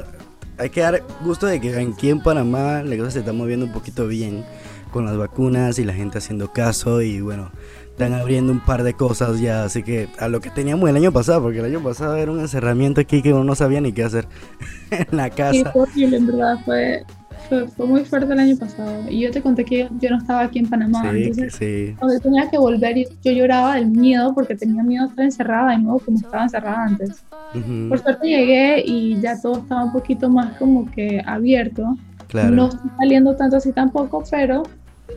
hay 0.58 0.70
que 0.70 0.80
dar 0.80 1.04
gusto 1.24 1.46
de 1.46 1.60
que 1.60 1.76
aquí 1.76 2.10
en 2.10 2.20
Panamá 2.20 2.82
la 2.82 2.96
cosa 2.96 3.12
se 3.12 3.18
está 3.20 3.32
moviendo 3.32 3.66
un 3.66 3.72
poquito 3.72 4.06
bien 4.06 4.44
con 4.92 5.04
las 5.04 5.16
vacunas 5.16 5.78
y 5.78 5.84
la 5.84 5.94
gente 5.94 6.18
haciendo 6.18 6.52
caso 6.52 7.02
y 7.02 7.20
bueno, 7.20 7.50
están 7.98 8.14
abriendo 8.14 8.52
un 8.52 8.60
par 8.60 8.84
de 8.84 8.94
cosas 8.94 9.40
ya, 9.40 9.64
así 9.64 9.82
que 9.82 10.08
a 10.20 10.28
lo 10.28 10.40
que 10.40 10.50
teníamos 10.50 10.88
el 10.88 10.94
año 10.96 11.10
pasado, 11.12 11.42
porque 11.42 11.58
el 11.58 11.64
año 11.64 11.80
pasado 11.82 12.14
era 12.16 12.30
un 12.30 12.38
encerramiento 12.38 13.00
aquí 13.00 13.22
que 13.22 13.32
uno 13.32 13.42
no 13.42 13.56
sabía 13.56 13.80
ni 13.80 13.92
qué 13.92 14.04
hacer 14.04 14.28
en 14.90 15.16
la 15.16 15.24
Sí, 15.24 15.30
casa. 15.32 15.72
fue 15.72 15.82
horrible, 15.82 16.16
en 16.18 16.26
verdad, 16.28 16.54
fue, 16.64 17.02
fue, 17.48 17.66
fue 17.66 17.86
muy 17.86 18.04
fuerte 18.04 18.32
el 18.32 18.38
año 18.38 18.56
pasado. 18.56 19.02
Y 19.10 19.20
yo 19.22 19.32
te 19.32 19.42
conté 19.42 19.64
que 19.64 19.88
yo 19.98 20.10
no 20.10 20.18
estaba 20.18 20.42
aquí 20.42 20.60
en 20.60 20.70
Panamá, 20.70 21.10
Sí, 21.10 21.18
entonces 21.24 21.54
sí. 21.56 21.94
cuando 21.98 22.14
yo 22.16 22.20
tenía 22.20 22.48
que 22.48 22.58
volver, 22.58 22.96
yo, 22.96 23.02
yo 23.24 23.32
lloraba 23.32 23.74
del 23.74 23.88
miedo 23.88 24.32
porque 24.32 24.54
tenía 24.54 24.84
miedo 24.84 25.04
de 25.06 25.10
estar 25.10 25.24
encerrada 25.24 25.70
de 25.72 25.78
nuevo 25.78 25.98
como 25.98 26.18
estaba 26.18 26.44
encerrada 26.44 26.84
antes. 26.84 27.24
Ujú, 27.52 27.88
Por 27.88 27.98
suerte 27.98 28.28
llegué 28.28 28.80
y 28.86 29.20
ya 29.20 29.40
todo 29.40 29.58
estaba 29.58 29.82
un 29.84 29.92
poquito 29.92 30.30
más 30.30 30.56
como 30.56 30.88
que 30.92 31.20
abierto. 31.26 31.96
Claro. 32.28 32.54
No 32.54 32.68
estoy 32.68 32.90
saliendo 32.96 33.34
tanto 33.34 33.56
así 33.56 33.72
tampoco, 33.72 34.22
pero 34.30 34.62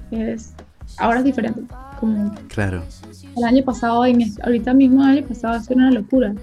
es, 0.09 0.53
ahora 0.97 1.19
es 1.19 1.25
diferente. 1.25 1.61
Como 1.99 2.33
Claro, 2.47 2.83
el 3.37 3.43
año 3.43 3.63
pasado, 3.63 4.03
este- 4.05 4.41
ahorita 4.43 4.73
mismo 4.73 5.03
el 5.03 5.17
año 5.19 5.27
pasado, 5.27 5.53
ha 5.55 5.59
sido 5.61 5.75
una 5.75 5.91
locura. 5.91 6.33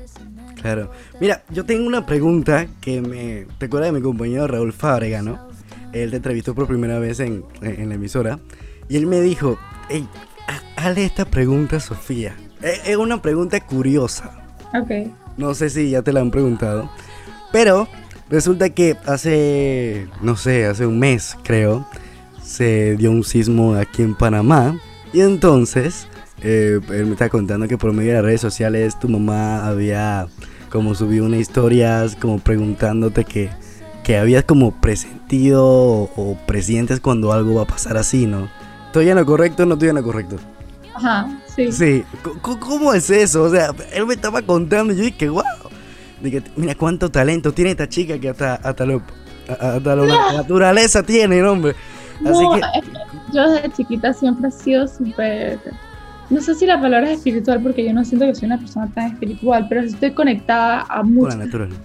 claro. 0.61 0.91
Mira, 1.21 1.43
yo 1.51 1.65
tengo 1.65 1.87
una 1.87 2.07
pregunta 2.07 2.67
que 2.81 3.01
me 3.01 3.47
recuerda 3.61 3.87
de 3.87 3.93
mi 3.93 4.01
compañero 4.01 4.47
Raúl 4.47 4.73
Fábrega, 4.73 5.23
¿no? 5.23 5.39
Él 5.93 6.11
te 6.11 6.17
entrevistó 6.17 6.55
por 6.55 6.67
primera 6.67 6.99
vez 6.99 7.19
en, 7.21 7.45
en 7.63 7.89
la 7.89 7.95
emisora 7.95 8.39
y 8.89 8.97
él 8.97 9.07
me 9.07 9.21
dijo, 9.21 9.59
hey, 9.89 10.07
ha- 10.47 10.83
hazle 10.89 11.05
esta 11.05 11.25
pregunta 11.25 11.77
a 11.77 11.81
Sofía. 11.81 12.35
Es, 12.63 12.87
es 12.89 12.97
una 12.97 13.23
pregunta 13.23 13.59
curiosa. 13.61 14.33
Ok. 14.75 14.91
No 15.37 15.55
sé 15.55 15.71
si 15.71 15.91
ya 15.91 16.03
te 16.03 16.13
la 16.13 16.21
han 16.21 16.31
preguntado. 16.31 16.91
Pero 17.53 17.89
resulta 18.29 18.69
que 18.71 18.97
hace, 19.07 20.07
no 20.21 20.37
sé, 20.37 20.67
hace 20.67 20.85
un 20.87 20.99
mes 20.99 21.37
creo, 21.43 21.87
se 22.49 22.97
dio 22.97 23.11
un 23.11 23.25
sismo 23.25 23.75
aquí 23.75 24.03
en 24.03 24.15
Panamá. 24.15 24.79
Y 25.13 25.21
entonces, 25.21 26.07
eh, 26.43 26.81
él 26.91 27.07
me 27.07 27.13
está 27.13 27.29
contando 27.29 27.69
que 27.69 27.77
por 27.79 27.93
medio 27.93 28.11
de 28.11 28.17
las 28.17 28.25
redes 28.25 28.41
sociales 28.41 28.99
tu 28.99 29.09
mamá 29.09 29.67
había 29.67 30.27
como 30.71 30.95
subido 30.95 31.27
una 31.27 31.37
historia 31.39 32.05
como 32.21 32.39
preguntándote 32.39 33.25
que, 33.25 33.51
que 34.05 34.17
habías 34.19 34.45
como 34.45 34.73
presentido 34.81 35.65
o, 35.67 36.11
o 36.17 36.39
presientes 36.47 37.01
cuando 37.01 37.33
algo 37.33 37.55
va 37.55 37.63
a 37.63 37.67
pasar 37.67 37.97
así, 37.97 38.27
¿no? 38.27 38.49
¿Estoy 38.87 39.09
en 39.11 39.17
lo 39.17 39.27
correcto 39.27 39.63
o 39.63 39.67
no 39.67 39.75
estoy 39.75 39.89
en 39.91 39.97
lo 39.97 40.03
correcto? 40.03 40.37
Ajá, 40.95 41.29
sí. 41.55 41.71
Sí, 41.73 41.73
C- 41.73 42.05
c- 42.25 42.59
¿cómo 42.61 42.93
es 42.95 43.09
eso? 43.11 43.45
O 43.45 43.51
sea, 43.51 43.73
él 43.93 44.07
me 44.07 44.15
estaba 44.15 44.43
contando 44.43 44.93
y 44.93 44.97
yo 44.97 45.03
dije, 45.05 45.29
wow. 45.29 45.43
Dije, 46.23 46.43
mira 46.57 46.75
cuánto 46.75 47.11
talento 47.11 47.53
tiene 47.53 47.71
esta 47.71 47.89
chica 47.89 48.19
que 48.19 48.29
hasta, 48.29 48.57
hasta, 48.57 48.85
lo, 48.85 49.01
hasta 49.49 49.97
la 49.97 50.33
naturaleza 50.33 51.03
tiene, 51.03 51.41
¿no, 51.41 51.53
hombre. 51.53 51.75
Así 52.25 52.45
No, 52.45 52.51
que, 52.55 52.61
yo 53.33 53.51
desde 53.51 53.71
chiquita 53.73 54.13
siempre 54.13 54.49
he 54.49 54.51
sido 54.51 54.87
súper. 54.89 55.59
No 56.31 56.41
sé 56.41 56.55
si 56.55 56.67
la 56.67 56.81
palabra 56.81 57.11
es 57.11 57.19
espiritual, 57.19 57.63
porque 57.63 57.85
yo 57.85 57.93
no 57.95 58.05
siento 58.05 58.27
que 58.27 58.35
soy 58.35 58.47
una 58.47 58.59
persona 58.59 58.87
tan 58.95 59.13
espiritual, 59.13 59.67
pero 59.69 59.81
estoy 59.83 60.11
conectada 60.13 60.83
a 60.83 60.87
con 60.87 60.97
la 60.97 61.03
muchas 61.05 61.37
naturaleza. 61.39 61.81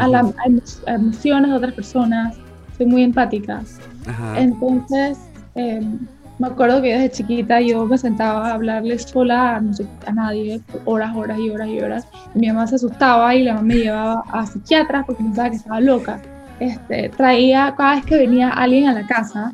a, 0.00 0.08
la- 0.08 0.18
a 0.20 0.22
emo- 0.46 0.62
a 0.86 0.94
emociones 0.94 1.50
de 1.50 1.56
otras 1.56 1.74
personas. 1.74 2.36
Soy 2.76 2.86
muy 2.86 3.02
empática. 3.02 3.60
Ajá. 4.06 4.40
Entonces, 4.40 5.18
eh, 5.56 5.82
me 6.38 6.46
acuerdo 6.46 6.80
que 6.80 6.92
desde 6.94 7.10
chiquita 7.10 7.60
yo 7.60 7.84
me 7.86 7.98
sentaba 7.98 8.48
a 8.48 8.54
hablarle 8.54 8.98
sola 8.98 9.56
a, 9.56 9.60
no 9.60 9.74
sé, 9.74 9.86
a 10.06 10.12
nadie 10.12 10.60
horas, 10.86 11.14
horas 11.14 11.38
y 11.38 11.50
horas 11.50 11.68
y 11.68 11.78
horas. 11.80 12.06
Y 12.34 12.38
mi 12.38 12.48
mamá 12.48 12.66
se 12.66 12.76
asustaba 12.76 13.34
y 13.34 13.42
la 13.44 13.54
mamá 13.54 13.66
me 13.68 13.74
llevaba 13.76 14.24
a 14.32 14.46
psiquiatras 14.46 15.04
porque 15.04 15.22
pensaba 15.22 15.50
que 15.50 15.56
estaba 15.56 15.80
loca. 15.80 16.18
Este, 16.58 17.10
traía, 17.10 17.74
cada 17.76 17.96
vez 17.96 18.04
que 18.06 18.16
venía 18.16 18.48
alguien 18.50 18.88
a 18.88 18.92
la 18.94 19.06
casa, 19.06 19.52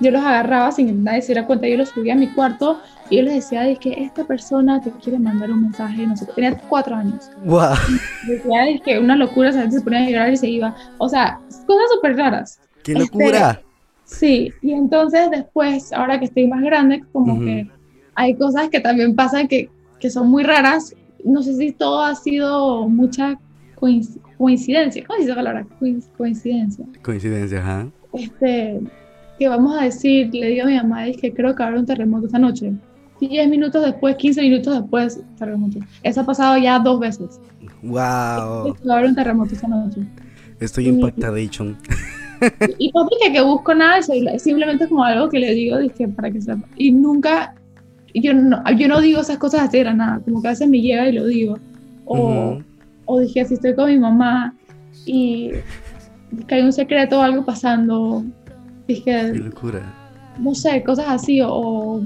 yo 0.00 0.10
los 0.10 0.22
agarraba 0.22 0.72
sin 0.72 0.86
que 0.86 0.92
nadie 0.92 1.22
se 1.22 1.28
diera 1.32 1.46
cuenta, 1.46 1.68
yo 1.68 1.76
los 1.76 1.88
subía 1.90 2.14
a 2.14 2.16
mi 2.16 2.28
cuarto 2.28 2.80
y 3.10 3.16
yo 3.18 3.22
les 3.22 3.34
decía, 3.34 3.62
de 3.62 3.76
que 3.76 3.92
esta 4.02 4.24
persona 4.24 4.80
te 4.80 4.90
quiere 4.90 5.18
mandar 5.18 5.50
un 5.50 5.62
mensaje, 5.62 6.06
no 6.06 6.16
sé, 6.16 6.26
tenía 6.34 6.56
cuatro 6.68 6.96
años. 6.96 7.30
Wow. 7.44 7.74
Decía 8.26 8.68
es 8.70 8.80
que 8.82 8.98
una 8.98 9.16
locura, 9.16 9.50
o 9.50 9.52
sea, 9.52 9.70
se 9.70 9.80
ponía 9.80 10.00
a 10.00 10.10
llorar 10.10 10.32
y 10.32 10.36
se 10.36 10.48
iba. 10.48 10.74
O 10.98 11.08
sea, 11.08 11.38
cosas 11.66 11.84
súper 11.94 12.16
raras. 12.16 12.60
¡Qué 12.82 12.92
Este, 12.92 13.04
locura! 13.04 13.60
Sí, 14.04 14.52
y 14.62 14.72
entonces 14.72 15.30
después, 15.30 15.92
ahora 15.92 16.18
que 16.18 16.26
estoy 16.26 16.46
más 16.46 16.62
grande, 16.62 17.02
como 17.12 17.40
que 17.40 17.70
hay 18.14 18.34
cosas 18.36 18.68
que 18.68 18.80
también 18.80 19.14
pasan 19.16 19.48
que, 19.48 19.70
que 19.98 20.10
son 20.10 20.28
muy 20.28 20.42
raras. 20.44 20.94
No 21.24 21.42
sé 21.42 21.54
si 21.56 21.72
todo 21.72 22.02
ha 22.02 22.14
sido 22.14 22.86
mucha 22.88 23.38
coinc- 23.76 24.18
coincidencia. 24.36 25.02
¿Cómo 25.06 25.16
se 25.16 25.22
dice 25.22 25.30
la 25.30 25.36
palabra? 25.36 25.66
Coin- 25.80 26.04
Coincidencia. 26.18 26.84
Coincidencia, 27.02 27.58
ajá. 27.60 27.86
Este, 28.12 28.80
que 29.38 29.48
vamos 29.48 29.76
a 29.76 29.84
decir, 29.84 30.30
le 30.32 30.48
digo 30.48 30.64
a 30.64 30.68
mi 30.68 30.76
mamá, 30.76 31.08
es 31.08 31.16
que 31.16 31.32
creo 31.32 31.54
que 31.54 31.62
habrá 31.62 31.78
un 31.78 31.86
terremoto 31.86 32.26
esta 32.26 32.38
noche. 32.38 32.72
Y 33.20 33.28
10 33.28 33.48
minutos 33.48 33.84
después, 33.84 34.16
15 34.16 34.42
minutos 34.42 34.74
después, 34.74 35.20
terremoto. 35.38 35.78
Eso 36.02 36.20
ha 36.20 36.26
pasado 36.26 36.58
ya 36.58 36.78
dos 36.78 37.00
veces. 37.00 37.40
Wow. 37.82 37.94
Va 37.96 38.94
a 38.94 38.98
haber 38.98 39.06
un 39.06 39.14
terremoto 39.14 39.54
esta 39.54 39.68
noche. 39.68 40.00
Estoy 40.60 40.88
impactadísimo. 40.88 41.76
Y 42.78 42.90
no 42.94 43.06
dije 43.08 43.32
que 43.32 43.40
busco 43.40 43.74
nada, 43.74 44.02
simplemente 44.38 44.86
como 44.88 45.02
algo 45.04 45.30
que 45.30 45.38
le 45.38 45.54
digo, 45.54 45.78
dije, 45.78 46.08
para 46.08 46.30
que 46.30 46.42
sepa. 46.42 46.66
Y 46.76 46.90
nunca, 46.90 47.54
yo 48.12 48.34
no, 48.34 48.62
yo 48.76 48.88
no 48.88 49.00
digo 49.00 49.20
esas 49.20 49.38
cosas 49.38 49.62
así 49.62 49.78
de 49.78 49.84
la 49.84 49.94
nada, 49.94 50.20
como 50.22 50.42
que 50.42 50.48
a 50.48 50.50
veces 50.50 50.68
me 50.68 50.80
llega 50.80 51.08
y 51.08 51.12
lo 51.12 51.26
digo. 51.26 51.58
O, 52.04 52.18
Ujú. 52.18 52.62
o 53.06 53.20
dije, 53.20 53.44
si 53.46 53.54
estoy 53.54 53.74
con 53.74 53.88
mi 53.88 53.98
mamá 53.98 54.54
y 55.06 55.52
que 56.46 56.54
hay 56.56 56.62
un 56.62 56.72
secreto 56.72 57.18
o 57.18 57.22
algo 57.22 57.44
pasando, 57.44 58.24
¡Qué 58.86 58.94
dije, 58.94 59.34
locura! 59.34 60.04
no 60.38 60.54
sé, 60.54 60.82
cosas 60.82 61.06
así. 61.08 61.40
O, 61.40 61.50
o 61.50 62.04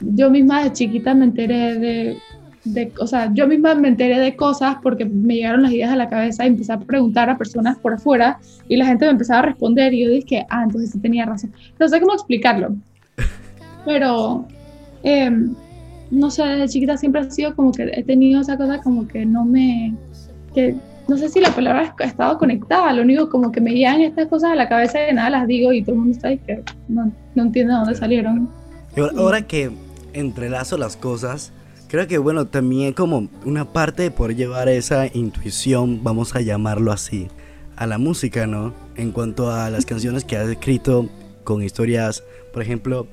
yo 0.00 0.30
misma 0.30 0.64
de 0.64 0.72
chiquita 0.72 1.14
me 1.14 1.24
enteré 1.24 1.78
de, 1.78 2.18
de, 2.64 2.92
o 2.98 3.06
sea, 3.06 3.32
yo 3.32 3.46
misma 3.46 3.74
me 3.74 3.88
enteré 3.88 4.18
de 4.18 4.36
cosas 4.36 4.76
porque 4.82 5.04
me 5.04 5.36
llegaron 5.36 5.62
las 5.62 5.72
ideas 5.72 5.92
a 5.92 5.96
la 5.96 6.08
cabeza 6.08 6.44
y 6.44 6.48
empecé 6.48 6.72
a 6.72 6.80
preguntar 6.80 7.30
a 7.30 7.38
personas 7.38 7.78
por 7.78 7.94
afuera 7.94 8.38
y 8.68 8.76
la 8.76 8.86
gente 8.86 9.06
me 9.06 9.12
empezaba 9.12 9.40
a 9.40 9.42
responder 9.42 9.94
y 9.94 10.04
yo 10.04 10.10
dije, 10.10 10.46
ah, 10.50 10.64
entonces 10.64 10.90
sí 10.90 10.98
tenía 10.98 11.24
razón. 11.24 11.52
No 11.78 11.88
sé 11.88 12.00
cómo 12.00 12.14
explicarlo, 12.14 12.76
pero 13.84 14.46
em, 15.02 15.54
no 16.10 16.30
sé, 16.30 16.42
desde 16.42 16.68
chiquita 16.68 16.96
siempre 16.96 17.22
ha 17.22 17.30
sido 17.30 17.54
como 17.54 17.72
que 17.72 17.90
he 17.94 18.02
tenido 18.02 18.40
esa 18.40 18.56
cosa 18.56 18.80
como 18.80 19.08
que 19.08 19.24
no 19.24 19.44
me, 19.44 19.94
que 20.54 20.76
no 21.08 21.16
sé 21.16 21.28
si 21.28 21.40
la 21.40 21.54
palabra 21.54 21.94
ha 21.98 22.04
estado 22.04 22.38
conectada, 22.38 22.92
lo 22.92 23.02
único 23.02 23.28
como 23.28 23.52
que 23.52 23.60
me 23.60 23.72
llegan 23.72 24.00
estas 24.00 24.28
cosas 24.28 24.52
a 24.52 24.54
la 24.54 24.68
cabeza 24.68 25.02
y 25.02 25.06
de 25.06 25.12
nada 25.12 25.30
las 25.30 25.46
digo 25.46 25.72
y 25.72 25.82
todo 25.82 25.92
el 25.92 25.98
mundo 26.00 26.16
está 26.16 26.28
ahí 26.28 26.38
que 26.38 26.62
no, 26.88 27.12
no 27.34 27.42
entiende 27.42 27.72
de 27.72 27.78
dónde 27.78 27.94
salieron. 27.94 28.50
Y 28.96 29.00
ahora, 29.00 29.42
que 29.42 29.70
entrelazo 30.14 30.78
las 30.78 30.96
cosas, 30.96 31.52
creo 31.88 32.06
que 32.06 32.18
bueno, 32.18 32.46
también 32.46 32.92
como 32.92 33.28
una 33.44 33.66
parte 33.66 34.04
de 34.04 34.10
poder 34.10 34.36
llevar 34.36 34.68
esa 34.68 35.06
intuición, 35.06 36.02
vamos 36.02 36.34
a 36.34 36.40
llamarlo 36.40 36.92
así, 36.92 37.28
a 37.76 37.86
la 37.86 37.98
música, 37.98 38.46
¿no? 38.46 38.72
En 38.96 39.12
cuanto 39.12 39.52
a 39.52 39.70
las 39.70 39.84
canciones 39.84 40.24
que 40.24 40.36
has 40.36 40.48
escrito 40.48 41.08
con 41.44 41.62
historias, 41.62 42.24
por 42.52 42.62
ejemplo, 42.62 43.06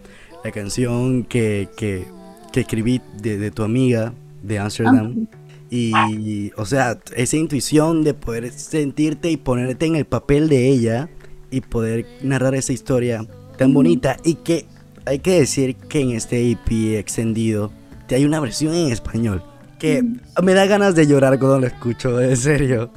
la 0.44 0.52
canción 0.52 1.24
que, 1.24 1.70
que, 1.78 2.06
que 2.52 2.62
escribí 2.62 3.02
de, 3.22 3.38
de 3.38 3.52
tu 3.52 3.64
amiga 3.64 4.14
de 4.41 4.60
Amsterdam. 4.60 5.28
Y, 5.76 6.52
o 6.56 6.68
sea, 6.68 7.00
esa 7.16 7.36
intuición 7.36 8.04
de 8.04 8.14
poder 8.14 8.52
sentirte 8.52 9.32
y 9.32 9.38
ponerte 9.38 9.88
en 9.88 9.96
el 9.96 10.06
papel 10.06 10.48
de 10.48 10.70
ella 10.70 11.10
y 11.50 11.62
poder 11.62 12.06
narrar 12.22 12.54
esa 12.54 12.74
historia 12.74 13.26
tan 13.58 13.74
bonita 13.74 14.18
y 14.24 14.36
que 14.36 14.68
hay 15.08 15.18
que 15.18 15.40
decir 15.40 15.76
que 15.76 16.02
en 16.02 16.12
este 16.12 16.52
EP 16.52 17.00
extendido 17.00 17.72
te 18.08 18.14
hay 18.14 18.26
una 18.26 18.40
versión 18.40 18.76
en 18.76 18.92
español 18.92 19.44
que 19.80 20.04
me 20.44 20.54
da 20.54 20.68
ganas 20.68 20.94
de 20.94 21.08
llorar 21.08 21.40
cuando 21.40 21.62
lo 21.62 21.66
escucho, 21.66 22.22
en 22.22 22.38
serio. 22.38 22.92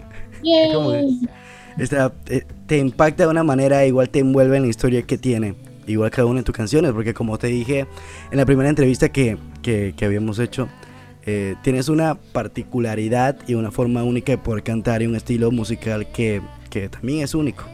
Como 0.75 0.93
Esta, 1.79 2.13
eh, 2.27 2.45
te 2.67 2.77
impacta 2.77 3.25
de 3.25 3.31
una 3.31 3.43
manera, 3.43 3.87
igual 3.87 4.11
te 4.11 4.19
envuelve 4.19 4.59
en 4.59 4.65
la 4.65 4.69
historia 4.69 5.01
que 5.01 5.17
tiene, 5.17 5.55
igual 5.87 6.11
cada 6.11 6.27
una 6.27 6.41
de 6.41 6.45
tus 6.45 6.55
canciones, 6.55 6.93
porque 6.93 7.15
como 7.15 7.39
te 7.39 7.47
dije 7.47 7.87
en 8.31 8.37
la 8.37 8.45
primera 8.45 8.69
entrevista 8.69 9.09
que, 9.09 9.39
que, 9.63 9.95
que 9.97 10.05
habíamos 10.05 10.39
hecho, 10.39 10.69
eh, 11.27 11.57
tienes 11.63 11.89
una 11.89 12.15
particularidad 12.61 13.37
y 13.47 13.55
una 13.55 13.71
forma 13.71 14.03
única 14.05 14.33
de 14.33 14.39
poder 14.39 14.63
cantar 14.63 15.03
y 15.03 15.07
un 15.07 15.17
estilo 15.17 15.51
musical 15.51 16.07
que, 16.13 16.41
que 16.71 16.89
también 16.89 17.23
es 17.25 17.35
único. 17.35 17.65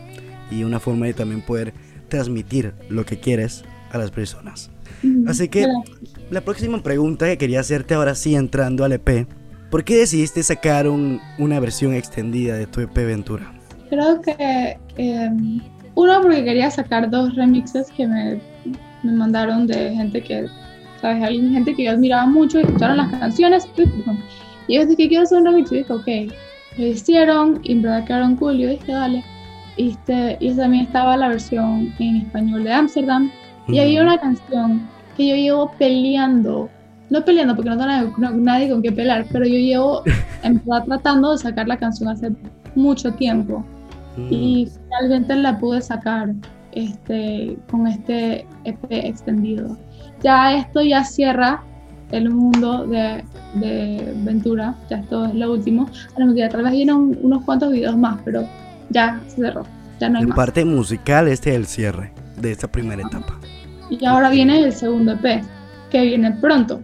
Y 0.50 0.64
una 0.64 0.80
forma 0.80 1.06
de 1.06 1.14
también 1.14 1.40
poder 1.42 1.72
transmitir 2.08 2.74
lo 2.88 3.04
que 3.06 3.18
quieres 3.20 3.64
a 3.90 3.98
las 3.98 4.10
personas. 4.10 4.70
Así 5.26 5.48
que 5.48 5.66
la 6.30 6.40
próxima 6.42 6.82
pregunta 6.82 7.26
que 7.26 7.38
quería 7.38 7.60
hacerte 7.60 7.94
ahora 7.94 8.14
sí 8.14 8.34
entrando 8.34 8.84
al 8.84 8.92
EP, 8.92 9.26
¿por 9.70 9.82
qué 9.84 9.96
decidiste 9.96 10.42
sacar 10.42 10.86
un- 10.88 11.20
una 11.38 11.58
versión 11.60 11.94
extendida 11.94 12.54
de 12.56 12.66
tu 12.66 12.80
EP 12.80 13.04
Ventura? 13.04 13.52
Creo 13.88 14.20
que 14.22 14.78
eh, 14.96 15.30
uno 15.94 16.22
porque 16.22 16.44
quería 16.44 16.70
sacar 16.70 17.10
dos 17.10 17.34
remixes 17.34 17.88
que 17.96 18.06
me, 18.06 18.40
me 19.02 19.12
mandaron 19.12 19.66
de 19.66 19.94
gente 19.94 20.22
que, 20.22 20.46
¿sabes? 21.02 21.22
Alguien, 21.22 21.52
gente 21.52 21.74
que 21.74 21.84
yo 21.84 21.90
admiraba 21.90 22.24
mucho 22.26 22.58
y 22.58 22.62
escucharon 22.62 22.96
las 22.96 23.10
canciones. 23.10 23.68
Y 24.68 24.76
yo 24.76 24.86
dije, 24.86 25.08
quiero 25.08 25.24
hacer 25.24 25.38
un 25.38 25.44
remix. 25.46 25.70
Y 25.72 25.76
dije, 25.78 25.92
ok. 25.92 26.08
Lo 26.78 26.86
hicieron 26.86 27.60
y 27.62 27.72
en 27.72 27.82
verdad 27.82 28.04
quedaron 28.06 28.36
cool. 28.36 28.54
Y 28.56 28.62
yo 28.62 28.68
dije, 28.70 28.92
dale. 28.92 29.22
Y, 29.76 29.90
este, 29.90 30.38
y 30.40 30.54
también 30.54 30.86
estaba 30.86 31.16
la 31.18 31.28
versión 31.28 31.92
en 31.98 32.16
español 32.16 32.64
de 32.64 32.72
Amsterdam. 32.72 33.30
Y 33.68 33.78
había 33.78 34.02
una 34.02 34.18
canción 34.18 34.88
que 35.16 35.28
yo 35.28 35.36
llevo 35.36 35.72
peleando. 35.78 36.70
No 37.10 37.22
peleando 37.24 37.54
porque 37.54 37.68
no 37.70 37.76
tengo 37.76 38.14
no- 38.18 38.30
nadie 38.30 38.70
con 38.70 38.80
qué 38.82 38.90
pelear, 38.90 39.26
pero 39.30 39.44
yo 39.44 39.56
llevo 39.58 40.02
en 40.42 40.62
verdad 40.64 40.84
tratando 40.86 41.32
de 41.32 41.38
sacar 41.38 41.68
la 41.68 41.76
canción 41.76 42.08
hace 42.08 42.30
mucho 42.74 43.12
tiempo 43.12 43.62
y 44.30 44.66
finalmente 44.66 45.36
la 45.36 45.58
pude 45.58 45.80
sacar 45.82 46.32
este, 46.72 47.56
con 47.70 47.86
este 47.86 48.46
EP 48.64 48.84
extendido. 48.90 49.76
Ya 50.22 50.54
esto 50.56 50.82
ya 50.82 51.04
cierra 51.04 51.62
el 52.10 52.30
mundo 52.30 52.86
de, 52.86 53.24
de 53.54 54.12
Ventura, 54.18 54.74
ya 54.90 54.98
esto 54.98 55.24
es 55.26 55.34
lo 55.34 55.52
último. 55.52 55.88
A 56.16 56.20
lo 56.20 56.26
mejor 56.26 56.50
tal 56.50 56.62
vez 56.64 56.72
vienen 56.72 56.94
un- 56.96 57.18
unos 57.22 57.42
cuantos 57.44 57.72
videos 57.72 57.96
más, 57.96 58.18
pero 58.24 58.44
ya 58.90 59.20
se 59.28 59.36
cerró, 59.36 59.64
ya 59.98 60.08
no 60.08 60.18
hay 60.18 60.22
En 60.24 60.28
más. 60.28 60.36
parte 60.36 60.64
musical, 60.64 61.28
este 61.28 61.50
es 61.50 61.56
el 61.56 61.66
cierre 61.66 62.12
de 62.40 62.52
esta 62.52 62.68
primera 62.70 63.02
etapa. 63.02 63.38
Y 63.90 64.04
ahora 64.04 64.30
viene 64.30 64.58
el 64.60 64.72
segundo 64.72 65.12
EP, 65.12 65.42
que 65.90 66.02
viene 66.04 66.32
pronto. 66.32 66.80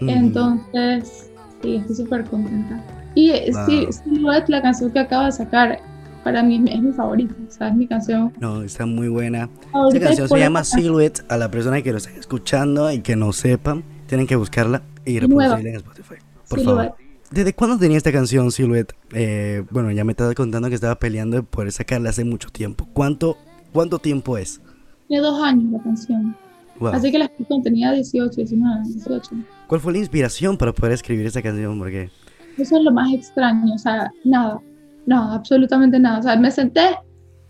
Mm. 0.00 0.08
Entonces, 0.08 1.30
sí, 1.62 1.76
estoy 1.76 1.96
súper 1.96 2.24
contenta. 2.24 2.82
Y 3.14 3.30
eh, 3.30 3.52
sí, 3.66 3.84
Wow. 3.84 3.92
Silhouette, 3.92 4.48
la 4.48 4.62
canción 4.62 4.90
que 4.90 4.98
acabo 5.00 5.24
de 5.24 5.32
sacar, 5.32 5.78
para 6.26 6.42
mí 6.42 6.60
es 6.68 6.82
mi 6.82 6.92
favorita, 6.92 7.36
o 7.48 7.52
sea, 7.52 7.68
es 7.68 7.76
mi 7.76 7.86
canción 7.86 8.32
No, 8.40 8.64
está 8.64 8.84
muy 8.84 9.06
buena. 9.06 9.48
Esta 9.92 10.00
canción 10.00 10.26
se 10.26 10.32
por 10.32 10.40
llama 10.40 10.64
Silhouette. 10.64 11.24
A 11.28 11.36
la 11.36 11.52
persona 11.52 11.80
que 11.82 11.92
lo 11.92 11.98
esté 11.98 12.18
escuchando 12.18 12.90
y 12.90 12.98
que 12.98 13.14
no 13.14 13.32
sepan, 13.32 13.84
tienen 14.08 14.26
que 14.26 14.34
buscarla 14.34 14.82
y 15.04 15.20
reproducirla 15.20 15.70
en 15.70 15.76
Spotify. 15.76 16.14
Por 16.48 16.58
Silhouette. 16.58 16.88
favor. 16.88 17.06
¿Desde 17.30 17.52
cuándo 17.54 17.78
tenía 17.78 17.96
esta 17.96 18.10
canción 18.10 18.50
Silhouette? 18.50 18.92
Eh, 19.12 19.62
bueno, 19.70 19.92
ya 19.92 20.02
me 20.02 20.10
estaba 20.10 20.34
contando 20.34 20.68
que 20.68 20.74
estaba 20.74 20.96
peleando 20.96 21.44
poder 21.44 21.70
sacarla 21.70 22.10
hace 22.10 22.24
mucho 22.24 22.48
tiempo. 22.48 22.88
¿Cuánto, 22.92 23.38
cuánto 23.72 24.00
tiempo 24.00 24.36
es? 24.36 24.60
Tiene 25.06 25.22
dos 25.22 25.40
años 25.40 25.70
la 25.70 25.80
canción. 25.80 26.36
Wow. 26.80 26.88
Así 26.88 27.12
que 27.12 27.20
la 27.20 27.26
escribí 27.26 27.62
tenía 27.62 27.92
18, 27.92 28.34
19, 28.34 28.82
18. 28.84 29.30
¿Cuál 29.68 29.80
fue 29.80 29.92
la 29.92 29.98
inspiración 30.00 30.58
para 30.58 30.72
poder 30.72 30.94
escribir 30.94 31.24
esta 31.24 31.40
canción? 31.40 31.78
Porque 31.78 32.10
Eso 32.58 32.78
es 32.78 32.82
lo 32.82 32.90
más 32.90 33.12
extraño, 33.12 33.72
o 33.72 33.78
sea, 33.78 34.10
nada, 34.24 34.60
no, 35.06 35.32
absolutamente 35.32 35.98
nada. 35.98 36.18
O 36.18 36.22
sea, 36.22 36.36
me 36.36 36.50
senté, 36.50 36.96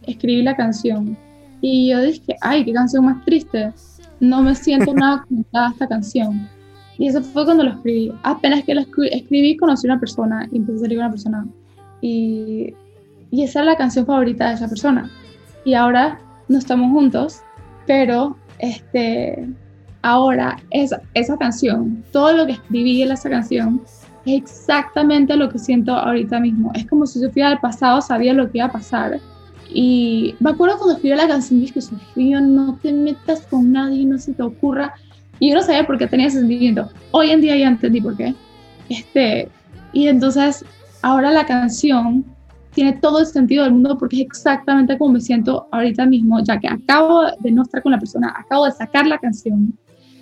escribí 0.03 0.43
la 0.43 0.55
canción 0.57 1.17
y 1.61 1.91
yo 1.91 2.03
dije, 2.03 2.37
ay, 2.43 2.65
qué 2.65 2.73
canción 2.73 3.05
más 3.07 3.25
triste. 3.25 3.73
No 4.21 4.43
me 4.43 4.55
siento 4.55 4.95
nada 4.95 5.25
conectada 5.29 5.69
a 5.69 5.71
esta 5.73 5.89
canción. 5.89 6.49
Y 6.99 7.09
eso 7.09 7.23
fue 7.23 7.45
cuando 7.45 7.65
lo 7.65 7.71
escribí. 7.71 8.13
Apenas 8.23 8.65
que 8.65 8.75
lo 8.75 8.83
escri- 8.83 9.09
escribí, 9.13 9.57
conocí 9.57 9.87
a 9.87 9.93
una 9.93 10.01
persona 10.01 10.49
y 10.51 10.57
empecé 10.59 10.79
a 10.79 10.81
salir 10.83 10.99
con 10.99 11.05
una 11.07 11.11
persona. 11.13 11.47
Y, 12.01 12.75
y 13.31 13.43
esa 13.43 13.61
es 13.61 13.67
la 13.67 13.77
canción 13.77 14.07
favorita 14.07 14.49
de 14.49 14.55
esa 14.55 14.69
persona. 14.69 15.11
Y 15.65 15.75
ahora 15.75 16.21
no 16.49 16.59
estamos 16.59 16.91
juntos, 16.93 17.41
pero 17.87 18.37
este, 18.59 19.49
ahora 20.03 20.57
esa, 20.71 21.03
esa 21.15 21.37
canción, 21.37 22.03
todo 22.13 22.33
lo 22.33 22.47
que 22.47 22.53
escribí 22.53 23.03
en 23.03 23.13
esa 23.13 23.29
canción, 23.29 23.83
es 24.27 24.43
exactamente 24.43 25.37
lo 25.37 25.49
que 25.49 25.59
siento 25.59 25.93
ahorita 25.93 26.41
mismo. 26.41 26.73
Es 26.75 26.87
como 26.87 27.07
si 27.07 27.21
Sofía 27.21 27.51
del 27.51 27.59
pasado 27.59 28.01
sabía 28.01 28.33
lo 28.33 28.51
que 28.51 28.59
iba 28.59 28.67
a 28.67 28.73
pasar. 28.73 29.21
Y 29.69 30.35
me 30.41 30.51
acuerdo 30.51 30.79
cuando 30.79 30.95
escribí 30.95 31.17
la 31.17 31.29
canción, 31.29 31.61
dije, 31.61 31.81
Sofía, 31.81 32.41
no 32.41 32.77
te 32.83 32.93
metas 32.93 33.47
con 33.47 33.73
nadie, 33.73 34.05
no 34.05 34.19
se 34.19 34.33
te 34.35 34.43
ocurra. 34.43 34.95
Y 35.39 35.51
yo 35.51 35.57
no 35.57 35.63
sabía 35.63 35.87
por 35.87 35.99
qué 35.99 36.07
tenía 36.07 36.27
ese 36.27 36.39
sentimiento. 36.39 36.89
Hoy 37.13 37.31
en 37.31 37.41
día 37.41 37.57
ya 37.57 37.69
entendí 37.69 38.01
por 38.01 38.17
qué. 38.17 38.35
Este, 38.89 39.49
y 39.93 40.09
entonces, 40.09 40.65
ahora 41.03 41.31
la 41.31 41.47
canción 41.47 42.25
tiene 42.73 42.93
todo 42.95 43.21
el 43.21 43.27
sentido 43.27 43.65
del 43.65 43.73
mundo 43.73 43.97
porque 43.97 44.17
es 44.17 44.23
exactamente 44.23 44.99
como 44.99 45.15
me 45.15 45.21
siento 45.21 45.67
ahorita 45.73 46.05
mismo, 46.05 46.41
ya 46.43 46.59
que 46.59 46.69
acabo 46.69 47.23
de 47.41 47.51
no 47.51 47.63
estar 47.63 47.83
con 47.83 47.93
la 47.93 47.99
persona, 47.99 48.35
acabo 48.37 48.67
de 48.67 48.73
sacar 48.73 49.07
la 49.07 49.19
canción 49.19 49.77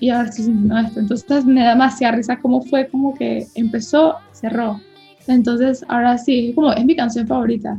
y 0.05 0.11
ahora 0.11 0.29
estoy 0.29 0.45
sintiendo 0.47 0.79
esto. 0.79 1.01
Entonces 1.01 1.45
me 1.45 1.63
da 1.63 1.71
demasiada 1.71 2.17
risa 2.17 2.39
cómo 2.39 2.63
fue 2.63 2.89
como 2.89 3.15
que 3.15 3.47
empezó, 3.55 4.17
cerró. 4.33 4.81
Entonces 5.27 5.85
ahora 5.89 6.19
sí, 6.19 6.53
como 6.55 6.73
es 6.73 6.85
mi 6.85 6.95
canción 6.97 7.27
favorita. 7.27 7.79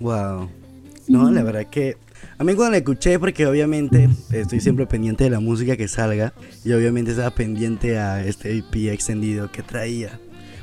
Wow. 0.00 0.48
No, 1.08 1.30
la 1.30 1.42
verdad 1.42 1.66
que 1.70 1.96
a 2.38 2.44
mí 2.44 2.54
cuando 2.54 2.72
la 2.72 2.78
escuché, 2.78 3.18
porque 3.18 3.46
obviamente 3.46 4.08
estoy 4.32 4.60
siempre 4.60 4.86
pendiente 4.86 5.24
de 5.24 5.30
la 5.30 5.40
música 5.40 5.76
que 5.76 5.86
salga 5.88 6.32
y 6.64 6.72
obviamente 6.72 7.10
estaba 7.12 7.30
pendiente 7.30 7.98
a 7.98 8.24
este 8.24 8.56
EP 8.58 8.92
extendido 8.92 9.50
que 9.52 9.62
traía. 9.62 10.18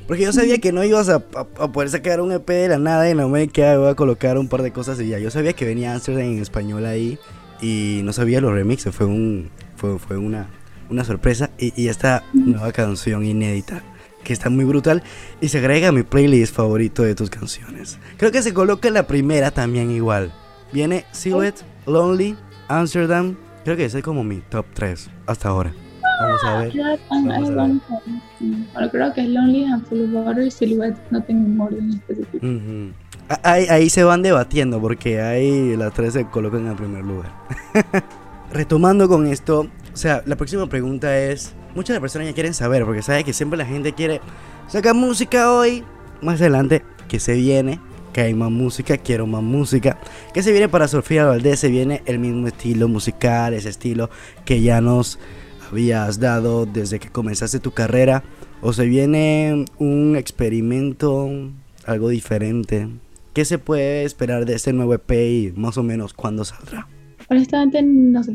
Porque 0.08 0.24
yo 0.24 0.34
sabía 0.34 0.58
que 0.58 0.74
no 0.74 0.84
ibas 0.84 1.08
a, 1.10 1.16
a- 1.36 1.64
a 1.64 1.72
poder 1.72 1.90
sacar 1.90 2.20
un 2.20 2.32
EP 2.34 2.50
de 2.54 2.68
la 2.70 2.80
nada 2.80 3.10
y 3.10 3.14
no 3.16 3.30
me 3.30 3.48
quedaba 3.48 3.78
voy 3.84 3.90
a 3.92 3.96
colocar 3.96 4.38
un 4.38 4.48
par 4.50 4.62
de 4.64 4.72
cosas 4.72 5.00
y 5.00 5.08
ya. 5.08 5.20
Yo 5.20 5.32
sabía 5.32 5.54
que 5.54 5.64
venía 5.64 5.94
Amsterdam 5.94 6.24
en 6.26 6.40
español 6.40 6.86
ahí 6.86 7.18
y 7.62 8.02
no 8.04 8.12
sabía 8.12 8.42
los 8.42 8.52
remixes, 8.52 8.94
fue 8.94 9.06
un 9.06 9.50
fue, 9.78 9.98
fue 10.00 10.18
una, 10.18 10.48
una 10.92 11.04
sorpresa 11.04 11.50
y, 11.58 11.74
y 11.82 11.88
esta 11.88 12.24
nueva 12.34 12.72
canción 12.72 13.26
inédita 13.26 13.82
que 14.24 14.34
está 14.34 14.50
muy 14.52 14.66
brutal 14.66 15.02
y 15.42 15.48
se 15.48 15.58
agrega 15.58 15.88
a 15.88 15.92
mi 15.92 16.04
playlist 16.04 16.54
favorito 16.54 17.02
de 17.02 17.16
tus 17.16 17.30
canciones. 17.32 17.98
Creo 18.18 18.32
que 18.32 18.44
se 18.44 18.54
coloca 18.54 18.90
la 18.92 19.08
primera 19.08 19.50
también 19.50 19.90
igual. 19.90 20.32
Viene 20.72 21.06
Silhouette, 21.12 21.64
Lonely, 21.88 22.36
Amsterdam. 22.68 23.36
Creo 23.64 23.76
que 23.78 23.86
ese 23.86 24.00
es 24.00 24.04
como 24.04 24.24
mi 24.24 24.38
top 24.50 24.66
3 24.76 25.10
hasta 25.26 25.50
ahora. 25.50 25.74
Vamos 26.22 26.44
a 26.46 26.60
ver. 26.60 26.76
Era 26.78 26.98
tan- 27.10 27.28
Vamos 27.28 27.50
era 27.50 27.64
a 27.64 27.68
ver. 27.68 27.76
Bueno, 28.74 28.90
creo 28.92 29.14
que 29.14 29.22
es 29.22 29.28
Lonely, 29.30 29.66
and 29.66 29.86
Full 29.88 30.02
of 30.04 30.10
Water 30.28 30.44
y 30.46 30.52
Silhouette, 30.52 30.98
no 31.10 31.24
tengo 31.24 31.46
un 31.48 31.60
orden 31.62 31.90
específico. 31.90 32.46
Ahí, 33.44 33.66
ahí 33.70 33.90
se 33.90 34.04
van 34.04 34.22
debatiendo 34.22 34.80
porque 34.82 35.20
ahí 35.22 35.76
las 35.78 35.94
tres 35.94 36.14
se 36.14 36.26
colocan 36.26 36.68
en 36.68 36.76
primer 36.76 37.04
lugar. 37.04 37.32
Retomando 38.52 39.08
con 39.08 39.26
esto, 39.28 39.68
o 39.94 39.98
sea, 39.98 40.24
la 40.26 40.36
próxima 40.36 40.68
pregunta 40.68 41.18
es, 41.20 41.54
muchas 41.76 41.90
de 41.90 41.94
las 41.96 42.02
personas 42.02 42.28
ya 42.28 42.34
quieren 42.34 42.54
saber, 42.54 42.86
porque 42.86 43.02
sabe 43.02 43.24
que 43.24 43.34
siempre 43.34 43.58
la 43.58 43.66
gente 43.66 43.94
quiere 43.94 44.22
sacar 44.68 44.96
música 44.96 45.52
hoy, 45.52 45.84
más 46.22 46.40
adelante, 46.40 46.84
que 47.08 47.20
se 47.20 47.34
viene, 47.34 47.80
que 48.14 48.22
hay 48.22 48.34
más 48.34 48.52
música, 48.52 48.98
quiero 48.98 49.28
más 49.28 49.44
música, 49.44 50.00
que 50.34 50.44
se 50.44 50.52
viene 50.52 50.70
para 50.70 50.88
Sofía 50.88 51.26
Valdés, 51.26 51.60
se 51.60 51.70
viene 51.70 52.04
el 52.06 52.20
mismo 52.20 52.48
estilo 52.48 52.88
musical, 52.88 53.54
ese 53.54 53.70
estilo 53.70 54.10
que 54.46 54.62
ya 54.62 54.82
nos 54.82 55.20
habías 55.70 56.20
dado 56.20 56.66
desde 56.66 57.00
que 57.00 57.10
comenzaste 57.10 57.60
tu 57.60 57.72
carrera, 57.72 58.24
o 58.62 58.74
se 58.74 58.86
viene 58.86 59.66
un 59.78 60.16
experimento, 60.16 61.30
algo 61.86 62.10
diferente. 62.10 62.88
¿Qué 63.34 63.46
se 63.46 63.58
puede 63.58 64.04
esperar 64.04 64.46
de 64.46 64.56
este 64.56 64.74
nuevo 64.74 64.94
EP 64.94 65.12
y 65.12 65.54
más 65.56 65.78
o 65.78 65.84
menos 65.84 66.14
cuándo 66.14 66.44
saldrá? 66.46 66.88
Honestamente, 67.32 67.82
no 67.82 68.22
sé. 68.24 68.34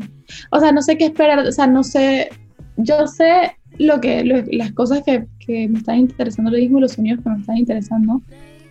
O 0.51 0.59
sea, 0.59 0.71
no 0.71 0.81
sé 0.81 0.97
qué 0.97 1.05
esperar, 1.05 1.39
o 1.39 1.51
sea, 1.51 1.67
no 1.67 1.83
sé. 1.83 2.29
Yo 2.77 3.07
sé 3.07 3.55
lo 3.77 4.01
que, 4.01 4.23
lo- 4.23 4.43
las 4.51 4.71
cosas 4.73 5.03
que, 5.05 5.25
que 5.39 5.67
me 5.69 5.77
están 5.79 5.99
interesando, 5.99 6.49
lo 6.51 6.57
mismo 6.57 6.79
los 6.79 6.93
sonidos 6.93 7.23
que 7.23 7.29
me 7.29 7.39
están 7.39 7.57
interesando. 7.57 8.21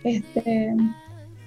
Este, 0.03 0.73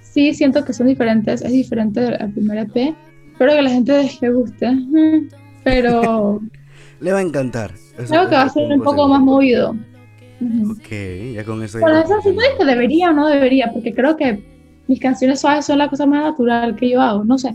sí, 0.01 0.35
siento 0.35 0.65
que 0.65 0.73
son 0.73 0.87
diferentes, 0.87 1.43
es 1.43 1.53
diferente 1.53 2.01
al 2.01 2.33
primer 2.33 2.59
EP. 2.59 2.95
Espero 3.33 3.53
que 3.53 3.63
la 3.63 3.71
gente 3.71 4.11
le 4.21 4.31
guste, 4.33 4.67
pero 5.65 6.41
Le 7.01 7.13
va 7.13 7.19
a 7.19 7.23
encantar. 7.23 7.73
Eso- 7.99 8.09
creo 8.09 8.29
que 8.29 8.35
va 8.35 8.43
a 8.43 8.49
ser 8.49 8.65
un 8.73 8.83
poco 8.83 9.09
más 9.09 9.21
movido. 9.21 9.77
Ok, 10.71 11.35
ya 11.35 11.45
con 11.45 11.63
eso. 11.63 11.79
Bueno, 11.81 11.97
ya- 11.99 12.05
eso 12.05 12.15
sí 12.23 12.35
que 12.59 12.65
debería 12.65 13.11
o 13.11 13.13
no 13.13 13.29
debería, 13.29 13.71
porque 13.73 13.95
creo 13.95 14.17
que 14.17 14.43
mis 14.89 14.99
canciones 15.01 15.41
suaves 15.41 15.67
son 15.67 15.79
la 15.79 15.89
cosa 15.89 16.07
más 16.07 16.23
natural 16.25 16.77
que 16.77 16.89
yo 16.91 17.01
hago, 17.01 17.25
no 17.25 17.37
sé. 17.39 17.55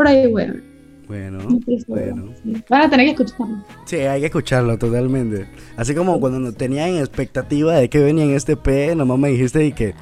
Por 0.00 0.08
ahí, 0.08 0.26
bueno. 0.28 0.54
Bueno, 1.06 1.42
no 1.42 1.60
bueno. 1.88 2.32
sí. 2.42 2.62
Van 2.70 2.82
a 2.82 2.88
tener 2.88 3.04
que 3.14 3.22
escucharlo. 3.22 3.62
Sí, 3.84 3.96
hay 3.96 4.20
que 4.20 4.26
escucharlo 4.28 4.78
totalmente. 4.78 5.46
Así 5.76 5.94
como 5.94 6.18
cuando 6.18 6.40
no 6.40 6.52
tenía 6.54 6.88
en 6.88 6.96
expectativa 6.96 7.74
de 7.74 7.90
que 7.90 7.98
venía 7.98 8.24
en 8.24 8.30
este 8.30 8.52
EP, 8.52 8.94
nomás 8.96 9.18
me 9.18 9.28
dijiste 9.28 9.62
y 9.66 9.72
que 9.72 9.92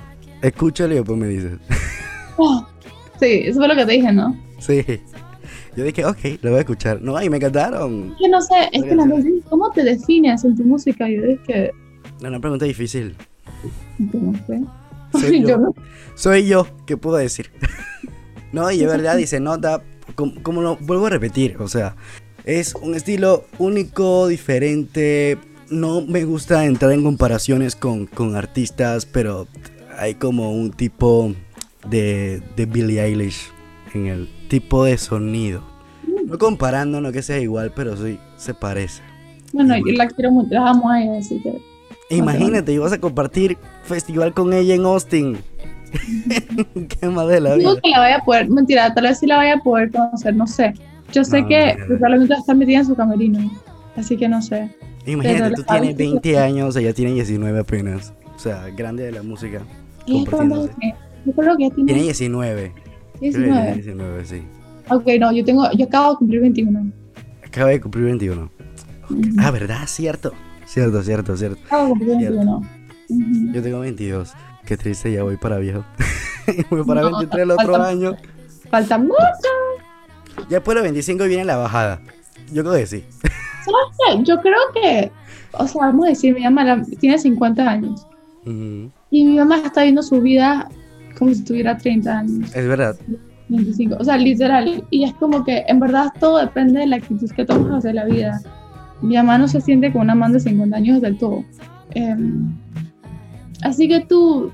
escúchalo 0.41 0.93
y 0.93 0.99
después 0.99 1.19
me 1.19 1.27
dices. 1.27 1.59
Oh, 2.37 2.65
sí, 3.19 3.41
eso 3.47 3.59
fue 3.59 3.67
lo 3.67 3.75
que 3.75 3.85
te 3.87 3.91
dije, 3.95 4.13
¿no? 4.13 4.37
Sí. 4.61 4.85
Yo 5.77 5.83
dije, 5.83 6.05
ok, 6.05 6.19
lo 6.43 6.51
voy 6.51 6.59
a 6.59 6.61
escuchar. 6.61 7.03
No, 7.03 7.21
y 7.21 7.29
me 7.29 7.39
encantaron. 7.39 8.15
Que 8.17 8.29
no 8.29 8.41
sé, 8.41 8.69
es 8.71 8.85
que 8.85 8.95
la 8.95 9.05
dice, 9.07 9.33
¿cómo 9.51 9.69
te 9.73 9.83
defines 9.83 10.45
en 10.45 10.57
tu 10.57 10.63
música? 10.63 11.09
Yo 11.11 11.23
dije, 11.23 11.73
Una 12.23 12.39
pregunta 12.39 12.65
difícil. 12.67 13.17
Yo 13.99 14.21
no 14.21 14.33
sé. 14.47 14.61
Soy 15.19 15.41
Yo 15.43 15.49
yo. 15.49 15.59
no- 15.59 15.75
Soy 16.15 16.47
yo, 16.47 16.69
¿qué 16.87 16.97
puedo 16.97 17.17
decir? 17.17 17.51
no, 18.53 18.71
y 18.71 18.79
de 18.79 18.87
verdad 18.87 19.17
dice 19.17 19.41
nota, 19.41 19.83
como, 20.15 20.43
como 20.43 20.63
lo 20.63 20.77
vuelvo 20.77 21.07
a 21.07 21.11
repetir, 21.11 21.57
o 21.59 21.69
sea, 21.69 21.97
es 22.45 22.75
un 22.75 22.95
estilo 22.95 23.45
único, 23.59 24.27
diferente. 24.27 25.39
No 25.71 26.01
me 26.01 26.25
gusta 26.25 26.65
entrar 26.65 26.93
en 26.93 27.05
comparaciones 27.05 27.77
con, 27.77 28.07
con 28.07 28.37
artistas, 28.37 29.05
pero 29.05 29.47
hay 29.99 30.15
como 30.15 30.53
un 30.53 30.71
tipo 30.71 31.35
de, 31.87 32.43
de 32.57 32.65
Billie 32.65 33.03
Eilish 33.03 33.51
en 33.93 34.07
el 34.07 34.29
tipo 34.49 34.85
de 34.85 34.97
sonido. 34.97 35.63
No 36.25 36.39
comparando, 36.39 37.03
no 37.03 37.13
que 37.13 37.23
sea 37.23 37.39
igual, 37.39 37.73
pero 37.77 37.97
sí 37.97 38.19
se 38.39 38.55
parece. 38.55 39.03
Bueno, 39.53 39.77
yo 39.77 39.93
la 39.93 40.09
quiero 40.09 40.31
mucho, 40.31 40.55
la 40.55 40.71
amo 40.71 40.91
a 40.91 41.03
ella, 41.03 41.19
así 41.19 41.41
que. 41.43 41.61
Imagínate, 42.11 42.73
ibas 42.73 42.93
a 42.93 42.99
compartir 42.99 43.59
festival 43.85 44.33
con 44.33 44.55
ella 44.55 44.75
en 44.75 44.87
Austin. 44.87 45.39
Qué 47.01 47.09
más 47.09 47.29
de 47.29 47.41
la 47.41 47.55
vida. 47.55 47.71
Digo 47.71 47.81
que 47.83 47.91
la 47.91 47.99
vaya 48.01 48.17
a 48.17 48.25
poder, 48.25 48.49
mentira, 48.51 48.93
tal 48.95 49.05
vez 49.05 49.19
sí 49.19 49.27
la 49.27 49.37
vaya 49.37 49.55
a 49.55 49.59
poder 49.59 49.91
conocer, 49.91 50.35
no 50.35 50.47
sé. 50.47 50.75
Yo 51.13 51.25
sé 51.25 51.43
No, 51.43 51.49
que 51.49 51.77
probablemente 51.87 52.35
va 52.35 52.37
a 52.39 52.41
estar 52.41 52.57
metida 52.57 52.79
en 52.79 52.87
su 52.87 52.95
camerino, 52.95 53.51
así 53.97 54.17
que 54.17 54.29
no 54.29 54.43
sé. 54.43 54.71
Imagínate, 55.07 55.55
tú 55.55 55.63
tienes 55.63 55.91
que- 55.97 56.03
20 56.05 56.39
años, 56.39 56.77
ella 56.77 56.93
tiene 56.93 57.13
19 57.15 57.61
apenas. 57.61 58.13
O 58.37 58.39
sea, 58.39 58.69
grande 58.77 59.05
de 59.05 59.13
la 59.13 59.23
música. 59.23 59.63
Yo 60.07 60.25
creo 60.25 61.57
que 61.57 61.69
ya 61.69 61.75
Tiene 61.75 61.93
tiene 61.93 62.03
19. 62.03 62.73
Creo 62.73 62.85
que 63.15 63.21
19. 63.21 63.61
tiene 63.63 63.75
19, 63.75 64.25
sí. 64.25 64.43
Ok, 64.91 65.05
no, 65.21 65.33
yo 65.33 65.45
tengo, 65.45 65.71
yo 65.73 65.87
acabo 65.87 66.13
de 66.13 66.17
cumplir 66.19 66.41
21. 66.43 66.93
Acaba 67.45 67.71
de 67.71 67.81
cumplir 67.81 68.05
21. 68.05 68.51
Ah, 69.39 69.51
¿verdad? 69.51 69.81
Cierto. 69.87 70.33
Cierto, 70.67 71.03
cierto, 71.03 71.37
cierto. 71.37 71.59
Acabo 71.67 71.85
de 71.85 71.89
cumplir 71.91 72.19
Cierto. 72.19 72.37
21. 72.37 72.59
Ujú. 73.11 73.53
Yo 73.55 73.63
tengo 73.63 73.81
22. 73.81 74.33
Qué 74.69 74.77
triste, 74.77 75.11
ya 75.11 75.23
voy 75.23 75.39
para 75.39 75.57
viejo. 75.59 75.83
voy 76.71 76.85
para 76.85 77.01
No, 77.01 77.13
23 77.19 77.43
el 77.43 77.51
otro 77.53 77.73
falta- 77.73 77.89
año. 77.89 78.17
Falta 78.71 78.99
mucho. 78.99 79.17
Ya 80.51 80.57
después 80.59 80.75
de 80.75 80.81
los 80.81 80.83
25 80.85 81.25
viene 81.25 81.45
la 81.47 81.57
bajada. 81.57 82.01
Yo 82.53 82.63
creo 82.63 82.75
que 82.75 82.87
sí. 82.87 83.05
¿Sabes 83.23 83.97
qué? 84.19 84.25
Yo 84.25 84.39
creo 84.43 84.59
que, 84.75 85.11
o 85.53 85.67
sea, 85.67 85.87
vamos 85.87 86.05
a 86.05 86.09
decir, 86.11 86.35
mi 86.35 86.43
mamá 86.45 86.83
tiene 87.01 87.19
50 87.19 87.67
años 87.69 88.07
y 89.11 89.25
mi 89.25 89.37
mamá 89.39 89.57
está 89.59 89.83
viendo 89.85 90.03
su 90.03 90.21
vida 90.21 90.69
como 91.19 91.33
si 91.35 91.45
tuviera 91.45 91.77
30 91.77 92.19
años, 92.19 92.55
Es 92.55 92.67
verdad. 92.69 92.95
25, 93.49 93.97
o 93.99 94.05
sea, 94.05 94.17
literal. 94.19 94.85
Y 94.91 95.05
es 95.05 95.15
como 95.15 95.45
que 95.45 95.65
en 95.67 95.81
verdad 95.81 96.13
todo 96.21 96.39
depende 96.39 96.81
de 96.81 96.87
la 96.89 96.97
actitud 96.97 97.31
que 97.31 97.45
tomas 97.47 97.73
hacia 97.79 97.95
la 97.95 98.05
vida. 98.05 98.41
Mi 99.01 99.17
mamá 99.17 99.39
no 99.39 99.49
se 99.49 99.61
siente 99.63 99.91
como 99.93 100.03
una 100.05 100.15
man 100.15 100.33
de 100.33 100.41
50 100.41 100.77
años 100.77 101.01
del 101.01 101.17
todo. 101.19 101.43
Em, 101.95 102.55
así 103.63 103.89
que 103.89 104.01
tú, 104.01 104.51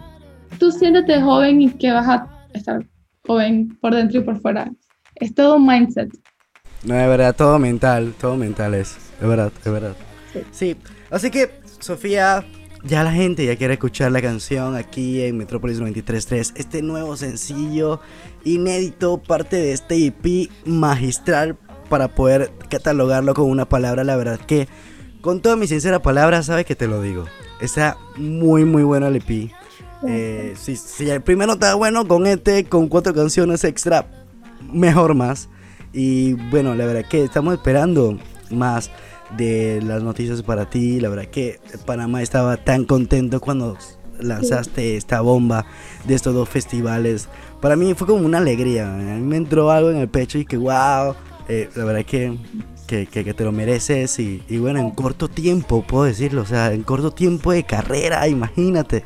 tú 0.64 0.72
siéntete 0.72 1.20
joven 1.20 1.60
y 1.60 1.70
que 1.70 1.92
vas 1.92 2.08
a 2.08 2.26
estar 2.54 2.82
joven 3.26 3.76
por 3.82 3.94
dentro 3.94 4.20
y 4.20 4.22
por 4.22 4.40
fuera. 4.40 4.72
Es 5.16 5.34
todo 5.34 5.56
un 5.56 5.66
mindset. 5.66 6.10
No, 6.84 6.94
de 6.94 7.06
verdad, 7.06 7.36
todo 7.36 7.58
mental, 7.58 8.14
todo 8.18 8.36
mental 8.36 8.72
es. 8.74 8.96
De 9.20 9.26
verdad, 9.26 9.52
de 9.62 9.70
verdad. 9.70 9.94
Sí, 10.52 10.76
así 11.10 11.30
que, 11.30 11.50
Sofía, 11.80 12.44
ya 12.82 13.04
la 13.04 13.12
gente 13.12 13.44
ya 13.44 13.56
quiere 13.56 13.74
escuchar 13.74 14.10
la 14.10 14.22
canción 14.22 14.74
aquí 14.74 15.20
en 15.20 15.36
Metrópolis 15.36 15.80
93.3. 15.80 16.54
Este 16.56 16.80
nuevo 16.80 17.16
sencillo 17.16 18.00
inédito, 18.44 19.18
parte 19.18 19.56
de 19.56 19.72
este 19.72 20.06
EP 20.06 20.50
magistral 20.64 21.56
para 21.90 22.08
poder 22.08 22.52
catalogarlo 22.70 23.34
con 23.34 23.50
una 23.50 23.68
palabra. 23.68 24.02
La 24.02 24.16
verdad 24.16 24.40
que, 24.40 24.66
con 25.20 25.42
toda 25.42 25.56
mi 25.56 25.66
sincera 25.66 26.00
palabra, 26.00 26.42
sabes 26.42 26.64
que 26.64 26.74
te 26.74 26.88
lo 26.88 27.02
digo. 27.02 27.26
Está 27.60 27.98
muy, 28.16 28.64
muy 28.64 28.82
bueno 28.82 29.08
el 29.08 29.16
EP. 29.16 29.52
Eh, 30.06 30.54
si, 30.56 30.76
si 30.76 31.08
el 31.10 31.22
primero 31.22 31.54
está 31.54 31.74
bueno, 31.74 32.06
con 32.06 32.26
este, 32.26 32.64
con 32.64 32.88
cuatro 32.88 33.14
canciones 33.14 33.64
extra, 33.64 34.06
mejor 34.72 35.14
más. 35.14 35.48
Y 35.92 36.34
bueno, 36.50 36.74
la 36.74 36.86
verdad 36.86 37.08
que 37.08 37.22
estamos 37.24 37.54
esperando 37.54 38.18
más 38.50 38.90
de 39.36 39.80
las 39.82 40.02
noticias 40.02 40.42
para 40.42 40.68
ti. 40.68 41.00
La 41.00 41.08
verdad 41.08 41.26
que 41.26 41.60
Panamá 41.86 42.22
estaba 42.22 42.56
tan 42.56 42.84
contento 42.84 43.40
cuando 43.40 43.76
lanzaste 44.20 44.96
esta 44.96 45.20
bomba 45.20 45.66
de 46.04 46.14
estos 46.14 46.34
dos 46.34 46.48
festivales. 46.48 47.28
Para 47.60 47.76
mí 47.76 47.94
fue 47.94 48.06
como 48.06 48.26
una 48.26 48.38
alegría. 48.38 48.92
A 48.92 48.96
mí 48.96 49.22
me 49.22 49.36
entró 49.36 49.70
algo 49.70 49.90
en 49.90 49.96
el 49.98 50.08
pecho 50.08 50.38
y 50.38 50.44
que 50.44 50.56
wow. 50.56 51.14
eh, 51.48 51.68
la 51.76 51.84
verdad 51.84 52.04
que, 52.04 52.36
que, 52.86 53.06
que- 53.06 53.24
que 53.24 53.34
te 53.34 53.44
lo 53.44 53.52
mereces. 53.52 54.18
Y, 54.18 54.42
y 54.48 54.58
bueno, 54.58 54.80
en 54.80 54.90
corto 54.90 55.28
tiempo, 55.28 55.82
puedo 55.86 56.04
decirlo. 56.04 56.42
O 56.42 56.46
sea, 56.46 56.72
en 56.72 56.82
corto 56.82 57.12
tiempo 57.12 57.52
de 57.52 57.64
carrera, 57.64 58.26
imagínate. 58.28 59.04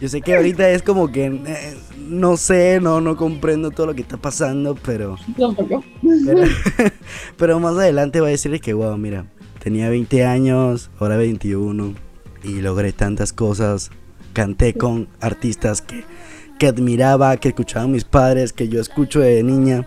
Yo 0.00 0.08
sé 0.08 0.20
que 0.22 0.34
ahorita 0.34 0.70
es 0.70 0.82
como 0.82 1.12
que 1.12 1.26
eh, 1.26 1.76
no 1.98 2.36
sé, 2.36 2.80
no, 2.80 3.00
no 3.00 3.16
comprendo 3.16 3.70
todo 3.70 3.86
lo 3.86 3.94
que 3.94 4.02
está 4.02 4.16
pasando, 4.16 4.74
pero, 4.74 5.16
Tampoco. 5.38 5.84
pero, 6.26 6.42
pero 7.36 7.60
más 7.60 7.76
adelante 7.76 8.20
va 8.20 8.28
a 8.28 8.30
decirle 8.30 8.60
que, 8.60 8.72
wow, 8.74 8.96
mira, 8.96 9.26
tenía 9.62 9.88
20 9.88 10.24
años, 10.24 10.90
ahora 10.98 11.16
21 11.16 11.94
y 12.42 12.60
logré 12.60 12.92
tantas 12.92 13.32
cosas. 13.32 13.90
Canté 14.32 14.74
con 14.74 15.08
artistas 15.20 15.82
que, 15.82 16.04
que 16.58 16.68
admiraba, 16.68 17.36
que 17.36 17.48
escuchaban 17.48 17.90
mis 17.90 18.04
padres, 18.04 18.52
que 18.52 18.68
yo 18.68 18.80
escucho 18.80 19.20
de 19.20 19.42
niña. 19.42 19.86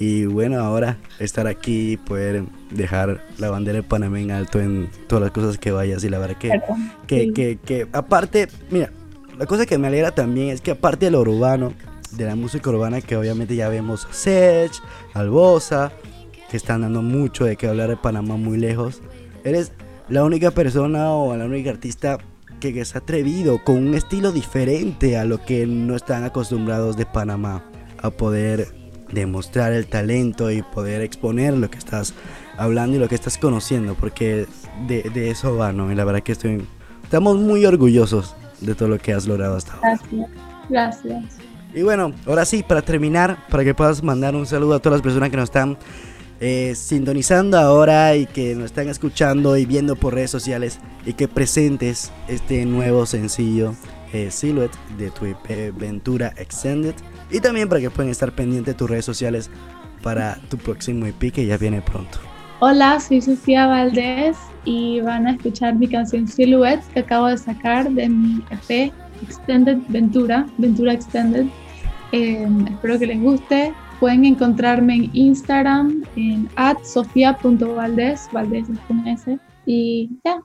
Y 0.00 0.26
bueno, 0.26 0.60
ahora 0.60 0.98
estar 1.18 1.46
aquí 1.46 1.96
poder 1.96 2.44
dejar 2.70 3.24
la 3.38 3.50
bandera 3.50 3.76
de 3.78 3.82
Panamá 3.82 4.20
en 4.20 4.30
alto 4.30 4.60
en 4.60 4.88
todas 5.06 5.22
las 5.22 5.30
cosas 5.32 5.58
que 5.58 5.70
vayas. 5.70 6.04
Y 6.04 6.08
la 6.08 6.18
verdad 6.18 6.36
que, 6.36 6.60
que, 7.06 7.24
Sí. 7.24 7.32
que, 7.32 7.58
que 7.64 7.86
aparte, 7.92 8.48
mira, 8.70 8.90
la 9.38 9.46
cosa 9.46 9.66
que 9.66 9.78
me 9.78 9.86
alegra 9.88 10.12
también 10.14 10.48
es 10.48 10.60
que 10.60 10.72
aparte 10.72 11.06
de 11.06 11.10
lo 11.12 11.20
urbano, 11.20 11.72
de 12.12 12.24
la 12.24 12.36
música 12.36 12.70
urbana, 12.70 13.00
que 13.00 13.16
obviamente 13.16 13.54
ya 13.54 13.68
vemos 13.68 14.06
a 14.06 14.12
Sech, 14.12 14.72
Albosa, 15.14 15.92
que 16.50 16.56
están 16.56 16.80
dando 16.80 17.02
mucho 17.02 17.44
de 17.44 17.56
que 17.56 17.68
hablar 17.68 17.88
de 17.90 17.96
Panamá 17.96 18.36
muy 18.36 18.56
lejos, 18.58 19.00
eres 19.44 19.72
la 20.08 20.24
única 20.24 20.50
persona 20.50 21.12
o 21.12 21.36
la 21.36 21.44
única 21.44 21.70
artista 21.70 22.18
que, 22.60 22.72
que 22.72 22.84
se 22.84 22.96
ha 22.96 23.00
atrevido 23.02 23.62
con 23.62 23.76
un 23.76 23.94
estilo 23.94 24.32
diferente 24.32 25.16
a 25.18 25.24
lo 25.24 25.44
que 25.44 25.66
no 25.66 25.94
están 25.94 26.24
acostumbrados 26.24 26.96
de 26.96 27.04
Panamá 27.06 27.62
a 27.98 28.10
poder 28.10 28.68
demostrar 29.12 29.72
el 29.72 29.86
talento 29.86 30.50
y 30.50 30.62
poder 30.62 31.02
exponer 31.02 31.54
lo 31.54 31.70
que 31.70 31.78
estás 31.78 32.14
hablando 32.58 32.96
y 32.96 33.00
lo 33.00 33.08
que 33.08 33.14
estás 33.14 33.38
conociendo, 33.38 33.94
porque 33.94 34.46
de, 34.86 35.02
de 35.02 35.30
eso 35.30 35.56
va, 35.56 35.72
¿no? 35.72 35.90
Y 35.90 35.94
la 35.94 36.04
verdad 36.04 36.22
que 36.22 36.32
estoy, 36.32 36.62
estamos 37.02 37.38
muy 37.38 37.64
orgullosos 37.64 38.34
de 38.60 38.74
todo 38.74 38.88
lo 38.88 38.98
que 38.98 39.12
has 39.12 39.26
logrado 39.26 39.56
hasta 39.56 39.74
ahora. 39.74 39.98
Gracias. 40.10 40.30
Gracias. 40.68 41.24
Y 41.74 41.82
bueno, 41.82 42.12
ahora 42.26 42.44
sí, 42.44 42.62
para 42.62 42.82
terminar, 42.82 43.46
para 43.48 43.64
que 43.64 43.74
puedas 43.74 44.02
mandar 44.02 44.34
un 44.34 44.46
saludo 44.46 44.74
a 44.74 44.78
todas 44.80 44.98
las 44.98 45.02
personas 45.02 45.30
que 45.30 45.36
nos 45.36 45.44
están 45.44 45.78
eh, 46.40 46.74
sintonizando 46.74 47.58
ahora 47.58 48.16
y 48.16 48.26
que 48.26 48.54
nos 48.54 48.66
están 48.66 48.88
escuchando 48.88 49.56
y 49.56 49.66
viendo 49.66 49.96
por 49.96 50.14
redes 50.14 50.30
sociales 50.30 50.78
y 51.04 51.12
que 51.12 51.28
presentes 51.28 52.10
este 52.28 52.64
nuevo 52.64 53.06
sencillo 53.06 53.74
eh, 54.12 54.30
Silhouette 54.30 54.76
de 54.96 55.10
tu 55.10 55.26
EP 55.26 55.76
Ventura 55.76 56.32
Extended 56.36 56.94
y 57.30 57.40
también 57.40 57.68
para 57.68 57.80
que 57.80 57.90
puedan 57.90 58.10
estar 58.10 58.32
pendientes 58.32 58.74
de 58.74 58.78
tus 58.78 58.88
redes 58.88 59.04
sociales 59.04 59.50
para 60.02 60.38
tu 60.48 60.56
próximo 60.56 61.06
EP 61.06 61.32
que 61.32 61.44
ya 61.44 61.58
viene 61.58 61.82
pronto. 61.82 62.18
Hola, 62.60 62.98
soy 62.98 63.20
Sofía 63.20 63.68
Valdés 63.68 64.36
y 64.64 65.00
van 65.00 65.28
a 65.28 65.30
escuchar 65.30 65.76
mi 65.76 65.86
canción 65.86 66.26
Silhouette 66.26 66.82
que 66.92 66.98
acabo 66.98 67.28
de 67.28 67.38
sacar 67.38 67.88
de 67.88 68.08
mi 68.08 68.42
EP 68.50 68.92
Extended 69.22 69.78
Ventura, 69.86 70.44
Ventura 70.58 70.92
Extended. 70.92 71.46
Eh, 72.10 72.48
espero 72.68 72.98
que 72.98 73.06
les 73.06 73.22
guste. 73.22 73.72
Pueden 74.00 74.24
encontrarme 74.24 74.96
en 74.96 75.10
Instagram 75.12 76.02
en 76.16 76.48
sofia.valdés, 76.82 78.28
Valdés 78.32 78.66
es. 79.06 79.38
Y 79.64 80.10
ya. 80.24 80.42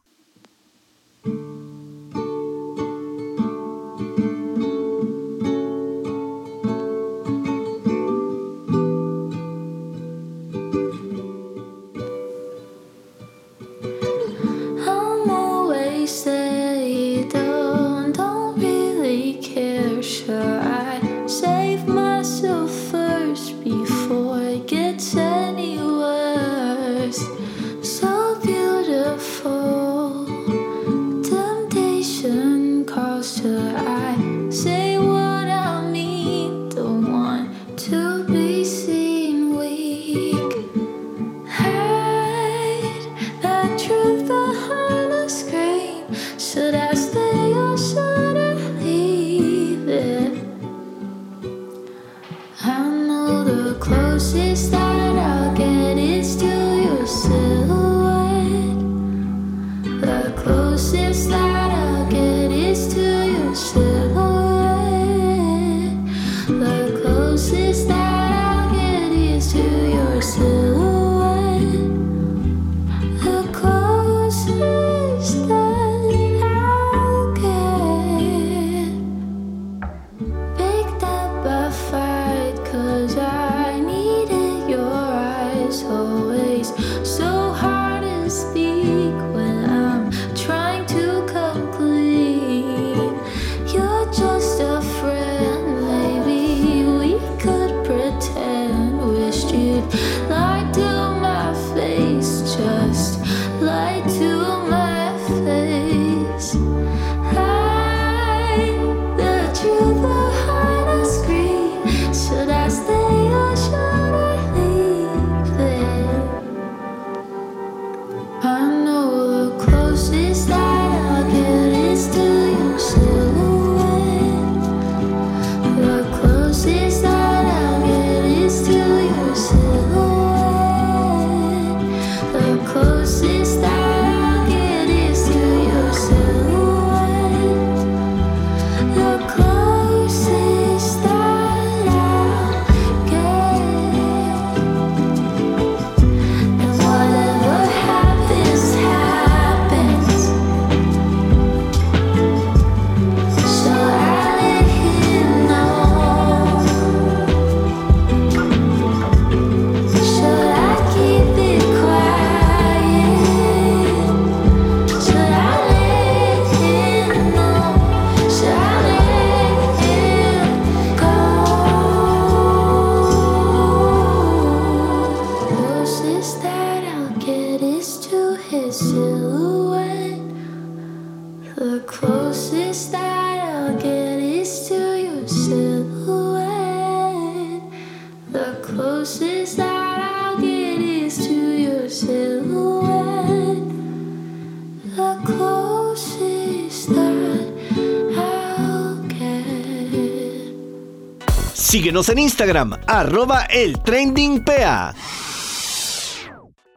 Síguenos 201.94 202.10
en 202.10 202.18
Instagram, 202.18 202.74
arroba 202.88 203.44
el. 203.44 203.80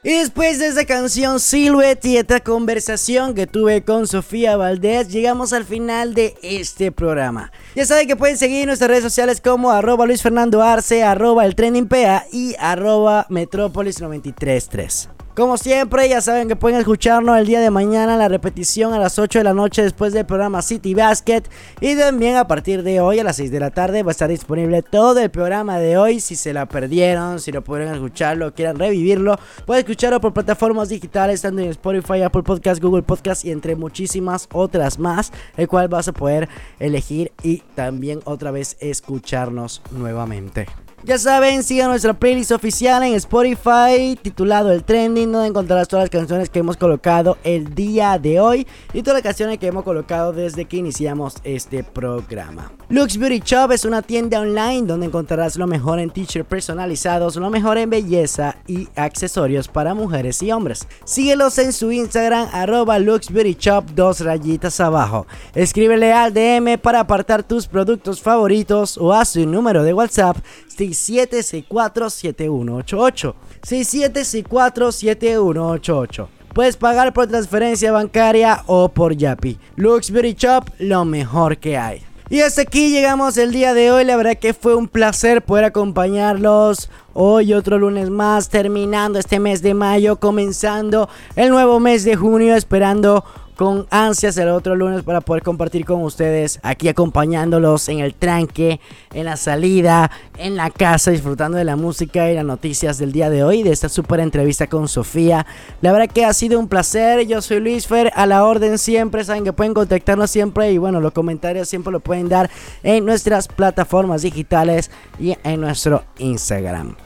Y 0.04 0.12
después 0.12 0.58
de 0.58 0.66
esta 0.66 0.84
canción 0.84 1.40
Silhouette 1.40 2.04
y 2.04 2.18
esta 2.18 2.40
conversación 2.40 3.34
que 3.34 3.46
tuve 3.46 3.82
con 3.82 4.06
Sofía 4.06 4.58
Valdés, 4.58 5.08
llegamos 5.08 5.54
al 5.54 5.64
final 5.64 6.12
de 6.12 6.34
este 6.42 6.92
programa. 6.92 7.50
Ya 7.74 7.86
saben 7.86 8.06
que 8.06 8.16
pueden 8.16 8.36
seguir 8.36 8.66
nuestras 8.66 8.90
redes 8.90 9.04
sociales 9.04 9.40
como 9.40 9.70
arroba 9.70 10.04
Luis 10.04 10.20
Fernando 10.20 10.62
Arce, 10.62 11.02
arroba 11.02 11.46
el 11.46 11.54
trending 11.54 11.88
PA 11.88 12.26
y 12.30 12.54
arroba 12.58 13.26
Metrópolis 13.30 14.02
933. 14.02 15.15
Como 15.36 15.58
siempre, 15.58 16.08
ya 16.08 16.22
saben 16.22 16.48
que 16.48 16.56
pueden 16.56 16.78
escucharnos 16.78 17.36
el 17.36 17.46
día 17.46 17.60
de 17.60 17.70
mañana 17.70 18.16
la 18.16 18.26
repetición 18.26 18.94
a 18.94 18.98
las 18.98 19.18
8 19.18 19.40
de 19.40 19.44
la 19.44 19.52
noche 19.52 19.82
después 19.82 20.14
del 20.14 20.24
programa 20.24 20.62
City 20.62 20.94
Basket. 20.94 21.42
Y 21.82 21.94
también 21.94 22.36
a 22.36 22.48
partir 22.48 22.82
de 22.82 23.02
hoy 23.02 23.18
a 23.18 23.24
las 23.24 23.36
6 23.36 23.50
de 23.50 23.60
la 23.60 23.70
tarde 23.70 24.02
va 24.02 24.08
a 24.08 24.12
estar 24.12 24.30
disponible 24.30 24.80
todo 24.80 25.20
el 25.20 25.30
programa 25.30 25.78
de 25.78 25.98
hoy. 25.98 26.20
Si 26.20 26.36
se 26.36 26.54
la 26.54 26.64
perdieron, 26.64 27.38
si 27.38 27.52
no 27.52 27.60
pudieron 27.60 27.92
escucharlo, 27.92 28.54
quieran 28.54 28.78
revivirlo, 28.78 29.38
pueden 29.66 29.84
escucharlo 29.84 30.22
por 30.22 30.32
plataformas 30.32 30.88
digitales, 30.88 31.42
tanto 31.42 31.60
en 31.60 31.68
Spotify, 31.68 32.22
Apple 32.22 32.42
Podcast, 32.42 32.82
Google 32.82 33.02
Podcast 33.02 33.44
y 33.44 33.50
entre 33.50 33.76
muchísimas 33.76 34.48
otras 34.54 34.98
más, 34.98 35.32
el 35.58 35.68
cual 35.68 35.88
vas 35.88 36.08
a 36.08 36.14
poder 36.14 36.48
elegir 36.78 37.30
y 37.42 37.58
también 37.74 38.20
otra 38.24 38.52
vez 38.52 38.78
escucharnos 38.80 39.82
nuevamente. 39.90 40.66
Ya 41.06 41.18
saben, 41.18 41.62
sigan 41.62 41.90
nuestra 41.90 42.14
playlist 42.14 42.50
oficial 42.50 43.00
en 43.04 43.14
Spotify 43.14 44.18
titulado 44.20 44.72
El 44.72 44.82
Trending, 44.82 45.30
donde 45.30 45.46
encontrarás 45.46 45.86
todas 45.86 46.02
las 46.02 46.10
canciones 46.10 46.50
que 46.50 46.58
hemos 46.58 46.76
colocado 46.76 47.38
el 47.44 47.76
día 47.76 48.18
de 48.18 48.40
hoy 48.40 48.66
y 48.92 49.02
todas 49.02 49.18
las 49.18 49.22
canciones 49.22 49.58
que 49.58 49.68
hemos 49.68 49.84
colocado 49.84 50.32
desde 50.32 50.64
que 50.64 50.78
iniciamos 50.78 51.36
este 51.44 51.84
programa. 51.84 52.72
Lux 52.88 53.18
Beauty 53.18 53.38
Shop 53.38 53.70
es 53.70 53.84
una 53.84 54.02
tienda 54.02 54.40
online 54.40 54.82
donde 54.82 55.06
encontrarás 55.06 55.54
lo 55.54 55.68
mejor 55.68 56.00
en 56.00 56.10
t-shirts 56.10 56.48
personalizados, 56.48 57.36
lo 57.36 57.50
mejor 57.50 57.78
en 57.78 57.88
belleza 57.88 58.56
y 58.66 58.88
accesorios 58.96 59.68
para 59.68 59.94
mujeres 59.94 60.42
y 60.42 60.50
hombres. 60.50 60.88
Síguelos 61.04 61.56
en 61.58 61.72
su 61.72 61.92
Instagram, 61.92 62.48
arroba 62.52 62.98
Lux 62.98 63.30
Beauty 63.30 63.56
Shop, 63.56 63.84
dos 63.94 64.22
rayitas 64.22 64.80
abajo. 64.80 65.28
Escríbele 65.54 66.12
al 66.12 66.34
DM 66.34 66.78
para 66.82 66.98
apartar 66.98 67.44
tus 67.44 67.68
productos 67.68 68.20
favoritos 68.20 68.98
o 68.98 69.12
a 69.12 69.24
su 69.24 69.46
número 69.46 69.84
de 69.84 69.94
WhatsApp 69.94 70.38
6764-7188. 70.76 73.34
6764-7188. 73.62 76.28
Puedes 76.54 76.76
pagar 76.76 77.12
por 77.12 77.26
transferencia 77.26 77.90
bancaria 77.92 78.62
o 78.66 78.88
por 78.88 79.14
Yapi. 79.14 79.58
Lux 79.76 80.10
Beauty 80.10 80.34
Shop, 80.34 80.64
lo 80.78 81.04
mejor 81.04 81.58
que 81.58 81.76
hay. 81.76 82.02
Y 82.28 82.40
hasta 82.40 82.62
aquí 82.62 82.90
llegamos 82.90 83.36
el 83.36 83.52
día 83.52 83.72
de 83.72 83.92
hoy. 83.92 84.04
La 84.04 84.16
verdad 84.16 84.36
que 84.36 84.52
fue 84.52 84.74
un 84.74 84.88
placer 84.88 85.42
poder 85.42 85.64
acompañarlos 85.64 86.90
hoy 87.14 87.52
otro 87.52 87.78
lunes 87.78 88.10
más, 88.10 88.48
terminando 88.48 89.18
este 89.18 89.38
mes 89.38 89.62
de 89.62 89.74
mayo, 89.74 90.16
comenzando 90.16 91.08
el 91.36 91.50
nuevo 91.50 91.78
mes 91.78 92.04
de 92.04 92.16
junio, 92.16 92.56
esperando 92.56 93.24
con 93.56 93.86
ansias 93.90 94.36
el 94.36 94.48
otro 94.48 94.76
lunes 94.76 95.02
para 95.02 95.20
poder 95.20 95.42
compartir 95.42 95.84
con 95.84 96.02
ustedes 96.02 96.60
aquí 96.62 96.88
acompañándolos 96.88 97.88
en 97.88 98.00
el 98.00 98.14
tranque, 98.14 98.80
en 99.14 99.24
la 99.24 99.36
salida, 99.36 100.10
en 100.38 100.56
la 100.56 100.70
casa, 100.70 101.10
disfrutando 101.10 101.56
de 101.56 101.64
la 101.64 101.76
música 101.76 102.30
y 102.30 102.34
las 102.34 102.44
noticias 102.44 102.98
del 102.98 103.12
día 103.12 103.30
de 103.30 103.42
hoy, 103.42 103.62
de 103.62 103.72
esta 103.72 103.88
super 103.88 104.20
entrevista 104.20 104.66
con 104.66 104.88
Sofía. 104.88 105.46
La 105.80 105.92
verdad 105.92 106.08
que 106.12 106.24
ha 106.24 106.32
sido 106.34 106.60
un 106.60 106.68
placer, 106.68 107.26
yo 107.26 107.40
soy 107.40 107.60
Luis 107.60 107.86
Fer, 107.86 108.12
a 108.14 108.26
la 108.26 108.44
orden 108.44 108.78
siempre, 108.78 109.24
saben 109.24 109.44
que 109.44 109.52
pueden 109.52 109.72
contactarnos 109.72 110.30
siempre 110.30 110.70
y 110.72 110.78
bueno, 110.78 111.00
los 111.00 111.12
comentarios 111.12 111.68
siempre 111.68 111.92
lo 111.92 112.00
pueden 112.00 112.28
dar 112.28 112.50
en 112.82 113.04
nuestras 113.06 113.48
plataformas 113.48 114.22
digitales 114.22 114.90
y 115.18 115.34
en 115.42 115.60
nuestro 115.60 116.04
Instagram. 116.18 117.05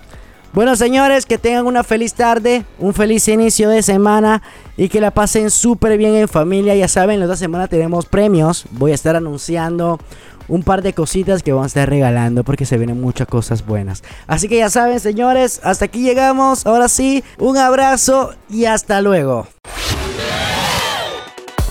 Bueno, 0.53 0.75
señores, 0.75 1.27
que 1.27 1.39
tengan 1.39 1.67
una 1.67 1.85
feliz 1.85 2.15
tarde, 2.15 2.65
un 2.81 2.93
feliz 2.93 3.29
inicio 3.29 3.69
de 3.69 3.85
semana 3.85 4.43
y 4.77 4.89
que 4.89 5.01
la 5.01 5.13
pasen 5.13 5.49
súper 5.49 5.97
bien 5.97 6.17
en 6.17 6.27
familia. 6.27 6.75
Ya 6.75 6.89
saben, 6.89 7.21
la 7.21 7.27
otra 7.27 7.37
semana 7.37 7.69
tenemos 7.69 8.07
premios. 8.07 8.65
Voy 8.73 8.91
a 8.91 8.95
estar 8.97 9.15
anunciando 9.15 10.01
un 10.49 10.65
par 10.65 10.83
de 10.83 10.93
cositas 10.93 11.45
que 11.45 11.53
vamos 11.53 11.67
a 11.67 11.69
estar 11.69 11.89
regalando 11.89 12.43
porque 12.43 12.67
se 12.67 12.79
vienen 12.79 13.01
muchas 13.01 13.29
cosas 13.29 13.65
buenas. 13.65 14.03
Así 14.27 14.49
que 14.49 14.59
ya 14.59 14.71
saben, 14.71 14.99
señores, 14.99 15.61
hasta 15.63 15.85
aquí 15.85 16.03
llegamos. 16.03 16.67
Ahora 16.67 16.89
sí, 16.89 17.23
un 17.39 17.57
abrazo 17.57 18.35
y 18.49 18.65
hasta 18.65 19.01
luego. 19.03 19.47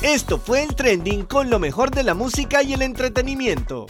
Esto 0.01 0.39
fue 0.39 0.63
el 0.63 0.73
trending 0.73 1.25
con 1.25 1.49
lo 1.49 1.59
mejor 1.59 1.91
de 1.91 2.03
la 2.03 2.13
música 2.13 2.63
y 2.63 2.71
el 2.71 2.81
entretenimiento. 2.81 3.87